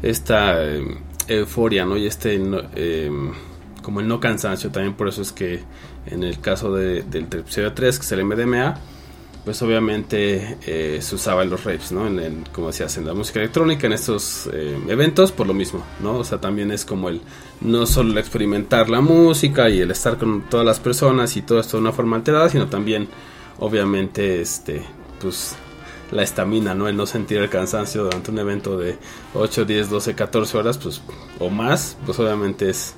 esta 0.03 0.63
eh, 0.63 0.85
euforia, 1.27 1.83
¿no? 1.83 1.97
Y 1.97 2.05
este, 2.05 2.37
no- 2.37 2.61
eh, 2.75 3.09
como 3.81 4.01
el 4.01 4.07
no 4.07 4.19
cansancio, 4.19 4.69
también 4.69 4.93
por 4.93 5.07
eso 5.07 5.23
es 5.23 5.31
que 5.31 5.63
en 6.05 6.23
el 6.23 6.39
caso 6.39 6.71
de, 6.75 7.01
del 7.01 7.23
episodio 7.23 7.73
3, 7.73 7.97
que 7.97 8.05
es 8.05 8.11
el 8.11 8.23
MDMA, 8.23 8.75
pues 9.45 9.61
obviamente 9.63 10.57
eh, 10.67 10.99
se 11.01 11.15
usaba 11.15 11.41
en 11.43 11.49
los 11.49 11.63
raves, 11.63 11.91
¿no? 11.91 12.05
En, 12.07 12.19
el- 12.19 12.43
como 12.51 12.67
decías, 12.67 12.95
en 12.97 13.05
la 13.07 13.13
música 13.13 13.39
electrónica, 13.39 13.87
en 13.87 13.93
estos 13.93 14.47
eh, 14.53 14.77
eventos, 14.87 15.31
por 15.31 15.47
lo 15.47 15.53
mismo, 15.53 15.83
¿no? 16.01 16.17
O 16.17 16.23
sea, 16.23 16.39
también 16.39 16.71
es 16.71 16.85
como 16.85 17.09
el 17.09 17.21
no 17.61 17.85
solo 17.87 18.11
el 18.11 18.17
experimentar 18.19 18.89
la 18.89 19.01
música 19.01 19.69
y 19.69 19.79
el 19.81 19.89
estar 19.91 20.17
con 20.17 20.43
todas 20.49 20.65
las 20.65 20.79
personas 20.79 21.35
y 21.37 21.41
todo 21.41 21.59
esto 21.59 21.77
de 21.77 21.81
una 21.81 21.91
forma 21.91 22.17
alterada, 22.17 22.49
sino 22.49 22.67
también, 22.67 23.07
obviamente, 23.59 24.41
este, 24.41 24.83
pues 25.19 25.55
la 26.11 26.23
estamina, 26.23 26.73
¿no? 26.75 26.87
El 26.87 26.97
no 26.97 27.05
sentir 27.05 27.37
el 27.37 27.49
cansancio 27.49 28.03
durante 28.03 28.31
un 28.31 28.39
evento 28.39 28.77
de 28.77 28.97
8, 29.33 29.65
10, 29.65 29.89
12, 29.89 30.13
14 30.13 30.57
horas, 30.57 30.77
pues, 30.77 31.01
o 31.39 31.49
más, 31.49 31.97
pues 32.05 32.19
obviamente 32.19 32.69
es, 32.69 32.95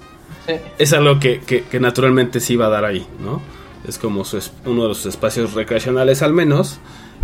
Sí. 0.47 0.53
es 0.77 0.91
algo 0.93 1.19
que, 1.19 1.39
que- 1.41 1.63
que 1.63 1.79
naturalmente 1.79 2.39
sí 2.39 2.55
va 2.57 2.65
a 2.65 2.69
dar 2.69 2.85
ahí, 2.85 3.07
¿no? 3.23 3.39
Es 3.87 3.97
como 3.97 4.23
su 4.25 4.41
uno 4.65 4.83
de 4.83 4.87
los 4.89 5.05
espacios 5.05 5.53
recreacionales 5.53 6.21
al 6.21 6.33
menos, 6.33 6.79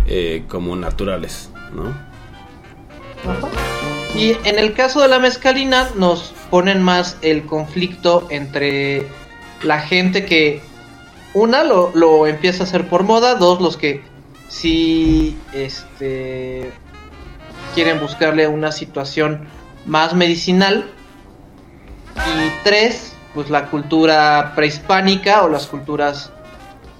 eh, 0.06 0.44
como 0.48 0.76
naturales, 0.76 1.50
¿no? 1.72 1.94
Y 4.14 4.36
en 4.44 4.58
el 4.58 4.74
caso 4.74 5.00
de 5.00 5.08
la 5.08 5.18
mezcalina 5.18 5.88
nos 5.96 6.34
ponen 6.50 6.82
más 6.82 7.16
el 7.22 7.46
conflicto 7.46 8.26
entre 8.30 9.06
la 9.62 9.80
gente 9.80 10.26
que 10.26 10.60
una 11.32 11.62
lo, 11.64 11.92
lo 11.94 12.26
empieza 12.26 12.64
a 12.64 12.66
hacer 12.66 12.88
por 12.88 13.04
moda, 13.04 13.36
dos 13.36 13.60
los 13.60 13.76
que 13.76 14.02
sí 14.48 15.38
este 15.52 16.72
quieren 17.74 18.00
buscarle 18.00 18.48
una 18.48 18.72
situación 18.72 19.46
más 19.86 20.14
medicinal 20.14 20.90
y 22.16 22.64
tres 22.64 23.14
pues 23.32 23.48
la 23.48 23.70
cultura 23.70 24.52
prehispánica 24.56 25.44
o 25.44 25.48
las 25.48 25.66
culturas 25.68 26.32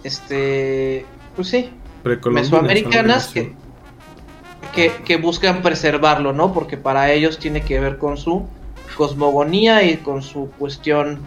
este 0.05 1.05
pues 1.37 1.49
sí 1.49 1.71
mesoamericanas 2.31 3.33
que, 4.75 4.93
que 5.05 5.17
buscan 5.17 5.63
preservarlo, 5.63 6.33
¿no? 6.33 6.53
Porque 6.55 6.77
para 6.77 7.11
ellos 7.13 7.39
tiene 7.39 7.63
que 7.63 7.81
ver 7.81 7.99
con 7.99 8.17
su 8.17 8.47
cosmogonía 8.97 9.83
y 9.83 9.97
con 9.99 10.23
su 10.23 10.51
cuestión 10.59 11.21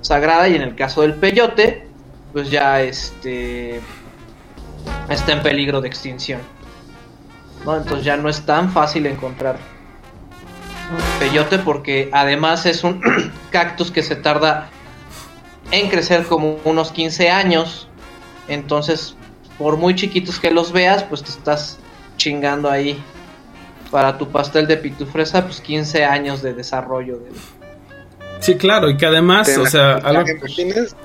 sagrada. 0.00 0.48
Y 0.48 0.54
en 0.54 0.62
el 0.62 0.74
caso 0.74 1.02
del 1.02 1.14
peyote, 1.14 1.86
pues 2.32 2.50
ya 2.50 2.80
este 2.80 3.80
está 5.08 5.32
en 5.32 5.42
peligro 5.42 5.80
de 5.80 5.88
extinción. 5.88 6.40
¿no? 7.64 7.76
Entonces 7.76 8.04
ya 8.04 8.16
no 8.16 8.28
es 8.28 8.46
tan 8.46 8.70
fácil 8.70 9.06
encontrar 9.06 9.58
peyote 11.18 11.58
porque 11.58 12.10
además 12.12 12.66
es 12.66 12.84
un 12.84 13.00
cactus 13.50 13.90
que 13.90 14.02
se 14.02 14.16
tarda 14.16 14.68
en 15.70 15.88
crecer 15.88 16.24
como 16.24 16.58
unos 16.64 16.92
15 16.92 17.30
años. 17.30 17.88
Entonces, 18.48 19.14
por 19.58 19.76
muy 19.76 19.94
chiquitos 19.94 20.38
que 20.38 20.50
los 20.50 20.72
veas, 20.72 21.02
pues 21.04 21.22
te 21.22 21.30
estás 21.30 21.78
chingando 22.16 22.70
ahí 22.70 23.02
para 23.90 24.18
tu 24.18 24.28
pastel 24.28 24.66
de 24.66 24.76
pitufresa, 24.76 25.44
pues 25.44 25.60
15 25.60 26.04
años 26.04 26.42
de 26.42 26.54
desarrollo. 26.54 27.16
De... 27.18 27.30
Sí, 28.40 28.56
claro, 28.56 28.90
y 28.90 28.96
que 28.96 29.06
además, 29.06 29.46
¿Te 29.46 29.58
o 29.58 29.66
sea, 29.66 29.94
algo, 29.96 30.24
¿Te 30.24 30.32
imaginas? 30.32 30.96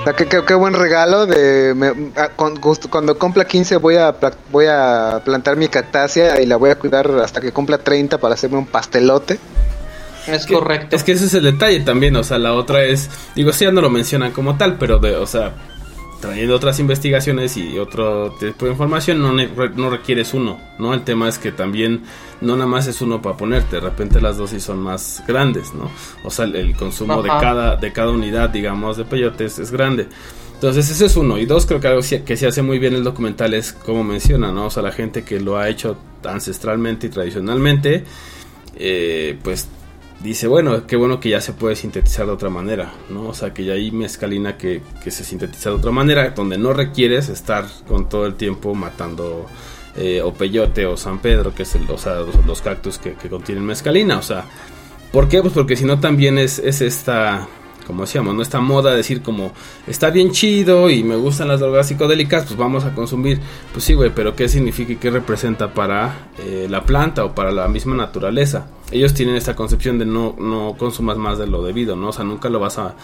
O 0.00 0.04
sea, 0.04 0.14
qué, 0.14 0.26
qué- 0.26 0.42
qué 0.44 0.54
buen 0.54 0.74
regalo 0.74 1.26
de 1.26 1.74
me- 1.76 2.10
a- 2.20 2.30
con- 2.30 2.60
justo 2.60 2.90
cuando 2.90 3.16
cumpla 3.18 3.44
15 3.44 3.76
voy 3.76 3.96
a 3.96 4.12
voy 4.50 4.66
a 4.68 5.20
plantar 5.24 5.56
mi 5.56 5.68
cactácea 5.68 6.40
y 6.40 6.46
la 6.46 6.56
voy 6.56 6.70
a 6.70 6.74
cuidar 6.76 7.08
hasta 7.22 7.40
que 7.40 7.52
cumpla 7.52 7.78
30 7.78 8.18
para 8.18 8.34
hacerme 8.34 8.56
un 8.58 8.66
pastelote. 8.66 9.38
Es 10.26 10.46
que- 10.46 10.54
correcto. 10.54 10.96
Es 10.96 11.04
que 11.04 11.12
ese 11.12 11.26
es 11.26 11.34
el 11.34 11.44
detalle 11.44 11.80
también, 11.80 12.16
o 12.16 12.24
sea, 12.24 12.38
la 12.38 12.52
otra 12.54 12.82
es, 12.82 13.10
digo, 13.36 13.52
sí 13.52 13.64
ya 13.64 13.70
no 13.70 13.80
lo 13.80 13.90
mencionan 13.90 14.32
como 14.32 14.56
tal, 14.56 14.76
pero 14.78 14.98
de, 14.98 15.14
o 15.16 15.26
sea, 15.26 15.52
trayendo 16.22 16.54
otras 16.54 16.78
investigaciones 16.78 17.56
y 17.56 17.78
otro 17.78 18.30
tipo 18.38 18.64
de 18.64 18.70
información, 18.70 19.20
no, 19.20 19.32
no 19.32 19.90
requieres 19.90 20.32
uno, 20.32 20.60
¿no? 20.78 20.94
El 20.94 21.02
tema 21.02 21.28
es 21.28 21.36
que 21.36 21.50
también 21.50 22.04
no 22.40 22.54
nada 22.54 22.68
más 22.68 22.86
es 22.86 23.02
uno 23.02 23.20
para 23.20 23.36
ponerte, 23.36 23.76
de 23.76 23.80
repente 23.80 24.20
las 24.20 24.36
dosis 24.36 24.62
son 24.62 24.78
más 24.78 25.22
grandes, 25.26 25.74
¿no? 25.74 25.90
O 26.24 26.30
sea, 26.30 26.44
el, 26.44 26.54
el 26.54 26.76
consumo 26.76 27.22
de 27.22 27.28
cada, 27.28 27.76
de 27.76 27.92
cada 27.92 28.12
unidad, 28.12 28.50
digamos, 28.50 28.96
de 28.96 29.04
peyotes 29.04 29.58
es 29.58 29.72
grande. 29.72 30.06
Entonces, 30.54 30.88
ese 30.90 31.06
es 31.06 31.16
uno. 31.16 31.38
Y 31.38 31.44
dos, 31.44 31.66
creo 31.66 31.80
que 31.80 31.88
algo 31.88 32.02
que 32.24 32.36
se 32.36 32.46
hace 32.46 32.62
muy 32.62 32.78
bien 32.78 32.94
el 32.94 33.02
documental 33.02 33.52
es 33.52 33.72
como 33.72 34.04
menciona, 34.04 34.52
¿no? 34.52 34.66
O 34.66 34.70
sea, 34.70 34.84
la 34.84 34.92
gente 34.92 35.24
que 35.24 35.40
lo 35.40 35.58
ha 35.58 35.68
hecho 35.68 35.96
ancestralmente 36.24 37.08
y 37.08 37.10
tradicionalmente, 37.10 38.04
eh, 38.76 39.36
pues 39.42 39.66
dice, 40.22 40.46
bueno, 40.46 40.86
qué 40.86 40.96
bueno 40.96 41.20
que 41.20 41.30
ya 41.30 41.40
se 41.40 41.52
puede 41.52 41.76
sintetizar 41.76 42.26
de 42.26 42.32
otra 42.32 42.48
manera, 42.48 42.92
¿no? 43.10 43.28
O 43.28 43.34
sea, 43.34 43.52
que 43.52 43.64
ya 43.64 43.74
hay 43.74 43.90
mezcalina 43.90 44.56
que, 44.56 44.82
que 45.02 45.10
se 45.10 45.24
sintetiza 45.24 45.70
de 45.70 45.76
otra 45.76 45.90
manera, 45.90 46.30
donde 46.30 46.58
no 46.58 46.72
requieres 46.72 47.28
estar 47.28 47.66
con 47.86 48.08
todo 48.08 48.26
el 48.26 48.34
tiempo 48.34 48.74
matando 48.74 49.46
eh, 49.96 50.22
o 50.22 50.32
peyote 50.32 50.86
o 50.86 50.96
San 50.96 51.20
Pedro, 51.20 51.54
que 51.54 51.64
es 51.64 51.74
el, 51.74 51.90
o 51.90 51.98
sea, 51.98 52.14
los, 52.14 52.46
los 52.46 52.62
cactus 52.62 52.98
que, 52.98 53.14
que 53.14 53.28
contienen 53.28 53.64
mezcalina, 53.64 54.18
o 54.18 54.22
sea, 54.22 54.44
¿por 55.12 55.28
qué? 55.28 55.40
Pues 55.42 55.52
porque 55.52 55.76
si 55.76 55.84
no 55.84 56.00
también 56.00 56.38
es, 56.38 56.58
es 56.58 56.80
esta, 56.80 57.48
como 57.84 58.02
decíamos, 58.02 58.34
¿no? 58.34 58.42
Esta 58.42 58.60
moda 58.60 58.90
de 58.90 58.98
decir 58.98 59.22
como, 59.22 59.52
está 59.86 60.10
bien 60.10 60.30
chido 60.30 60.90
y 60.90 61.02
me 61.04 61.16
gustan 61.16 61.48
las 61.48 61.60
drogas 61.60 61.88
psicodélicas, 61.88 62.44
pues 62.46 62.56
vamos 62.56 62.84
a 62.84 62.94
consumir. 62.94 63.40
Pues 63.72 63.84
sí, 63.84 63.94
güey, 63.94 64.10
pero 64.14 64.34
¿qué 64.34 64.48
significa 64.48 64.92
y 64.92 64.96
qué 64.96 65.10
representa 65.10 65.72
para 65.74 66.28
eh, 66.38 66.66
la 66.68 66.84
planta 66.84 67.24
o 67.24 67.34
para 67.34 67.52
la 67.52 67.68
misma 67.68 67.94
naturaleza? 67.94 68.66
Ellos 68.90 69.14
tienen 69.14 69.36
esta 69.36 69.56
concepción 69.56 69.98
de 69.98 70.06
no, 70.06 70.34
no 70.38 70.74
consumas 70.78 71.16
más 71.16 71.38
de 71.38 71.46
lo 71.46 71.62
debido, 71.62 71.96
¿no? 71.96 72.08
O 72.08 72.12
sea, 72.12 72.24
nunca 72.24 72.48
lo 72.48 72.60
vas 72.60 72.78
a... 72.78 72.94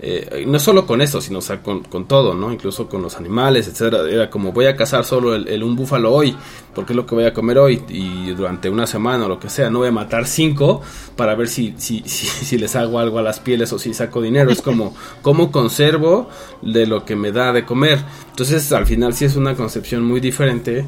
eh, 0.00 0.44
no 0.46 0.58
solo 0.58 0.86
con 0.86 1.00
esto, 1.00 1.20
sino 1.20 1.38
o 1.38 1.42
sea, 1.42 1.62
con, 1.62 1.80
con 1.84 2.06
todo, 2.06 2.34
¿no? 2.34 2.52
Incluso 2.52 2.88
con 2.88 3.02
los 3.02 3.16
animales, 3.16 3.68
etcétera. 3.68 4.08
Era 4.10 4.30
como 4.30 4.52
voy 4.52 4.66
a 4.66 4.74
cazar 4.76 5.04
solo 5.04 5.34
el, 5.34 5.46
el- 5.48 5.62
un 5.62 5.76
búfalo 5.76 6.12
hoy, 6.12 6.34
porque 6.74 6.92
es 6.92 6.96
lo 6.96 7.06
que 7.06 7.14
voy 7.14 7.24
a 7.24 7.32
comer 7.32 7.58
hoy 7.58 7.82
y 7.88 8.30
durante 8.34 8.68
una 8.70 8.86
semana 8.86 9.26
o 9.26 9.28
lo 9.28 9.38
que 9.38 9.48
sea. 9.48 9.70
No 9.70 9.78
voy 9.80 9.88
a 9.88 9.92
matar 9.92 10.26
cinco 10.26 10.80
para 11.16 11.34
ver 11.34 11.48
si, 11.48 11.74
si, 11.78 12.00
si, 12.06 12.26
si 12.26 12.58
les 12.58 12.74
hago 12.76 12.98
algo 12.98 13.18
a 13.18 13.22
las 13.22 13.38
pieles 13.40 13.72
o 13.72 13.78
si 13.78 13.94
saco 13.94 14.20
dinero. 14.22 14.50
Es 14.50 14.62
como 14.62 14.94
cómo 15.22 15.52
conservo 15.52 16.28
de 16.62 16.86
lo 16.86 17.04
que 17.04 17.14
me 17.16 17.30
da 17.32 17.52
de 17.52 17.64
comer. 17.64 18.00
Entonces, 18.30 18.72
al 18.72 18.86
final 18.86 19.14
sí 19.14 19.24
es 19.24 19.36
una 19.36 19.54
concepción 19.54 20.04
muy 20.04 20.20
diferente 20.20 20.84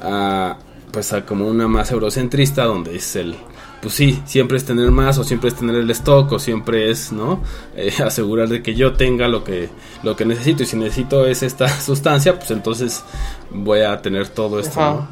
a 0.00 0.58
pues 0.92 1.12
a 1.12 1.24
como 1.26 1.46
una 1.46 1.68
más 1.68 1.90
eurocentrista 1.90 2.64
donde 2.64 2.96
es 2.96 3.14
el 3.16 3.36
pues 3.80 3.94
sí, 3.94 4.20
siempre 4.26 4.56
es 4.56 4.64
tener 4.64 4.90
más 4.90 5.18
o 5.18 5.24
siempre 5.24 5.48
es 5.50 5.54
tener 5.56 5.76
el 5.76 5.88
stock 5.90 6.32
o 6.32 6.38
siempre 6.38 6.90
es, 6.90 7.12
¿no? 7.12 7.42
Eh, 7.76 7.92
asegurar 8.04 8.48
de 8.48 8.62
que 8.62 8.74
yo 8.74 8.94
tenga 8.94 9.28
lo 9.28 9.44
que 9.44 9.68
lo 10.02 10.16
que 10.16 10.24
necesito 10.24 10.62
y 10.64 10.66
si 10.66 10.76
necesito 10.76 11.26
es 11.26 11.42
esta 11.42 11.68
sustancia, 11.80 12.36
pues 12.38 12.50
entonces 12.50 13.02
voy 13.50 13.80
a 13.82 14.00
tener 14.02 14.28
todo 14.28 14.58
esto, 14.58 14.80
Ajá. 14.80 14.90
¿no? 14.94 15.08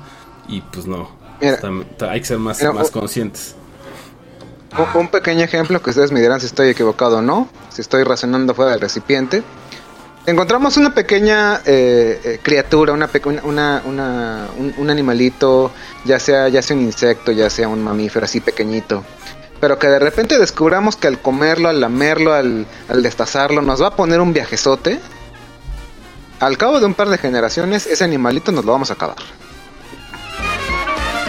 Y 0.48 0.60
pues 0.62 0.86
no. 0.86 1.08
Mira. 1.40 1.54
Está- 1.54 1.70
está- 1.90 2.10
hay 2.10 2.20
que 2.20 2.26
ser 2.26 2.38
más, 2.38 2.58
Mira, 2.60 2.72
más 2.72 2.90
conscientes. 2.90 3.54
Un, 4.94 5.00
un 5.02 5.08
pequeño 5.08 5.42
ejemplo 5.42 5.80
que 5.80 5.90
ustedes 5.90 6.12
me 6.12 6.20
dirán 6.20 6.40
si 6.40 6.46
estoy 6.46 6.68
equivocado 6.68 7.18
o 7.18 7.22
no, 7.22 7.48
si 7.70 7.80
estoy 7.80 8.02
razonando 8.04 8.54
fuera 8.54 8.72
del 8.72 8.80
recipiente. 8.80 9.42
Encontramos 10.26 10.76
una 10.76 10.92
pequeña 10.92 11.60
eh, 11.64 12.20
eh, 12.24 12.40
criatura, 12.42 12.92
una, 12.92 13.08
una, 13.44 13.82
una- 13.84 14.48
un, 14.58 14.74
un 14.76 14.90
animalito, 14.90 15.70
ya 16.04 16.18
sea, 16.18 16.48
ya 16.48 16.62
sea 16.62 16.74
un 16.76 16.82
insecto, 16.82 17.30
ya 17.30 17.48
sea 17.48 17.68
un 17.68 17.82
mamífero 17.84 18.24
así 18.24 18.40
pequeñito. 18.40 19.04
Pero 19.60 19.78
que 19.78 19.86
de 19.86 20.00
repente 20.00 20.36
descubramos 20.38 20.96
que 20.96 21.06
al 21.06 21.20
comerlo, 21.20 21.68
al 21.68 21.80
lamerlo, 21.80 22.32
al, 22.34 22.66
al 22.88 23.02
destazarlo, 23.04 23.62
nos 23.62 23.80
va 23.80 23.88
a 23.88 23.96
poner 23.96 24.20
un 24.20 24.32
viajezote. 24.32 24.98
Al 26.40 26.58
cabo 26.58 26.80
de 26.80 26.86
un 26.86 26.94
par 26.94 27.08
de 27.08 27.18
generaciones, 27.18 27.86
ese 27.86 28.02
animalito 28.02 28.50
nos 28.50 28.64
lo 28.64 28.72
vamos 28.72 28.90
a 28.90 28.94
acabar. 28.94 29.16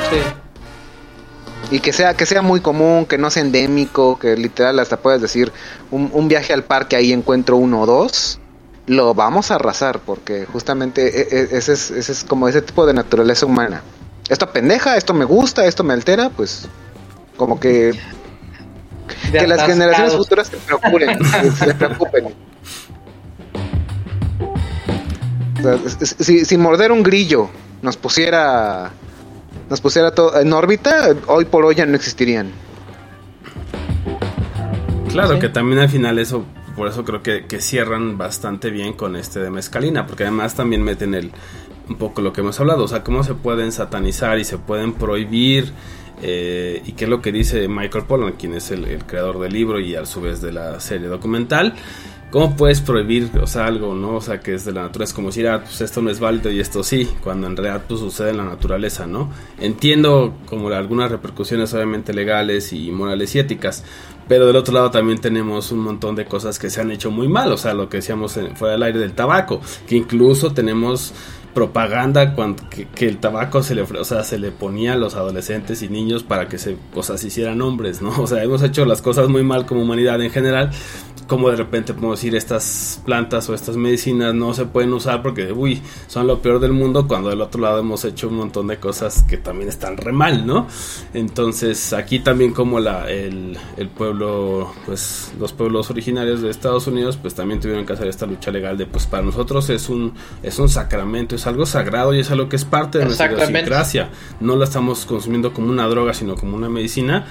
Sí. 0.10 1.76
Y 1.76 1.80
que 1.82 1.94
sea, 1.94 2.16
que 2.16 2.26
sea 2.26 2.42
muy 2.42 2.62
común, 2.62 3.06
que 3.06 3.18
no 3.20 3.30
sea 3.30 3.44
endémico, 3.44 4.18
que 4.18 4.36
literal 4.36 4.80
hasta 4.80 4.98
puedes 4.98 5.22
decir 5.22 5.52
un, 5.92 6.10
un 6.14 6.28
viaje 6.28 6.52
al 6.52 6.64
parque 6.64 6.96
ahí 6.96 7.14
encuentro 7.14 7.58
uno 7.58 7.82
o 7.82 7.86
dos, 7.86 8.40
lo 8.88 9.14
vamos 9.14 9.52
a 9.52 9.56
arrasar, 9.56 10.00
porque 10.00 10.46
justamente 10.46 11.08
e- 11.22 11.28
e- 11.40 11.58
ese 11.58 11.74
es, 11.74 11.92
ese 11.92 12.12
es 12.12 12.24
como 12.24 12.48
ese 12.48 12.62
tipo 12.62 12.86
de 12.86 12.94
naturaleza 12.94 13.46
humana. 13.46 13.82
Esto 14.30 14.50
pendeja, 14.52 14.98
esto 14.98 15.14
me 15.14 15.26
gusta, 15.26 15.66
esto 15.66 15.84
me 15.84 15.94
altera, 15.94 16.30
pues 16.30 16.68
como 17.38 17.60
que, 17.60 17.94
De 19.32 19.40
que 19.40 19.48
las 19.48 19.64
generaciones 19.66 20.16
futuras 20.16 20.48
se 20.48 20.58
preocupen, 20.58 21.20
se 21.58 21.74
preocupen. 21.76 22.34
O 25.60 25.62
sea, 25.62 25.80
si, 26.20 26.46
si 26.46 26.58
morder 26.58 26.92
un 26.92 27.04
grillo 27.04 27.50
nos 27.82 27.98
pusiera 27.98 28.92
nos 29.70 29.82
pusiera 29.82 30.12
todo 30.12 30.40
en 30.40 30.54
órbita, 30.54 31.10
hoy 31.28 31.46
por 31.46 31.66
hoy 31.66 31.76
ya 31.76 31.86
no 31.86 31.96
existirían. 31.96 32.52
Claro 35.10 35.34
Sí. 35.34 35.40
que 35.40 35.50
también 35.50 35.80
al 35.80 35.90
final 35.90 36.20
eso, 36.20 36.46
por 36.78 36.88
eso 36.88 37.04
creo 37.04 37.22
que, 37.22 37.46
que 37.46 37.60
cierran 37.60 38.18
bastante 38.18 38.70
bien 38.70 38.94
con 38.94 39.18
este 39.18 39.42
de 39.42 39.50
mezcalina, 39.50 40.08
porque 40.08 40.24
además 40.24 40.56
también 40.56 40.84
meten 40.84 41.14
el 41.14 41.32
un 41.90 41.96
poco 41.96 42.22
lo 42.22 42.34
que 42.34 42.42
hemos 42.42 42.60
hablado, 42.60 42.84
o 42.84 42.88
sea, 42.88 43.04
cómo 43.04 43.24
se 43.24 43.34
pueden 43.34 43.72
satanizar 43.72 44.40
y 44.40 44.44
se 44.44 44.58
pueden 44.58 44.94
prohibir, 44.94 45.72
eh, 46.22 46.82
y 46.86 46.94
qué 46.94 47.06
es 47.06 47.10
lo 47.10 47.22
que 47.22 47.32
dice 47.32 47.68
Michael 47.68 48.06
Pollan, 48.06 48.34
quien 48.34 48.54
es 48.54 48.72
el, 48.72 49.04
creador 49.06 49.40
del 49.40 49.54
libro 49.54 49.80
y 49.80 49.96
a 49.96 50.06
su 50.06 50.22
vez 50.22 50.42
de 50.42 50.52
la 50.52 50.80
serie 50.80 51.08
documental. 51.08 51.76
¿Cómo 52.32 52.58
puedes 52.58 52.82
prohibir, 52.82 53.32
o 53.42 53.48
sea, 53.48 53.68
algo, 53.68 53.96
no? 53.96 54.16
O 54.16 54.22
sea, 54.22 54.42
que 54.42 54.54
es 54.54 54.66
de 54.66 54.74
la 54.74 54.82
naturaleza, 54.82 55.16
como 55.16 55.30
decir, 55.30 55.48
ah, 55.48 55.62
pues 55.64 55.80
esto 55.80 56.02
no 56.02 56.10
es 56.10 56.20
válido 56.20 56.52
y 56.52 56.60
esto 56.60 56.84
sí, 56.84 57.08
cuando 57.24 57.48
en 57.48 57.56
realidad 57.56 57.84
pues 57.88 58.02
sucede 58.02 58.32
en 58.32 58.38
la 58.38 58.44
naturaleza, 58.44 59.08
¿no? 59.08 59.32
Entiendo 59.60 60.36
como 60.46 60.68
algunas 60.70 61.10
repercusiones 61.10 61.74
obviamente 61.74 62.14
legales 62.14 62.74
y 62.74 62.92
morales 62.92 63.34
y 63.36 63.40
éticas, 63.40 63.86
pero 64.28 64.46
del 64.46 64.56
otro 64.56 64.74
lado 64.74 64.92
también 64.92 65.20
tenemos 65.20 65.72
un 65.72 65.80
montón 65.80 66.16
de 66.16 66.26
cosas 66.26 66.60
que 66.60 66.70
se 66.70 66.82
han 66.82 66.92
hecho 66.92 67.12
muy 67.12 67.28
mal, 67.28 67.52
o 67.52 67.58
sea, 67.58 67.74
lo 67.74 67.90
que 67.90 67.98
decíamos 67.98 68.40
fuera 68.56 68.74
del 68.74 68.84
aire 68.84 69.00
del 69.00 69.14
tabaco, 69.14 69.62
que 69.88 69.96
incluso 69.96 70.52
tenemos 70.52 71.14
propaganda 71.58 72.36
cuando, 72.36 72.62
que, 72.70 73.08
el 73.08 73.18
tabaco 73.18 73.64
se 73.64 73.74
le, 73.74 73.82
o 73.82 74.04
sea, 74.04 74.24
se 74.24 74.38
le 74.38 74.52
ponía 74.52 74.94
a 74.94 74.96
los 74.96 75.16
adolescentes 75.16 75.82
y 75.82 75.90
niños 75.90 76.22
para 76.22 76.48
que 76.48 76.60
se, 76.60 76.78
o 76.94 77.02
sea, 77.02 77.18
se 77.18 77.30
hicieran 77.30 77.64
hombres, 77.64 78.00
¿no? 78.00 78.12
O 78.22 78.28
sea, 78.28 78.44
hemos 78.44 78.62
hecho 78.62 78.86
las 78.86 79.02
cosas 79.02 79.28
muy 79.28 79.42
mal 79.42 79.66
como 79.66 79.82
humanidad 79.82 80.22
en 80.22 80.30
general, 80.30 80.70
como 81.28 81.50
de 81.50 81.56
repente 81.56 81.96
podemos 81.96 82.20
decir 82.20 82.36
estas 82.36 83.02
plantas 83.04 83.50
o 83.50 83.56
estas 83.56 83.76
medicinas 83.76 84.36
no 84.36 84.54
se 84.54 84.66
pueden 84.66 84.94
usar 84.94 85.24
porque, 85.24 85.52
uy, 85.52 85.82
son 86.06 86.28
lo 86.28 86.44
peor 86.44 86.60
del 86.60 86.74
mundo, 86.74 87.08
cuando 87.08 87.30
del 87.30 87.42
otro 87.42 87.60
lado 87.60 87.80
hemos 87.80 88.06
hecho 88.06 88.28
un 88.28 88.36
montón 88.36 88.68
de 88.68 88.78
cosas 88.78 89.24
que 89.24 89.38
también 89.38 89.68
están 89.68 89.98
re 89.98 90.12
mal, 90.12 90.46
¿no? 90.46 90.68
Entonces, 91.16 91.92
aquí 91.92 92.20
también 92.20 92.54
como 92.54 92.80
la, 92.80 93.10
el, 93.10 93.58
el 93.78 93.90
pueblo, 93.90 94.74
pues 94.86 95.34
los 95.40 95.54
pueblos 95.54 95.90
originarios 95.90 96.44
de 96.44 96.52
Estados 96.52 96.86
Unidos, 96.86 97.18
pues 97.18 97.34
también 97.34 97.60
tuvieron 97.60 97.84
que 97.84 97.94
hacer 97.94 98.08
esta 98.08 98.28
lucha 98.28 98.52
legal 98.52 98.78
de, 98.78 98.86
pues 98.86 99.08
para 99.08 99.24
nosotros 99.24 99.72
es 99.72 99.90
un, 99.90 100.14
es 100.44 100.60
un 100.60 100.70
sacramento, 100.70 101.36
es 101.36 101.47
algo 101.48 101.66
sagrado 101.66 102.14
y 102.14 102.20
es 102.20 102.30
algo 102.32 102.50
que 102.50 102.56
es 102.56 102.66
parte 102.66 103.00
de 103.00 103.06
nuestra 103.06 103.32
idiosincrasia. 103.32 104.10
No 104.40 104.56
la 104.56 104.66
estamos 104.66 105.06
consumiendo 105.06 105.54
como 105.54 105.70
una 105.70 105.88
droga, 105.88 106.14
sino 106.14 106.36
como 106.36 106.56
una 106.56 106.70
medicina 106.70 107.26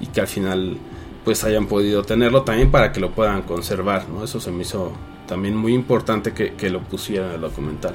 y 0.00 0.06
que 0.06 0.20
al 0.20 0.28
final 0.28 0.78
pues 1.24 1.44
hayan 1.44 1.66
podido 1.66 2.02
tenerlo 2.02 2.42
también 2.42 2.70
para 2.70 2.92
que 2.92 3.00
lo 3.00 3.12
puedan 3.12 3.42
conservar, 3.42 4.08
¿no? 4.08 4.24
Eso 4.24 4.40
se 4.40 4.50
me 4.50 4.62
hizo 4.62 4.92
también 5.26 5.56
muy 5.56 5.72
importante 5.72 6.32
que, 6.32 6.54
que 6.54 6.68
lo 6.68 6.82
pusiera 6.82 7.28
en 7.28 7.32
el 7.34 7.40
documental. 7.40 7.94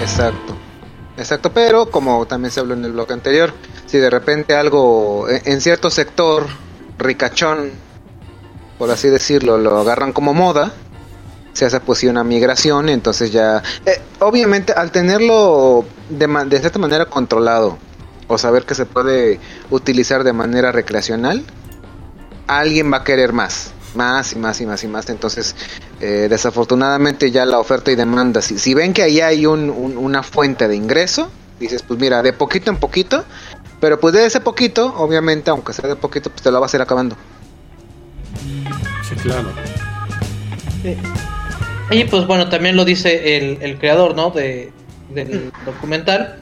Exacto. 0.00 0.56
Exacto, 1.16 1.52
pero 1.52 1.90
como 1.90 2.26
también 2.26 2.52
se 2.52 2.60
habló 2.60 2.74
en 2.74 2.84
el 2.84 2.92
bloque 2.92 3.12
anterior, 3.12 3.52
si 3.86 3.98
de 3.98 4.08
repente 4.08 4.54
algo 4.54 5.28
en, 5.28 5.42
en 5.52 5.60
cierto 5.60 5.90
sector 5.90 6.46
ricachón, 6.96 7.72
por 8.78 8.90
así 8.90 9.08
decirlo, 9.08 9.58
lo 9.58 9.78
agarran 9.78 10.12
como 10.12 10.32
moda, 10.32 10.72
se 11.58 11.66
hace 11.66 11.80
pues 11.80 11.98
sí 11.98 12.06
una 12.06 12.22
migración, 12.24 12.88
entonces 12.88 13.32
ya, 13.32 13.62
eh, 13.84 14.00
obviamente 14.20 14.72
al 14.72 14.90
tenerlo 14.92 15.84
de, 16.08 16.26
de 16.46 16.58
cierta 16.60 16.78
manera 16.78 17.06
controlado 17.06 17.78
o 18.28 18.38
saber 18.38 18.64
que 18.64 18.74
se 18.74 18.86
puede 18.86 19.40
utilizar 19.70 20.22
de 20.24 20.32
manera 20.32 20.70
recreacional, 20.72 21.44
alguien 22.46 22.92
va 22.92 22.98
a 22.98 23.04
querer 23.04 23.32
más, 23.32 23.72
más 23.94 24.32
y 24.32 24.36
más 24.38 24.60
y 24.60 24.66
más 24.66 24.84
y 24.84 24.88
más. 24.88 25.08
Entonces, 25.10 25.56
eh, 26.00 26.26
desafortunadamente 26.30 27.30
ya 27.30 27.44
la 27.44 27.58
oferta 27.58 27.90
y 27.90 27.94
demanda, 27.96 28.40
si, 28.42 28.58
si 28.58 28.74
ven 28.74 28.92
que 28.92 29.02
ahí 29.02 29.20
hay 29.20 29.46
un- 29.46 29.70
un- 29.70 29.96
una 29.96 30.22
fuente 30.22 30.68
de 30.68 30.76
ingreso, 30.76 31.30
dices, 31.58 31.82
pues 31.82 31.98
mira, 31.98 32.22
de 32.22 32.32
poquito 32.32 32.70
en 32.70 32.76
poquito, 32.76 33.24
pero 33.80 33.98
pues 33.98 34.14
de 34.14 34.26
ese 34.26 34.40
poquito, 34.40 34.94
obviamente, 34.98 35.50
aunque 35.50 35.72
sea 35.72 35.88
de 35.88 35.96
poquito, 35.96 36.30
pues 36.30 36.42
te 36.42 36.50
lo 36.50 36.60
vas 36.60 36.72
a 36.74 36.76
ir 36.76 36.82
acabando. 36.82 37.16
Sí, 39.08 39.14
claro. 39.22 39.48
Y 41.90 42.04
pues 42.04 42.26
bueno, 42.26 42.48
también 42.48 42.76
lo 42.76 42.84
dice 42.84 43.36
el, 43.36 43.58
el 43.62 43.78
creador, 43.78 44.14
¿no? 44.14 44.30
De, 44.30 44.70
del 45.14 45.50
documental. 45.66 46.36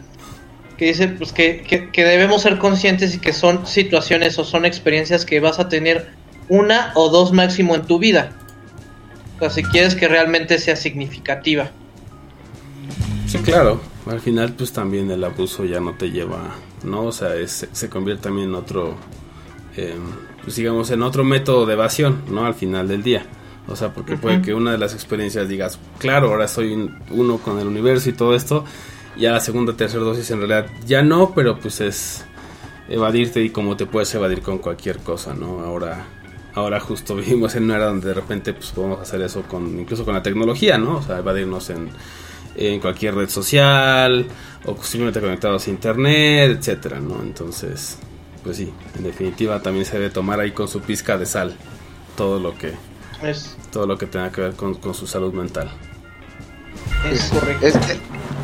Que 0.76 0.86
dice 0.86 1.08
pues 1.08 1.32
que, 1.32 1.62
que, 1.62 1.90
que 1.90 2.04
debemos 2.04 2.42
ser 2.42 2.58
conscientes 2.58 3.14
y 3.14 3.18
que 3.18 3.32
son 3.32 3.66
situaciones 3.66 4.38
o 4.38 4.44
son 4.44 4.66
experiencias 4.66 5.24
que 5.24 5.40
vas 5.40 5.58
a 5.58 5.68
tener 5.70 6.10
una 6.48 6.92
o 6.94 7.08
dos 7.08 7.32
máximo 7.32 7.74
en 7.74 7.86
tu 7.86 7.98
vida. 7.98 8.32
O 9.36 9.40
sea, 9.40 9.50
si 9.50 9.62
quieres 9.62 9.94
que 9.94 10.06
realmente 10.08 10.58
sea 10.58 10.76
significativa. 10.76 11.70
Sí, 13.26 13.38
claro. 13.38 13.80
Al 14.06 14.20
final, 14.20 14.52
pues 14.52 14.72
también 14.72 15.10
el 15.10 15.24
abuso 15.24 15.64
ya 15.64 15.80
no 15.80 15.94
te 15.94 16.10
lleva, 16.10 16.54
¿no? 16.84 17.04
O 17.04 17.12
sea, 17.12 17.34
es- 17.34 17.66
se 17.72 17.88
convierte 17.90 18.24
también 18.24 18.48
en 18.50 18.54
otro, 18.54 18.96
eh, 19.76 19.96
pues 20.44 20.56
digamos, 20.56 20.90
en 20.90 21.02
otro 21.02 21.24
método 21.24 21.66
de 21.66 21.72
evasión, 21.72 22.22
¿no? 22.30 22.46
Al 22.46 22.54
final 22.54 22.86
del 22.86 23.02
día. 23.02 23.24
O 23.68 23.74
sea, 23.76 23.92
porque 23.92 24.16
puede 24.16 24.42
que 24.42 24.54
una 24.54 24.72
de 24.72 24.78
las 24.78 24.94
experiencias 24.94 25.48
digas, 25.48 25.78
claro, 25.98 26.28
ahora 26.28 26.46
soy 26.46 26.72
un- 26.72 26.98
uno 27.10 27.38
con 27.38 27.58
el 27.58 27.66
universo 27.66 28.08
y 28.08 28.12
todo 28.12 28.34
esto, 28.36 28.64
y 29.16 29.26
a 29.26 29.32
la 29.32 29.40
segunda, 29.40 29.72
tercera 29.76 30.02
dosis 30.04 30.30
en 30.30 30.38
realidad 30.38 30.66
ya 30.86 31.02
no, 31.02 31.32
pero 31.34 31.58
pues 31.58 31.80
es 31.80 32.24
evadirte 32.88 33.42
y 33.42 33.50
como 33.50 33.76
te 33.76 33.86
puedes 33.86 34.14
evadir 34.14 34.42
con 34.42 34.58
cualquier 34.58 34.98
cosa, 34.98 35.34
¿no? 35.34 35.60
Ahora, 35.60 36.04
ahora 36.54 36.78
justo 36.80 37.16
vivimos 37.16 37.54
en 37.56 37.64
una 37.64 37.76
era 37.76 37.86
donde 37.86 38.08
de 38.08 38.14
repente 38.14 38.52
pues 38.54 38.70
podemos 38.70 39.00
hacer 39.00 39.20
eso 39.22 39.42
con, 39.42 39.80
incluso 39.80 40.04
con 40.04 40.14
la 40.14 40.22
tecnología, 40.22 40.78
¿no? 40.78 40.98
O 40.98 41.02
sea, 41.02 41.18
evadirnos 41.18 41.70
en, 41.70 41.88
en 42.56 42.78
cualquier 42.80 43.14
red 43.16 43.28
social 43.28 44.26
o 44.64 44.76
simplemente 44.82 45.20
conectados 45.20 45.66
a 45.66 45.70
internet, 45.70 46.56
etcétera, 46.58 47.00
¿no? 47.00 47.20
Entonces, 47.22 47.98
pues 48.44 48.58
sí, 48.58 48.72
en 48.96 49.02
definitiva 49.02 49.60
también 49.60 49.84
se 49.84 49.94
debe 49.98 50.10
tomar 50.10 50.38
ahí 50.38 50.52
con 50.52 50.68
su 50.68 50.80
pizca 50.80 51.18
de 51.18 51.26
sal 51.26 51.56
todo 52.16 52.38
lo 52.38 52.56
que 52.56 52.72
Es, 53.22 53.56
todo 53.70 53.86
lo 53.86 53.96
que 53.96 54.06
tenga 54.06 54.30
que 54.30 54.40
ver 54.40 54.54
con, 54.54 54.74
con 54.74 54.94
su 54.94 55.06
salud 55.06 55.32
mental. 55.32 55.70
es 57.10 57.24
correcto. 57.24 57.66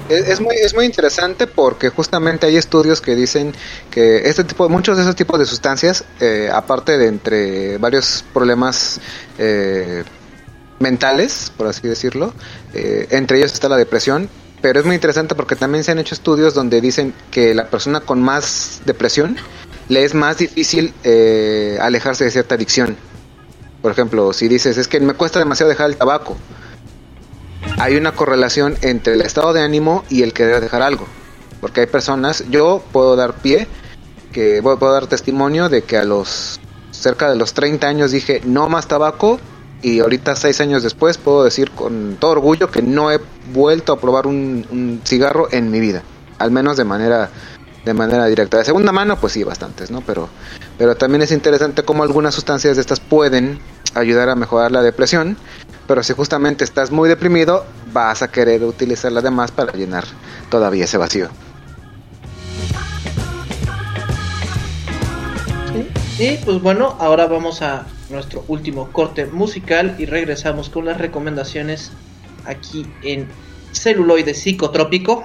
Es, 0.09 0.41
muy, 0.41 0.57
es 0.57 0.75
muy 0.75 0.85
interesante 0.85 1.47
porque 1.47 1.89
justamente 1.89 2.47
hay 2.47 2.57
estudios 2.57 3.01
que 3.01 3.15
dicen 3.15 3.55
que 3.91 4.29
este 4.29 4.45
tipo, 4.45 4.69
muchos 4.69 4.97
de 4.97 5.05
esos 5.05 5.17
tipos 5.17 5.39
de 5.39 5.47
sustancias, 5.47 6.05
eh, 6.21 6.51
aparte 6.53 6.99
de 6.99 7.07
entre 7.07 7.79
varios 7.79 8.25
problemas 8.33 9.01
eh, 9.39 10.05
mentales, 10.81 11.51
por 11.57 11.69
así 11.69 11.89
decirlo, 11.89 12.35
eh, 12.75 13.07
entre 13.11 13.39
ellos 13.39 13.53
está 13.53 13.69
la 13.69 13.77
depresión, 13.77 14.29
pero 14.61 14.81
es 14.81 14.87
muy 14.87 14.95
interesante 14.95 15.35
porque 15.35 15.57
también 15.57 15.83
se 15.85 15.93
han 15.93 15.99
hecho 15.99 16.15
estudios 16.15 16.53
donde 16.55 16.81
dicen 16.81 17.15
que 17.31 17.55
la 17.55 17.69
persona 17.69 18.01
con 18.01 18.21
más 18.21 18.83
depresión 18.85 19.37
le 19.89 20.05
es 20.05 20.15
más 20.15 20.39
difícil 20.39 20.93
eh, 21.05 21.79
alejarse 21.81 22.25
de 22.25 22.31
cierta 22.31 22.55
adicción. 22.55 22.97
Por 23.83 23.91
ejemplo, 23.91 24.33
si 24.33 24.49
dices, 24.49 24.79
es 24.79 24.87
que 24.87 25.01
me 25.01 25.15
cuesta 25.15 25.41
demasiado 25.41 25.69
dejar 25.69 25.91
el 25.91 25.97
tabaco, 25.97 26.37
hay 27.79 27.97
una 27.97 28.13
correlación 28.13 28.77
entre 28.81 29.15
el 29.15 29.23
estado 29.23 29.53
de 29.53 29.61
ánimo 29.61 30.05
y 30.09 30.23
el 30.23 30.33
querer 30.33 30.61
dejar 30.61 30.83
algo. 30.83 31.07
Porque 31.61 31.81
hay 31.81 31.87
personas, 31.87 32.45
yo 32.49 32.83
puedo 32.93 33.17
dar 33.17 33.35
pie, 33.35 33.67
que 34.33 34.63
puedo 34.63 34.79
puedo 34.79 34.93
dar 34.93 35.09
testimonio 35.09 35.69
de 35.69 35.83
que 35.83 35.97
a 35.97 36.05
los 36.05 36.61
cerca 36.91 37.29
de 37.29 37.37
los 37.37 37.53
30 37.55 37.87
años 37.87 38.13
dije 38.13 38.41
no 38.45 38.69
más 38.69 38.87
tabaco 38.87 39.41
y 39.83 39.99
ahorita 39.99 40.37
seis 40.37 40.61
años 40.61 40.83
después 40.85 41.19
puedo 41.19 41.43
decir 41.43 41.71
con 41.73 42.17
todo 42.21 42.31
orgullo 42.31 42.71
que 42.71 42.83
no 42.83 43.11
he 43.11 43.21
vuelto 43.53 43.93
a 43.93 44.01
probar 44.01 44.29
un 44.29 45.01
cigarro 45.05 45.49
en 45.51 45.71
mi 45.71 45.81
vida, 45.81 46.03
al 46.39 46.53
menos 46.53 46.77
de 46.77 46.85
manera 46.85 47.31
de 47.85 47.95
manera 47.95 48.27
directa. 48.27 48.59
De 48.59 48.65
segunda 48.65 48.93
mano, 48.93 49.19
pues 49.19 49.33
sí, 49.33 49.45
bastantes, 49.45 49.91
¿no? 49.91 50.01
Pero, 50.03 50.29
pero 50.79 50.95
también 50.97 51.23
es 51.23 51.33
interesante 51.33 51.83
cómo 51.83 52.03
algunas 52.03 52.35
sustancias 52.35 52.77
de 52.77 52.81
estas 52.81 53.01
pueden 53.01 53.61
ayudar 53.95 54.29
a 54.29 54.35
mejorar 54.35 54.73
la 54.73 54.83
depresión. 54.83 55.37
Pero 55.87 56.03
si 56.03 56.13
justamente 56.13 56.65
estás 56.65 56.91
muy 56.91 57.09
deprimido, 57.09 57.65
vas 57.93 58.23
a 58.23 58.31
querer 58.31 58.63
utilizar 58.63 59.13
las 59.13 59.25
demás 59.25 59.51
para 59.51 59.73
llenar 59.73 60.05
todavía 60.49 60.85
ese 60.85 60.97
vacío. 60.97 61.29
Y 66.19 66.37
pues 66.45 66.61
bueno, 66.63 66.97
ahora 67.01 67.27
vamos 67.27 67.63
a 67.63 67.87
nuestro 68.11 68.45
último 68.47 68.93
corte 68.93 69.27
musical 69.27 69.97
y 69.99 70.07
regresamos 70.07 70.69
con 70.69 70.85
las 70.85 70.99
recomendaciones 70.99 71.91
aquí 72.45 72.87
en 73.03 73.29
Celuloide 73.73 74.35
Psicotrópico 74.35 75.25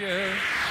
you. 0.00 0.61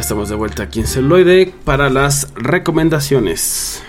Estamos 0.00 0.30
de 0.30 0.34
vuelta 0.34 0.62
aquí 0.62 0.80
en 0.80 0.86
Celuloide 0.86 1.52
para 1.62 1.90
las 1.90 2.32
recomendaciones. 2.34 3.82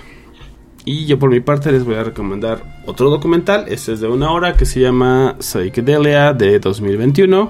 Y 0.83 1.05
yo 1.05 1.17
por 1.17 1.29
mi 1.29 1.39
parte 1.39 1.71
les 1.71 1.85
voy 1.85 1.95
a 1.95 2.03
recomendar 2.03 2.81
otro 2.85 3.09
documental. 3.09 3.65
Este 3.69 3.93
es 3.93 4.01
de 4.01 4.09
una 4.09 4.29
hora 4.31 4.57
que 4.57 4.65
se 4.65 4.81
llama 4.81 5.37
Psychedelia 5.39 6.33
de 6.33 6.59
2021. 6.59 7.49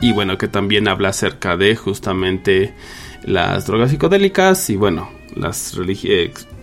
Y 0.00 0.12
bueno, 0.12 0.36
que 0.36 0.48
también 0.48 0.88
habla 0.88 1.10
acerca 1.10 1.56
de 1.56 1.76
justamente 1.76 2.74
las 3.22 3.68
drogas 3.68 3.92
psicodélicas 3.92 4.68
y 4.68 4.74
bueno, 4.74 5.08
las 5.36 5.78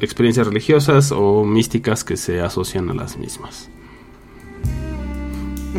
experiencias 0.02 0.48
religiosas 0.48 1.14
o 1.14 1.46
místicas 1.46 2.04
que 2.04 2.18
se 2.18 2.42
asocian 2.42 2.90
a 2.90 2.94
las 2.94 3.18
mismas. 3.18 3.70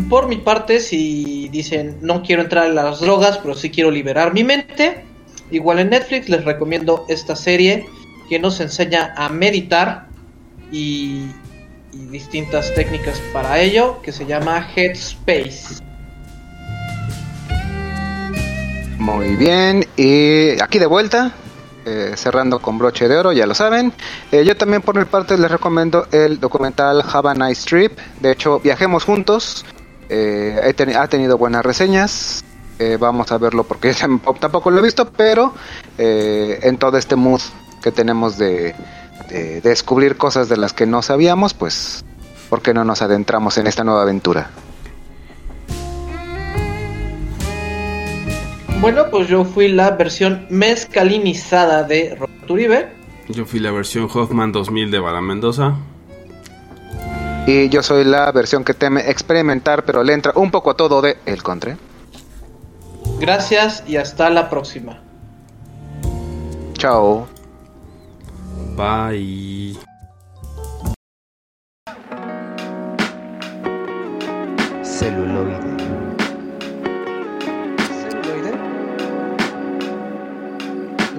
Por 0.09 0.29
mi 0.29 0.37
parte, 0.37 0.81
si 0.81 1.49
dicen 1.51 1.99
no 2.01 2.23
quiero 2.23 2.43
entrar 2.43 2.67
en 2.67 2.75
las 2.75 3.01
drogas, 3.01 3.39
pero 3.39 3.55
sí 3.55 3.71
quiero 3.71 3.91
liberar 3.91 4.35
mi 4.35 4.45
mente, 4.45 5.05
igual 5.51 5.79
en 5.79 5.91
Netflix 5.91 6.29
les 6.29 6.45
recomiendo 6.45 7.05
esta 7.09 7.37
serie 7.37 7.87
que 8.29 8.39
nos 8.39 8.61
enseña 8.61 9.15
a 9.17 9.29
meditar 9.29 10.09
y, 10.73 11.27
y 11.93 12.07
distintas 12.11 12.75
técnicas 12.75 13.21
para 13.33 13.61
ello, 13.61 14.01
que 14.03 14.13
se 14.13 14.27
llama 14.27 14.69
Headspace. 14.75 15.83
Muy 18.99 19.37
bien, 19.37 19.87
y 19.97 20.61
aquí 20.63 20.79
de 20.79 20.87
vuelta, 20.87 21.33
eh, 21.85 22.15
cerrando 22.17 22.59
con 22.61 22.79
broche 22.79 23.07
de 23.07 23.17
oro, 23.17 23.33
ya 23.33 23.47
lo 23.47 23.55
saben. 23.55 23.93
Eh, 24.33 24.43
yo 24.45 24.57
también 24.57 24.81
por 24.81 24.97
mi 24.97 25.05
parte 25.05 25.37
les 25.37 25.51
recomiendo 25.51 26.07
el 26.11 26.41
documental 26.41 27.05
Have 27.13 27.29
a 27.29 27.35
Nice 27.35 27.67
Trip. 27.67 27.99
De 28.21 28.33
hecho, 28.33 28.61
viajemos 28.61 29.05
juntos. 29.05 29.67
Eh, 30.17 30.75
ha 30.97 31.09
tenido 31.09 31.37
buenas 31.37 31.65
reseñas. 31.65 32.45
Eh, 32.79 32.97
vamos 33.01 33.33
a 33.33 33.39
verlo 33.39 33.65
porque 33.65 33.93
tampoco, 34.01 34.39
tampoco 34.39 34.71
lo 34.71 34.79
he 34.79 34.83
visto, 34.83 35.11
pero 35.11 35.55
eh, 35.99 36.61
en 36.63 36.79
todo 36.79 36.99
este 36.99 37.17
mood 37.17 37.41
que 37.83 37.91
tenemos 37.91 38.39
de, 38.39 38.75
de 39.29 39.61
descubrir 39.61 40.17
cosas 40.17 40.49
de 40.49 40.57
las 40.57 40.73
que 40.73 40.87
no 40.87 41.03
sabíamos, 41.03 41.53
pues, 41.53 42.05
¿por 42.49 42.63
qué 42.63 42.73
no 42.73 42.85
nos 42.85 43.03
adentramos 43.03 43.59
en 43.59 43.67
esta 43.67 43.83
nueva 43.83 44.03
aventura? 44.03 44.51
Bueno, 48.81 49.07
pues 49.11 49.29
yo 49.29 49.45
fui 49.45 49.69
la 49.69 49.91
versión 49.93 50.47
mezcalinizada 50.49 51.83
de 51.83 52.15
Roberto 52.15 52.53
Uribe. 52.53 52.89
Yo 53.29 53.47
fui 53.47 53.59
la 53.59 53.73
versión 53.73 54.09
Hoffman 54.13 54.53
2000 54.53 54.91
de 54.91 54.99
Bala 54.99 55.21
Mendoza. 55.21 55.77
Y 57.47 57.69
yo 57.69 57.83
soy 57.83 58.05
la 58.05 58.33
versión 58.33 58.65
que 58.65 58.73
teme 58.75 59.11
experimentar, 59.11 59.85
pero 59.85 60.03
le 60.03 60.15
entra 60.15 60.33
un 60.35 60.51
poco 60.51 60.71
a 60.71 60.77
todo 60.77 61.03
de 61.03 61.19
El 61.27 61.43
Contre. 61.43 61.77
Gracias 63.21 63.85
y 63.87 63.97
hasta 63.97 64.31
la 64.31 64.49
próxima. 64.49 64.99
Chao. 66.75 67.27
Bye. 68.77 69.77
Celuloide. 74.83 75.61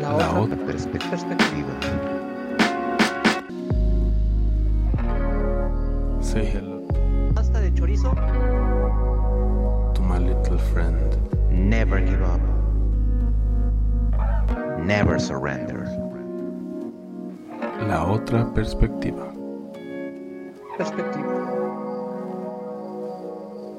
La, 0.01 0.09
La 0.17 0.29
otra. 0.31 0.39
otra 0.41 0.57
perspe- 0.67 1.09
perspectiva. 1.09 1.54
Say 6.35 6.47
hello 6.47 6.83
Pasta 7.33 7.61
de 7.61 7.73
chorizo. 7.73 8.11
to 9.93 10.01
my 10.01 10.17
little 10.19 10.57
friend. 10.57 11.15
Never 11.49 12.01
give 12.01 12.21
up. 12.21 12.41
Never 14.83 15.17
surrender. 15.17 15.85
La 17.87 18.03
otra 18.05 18.53
perspectiva. 18.53 19.31
Perspectiva. 20.77 21.33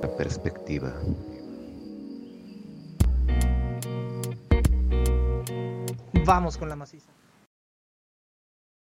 La 0.00 0.16
perspectiva. 0.16 0.94
Vamos 6.24 6.56
con 6.56 6.70
la 6.70 6.76
maciza. 6.76 7.15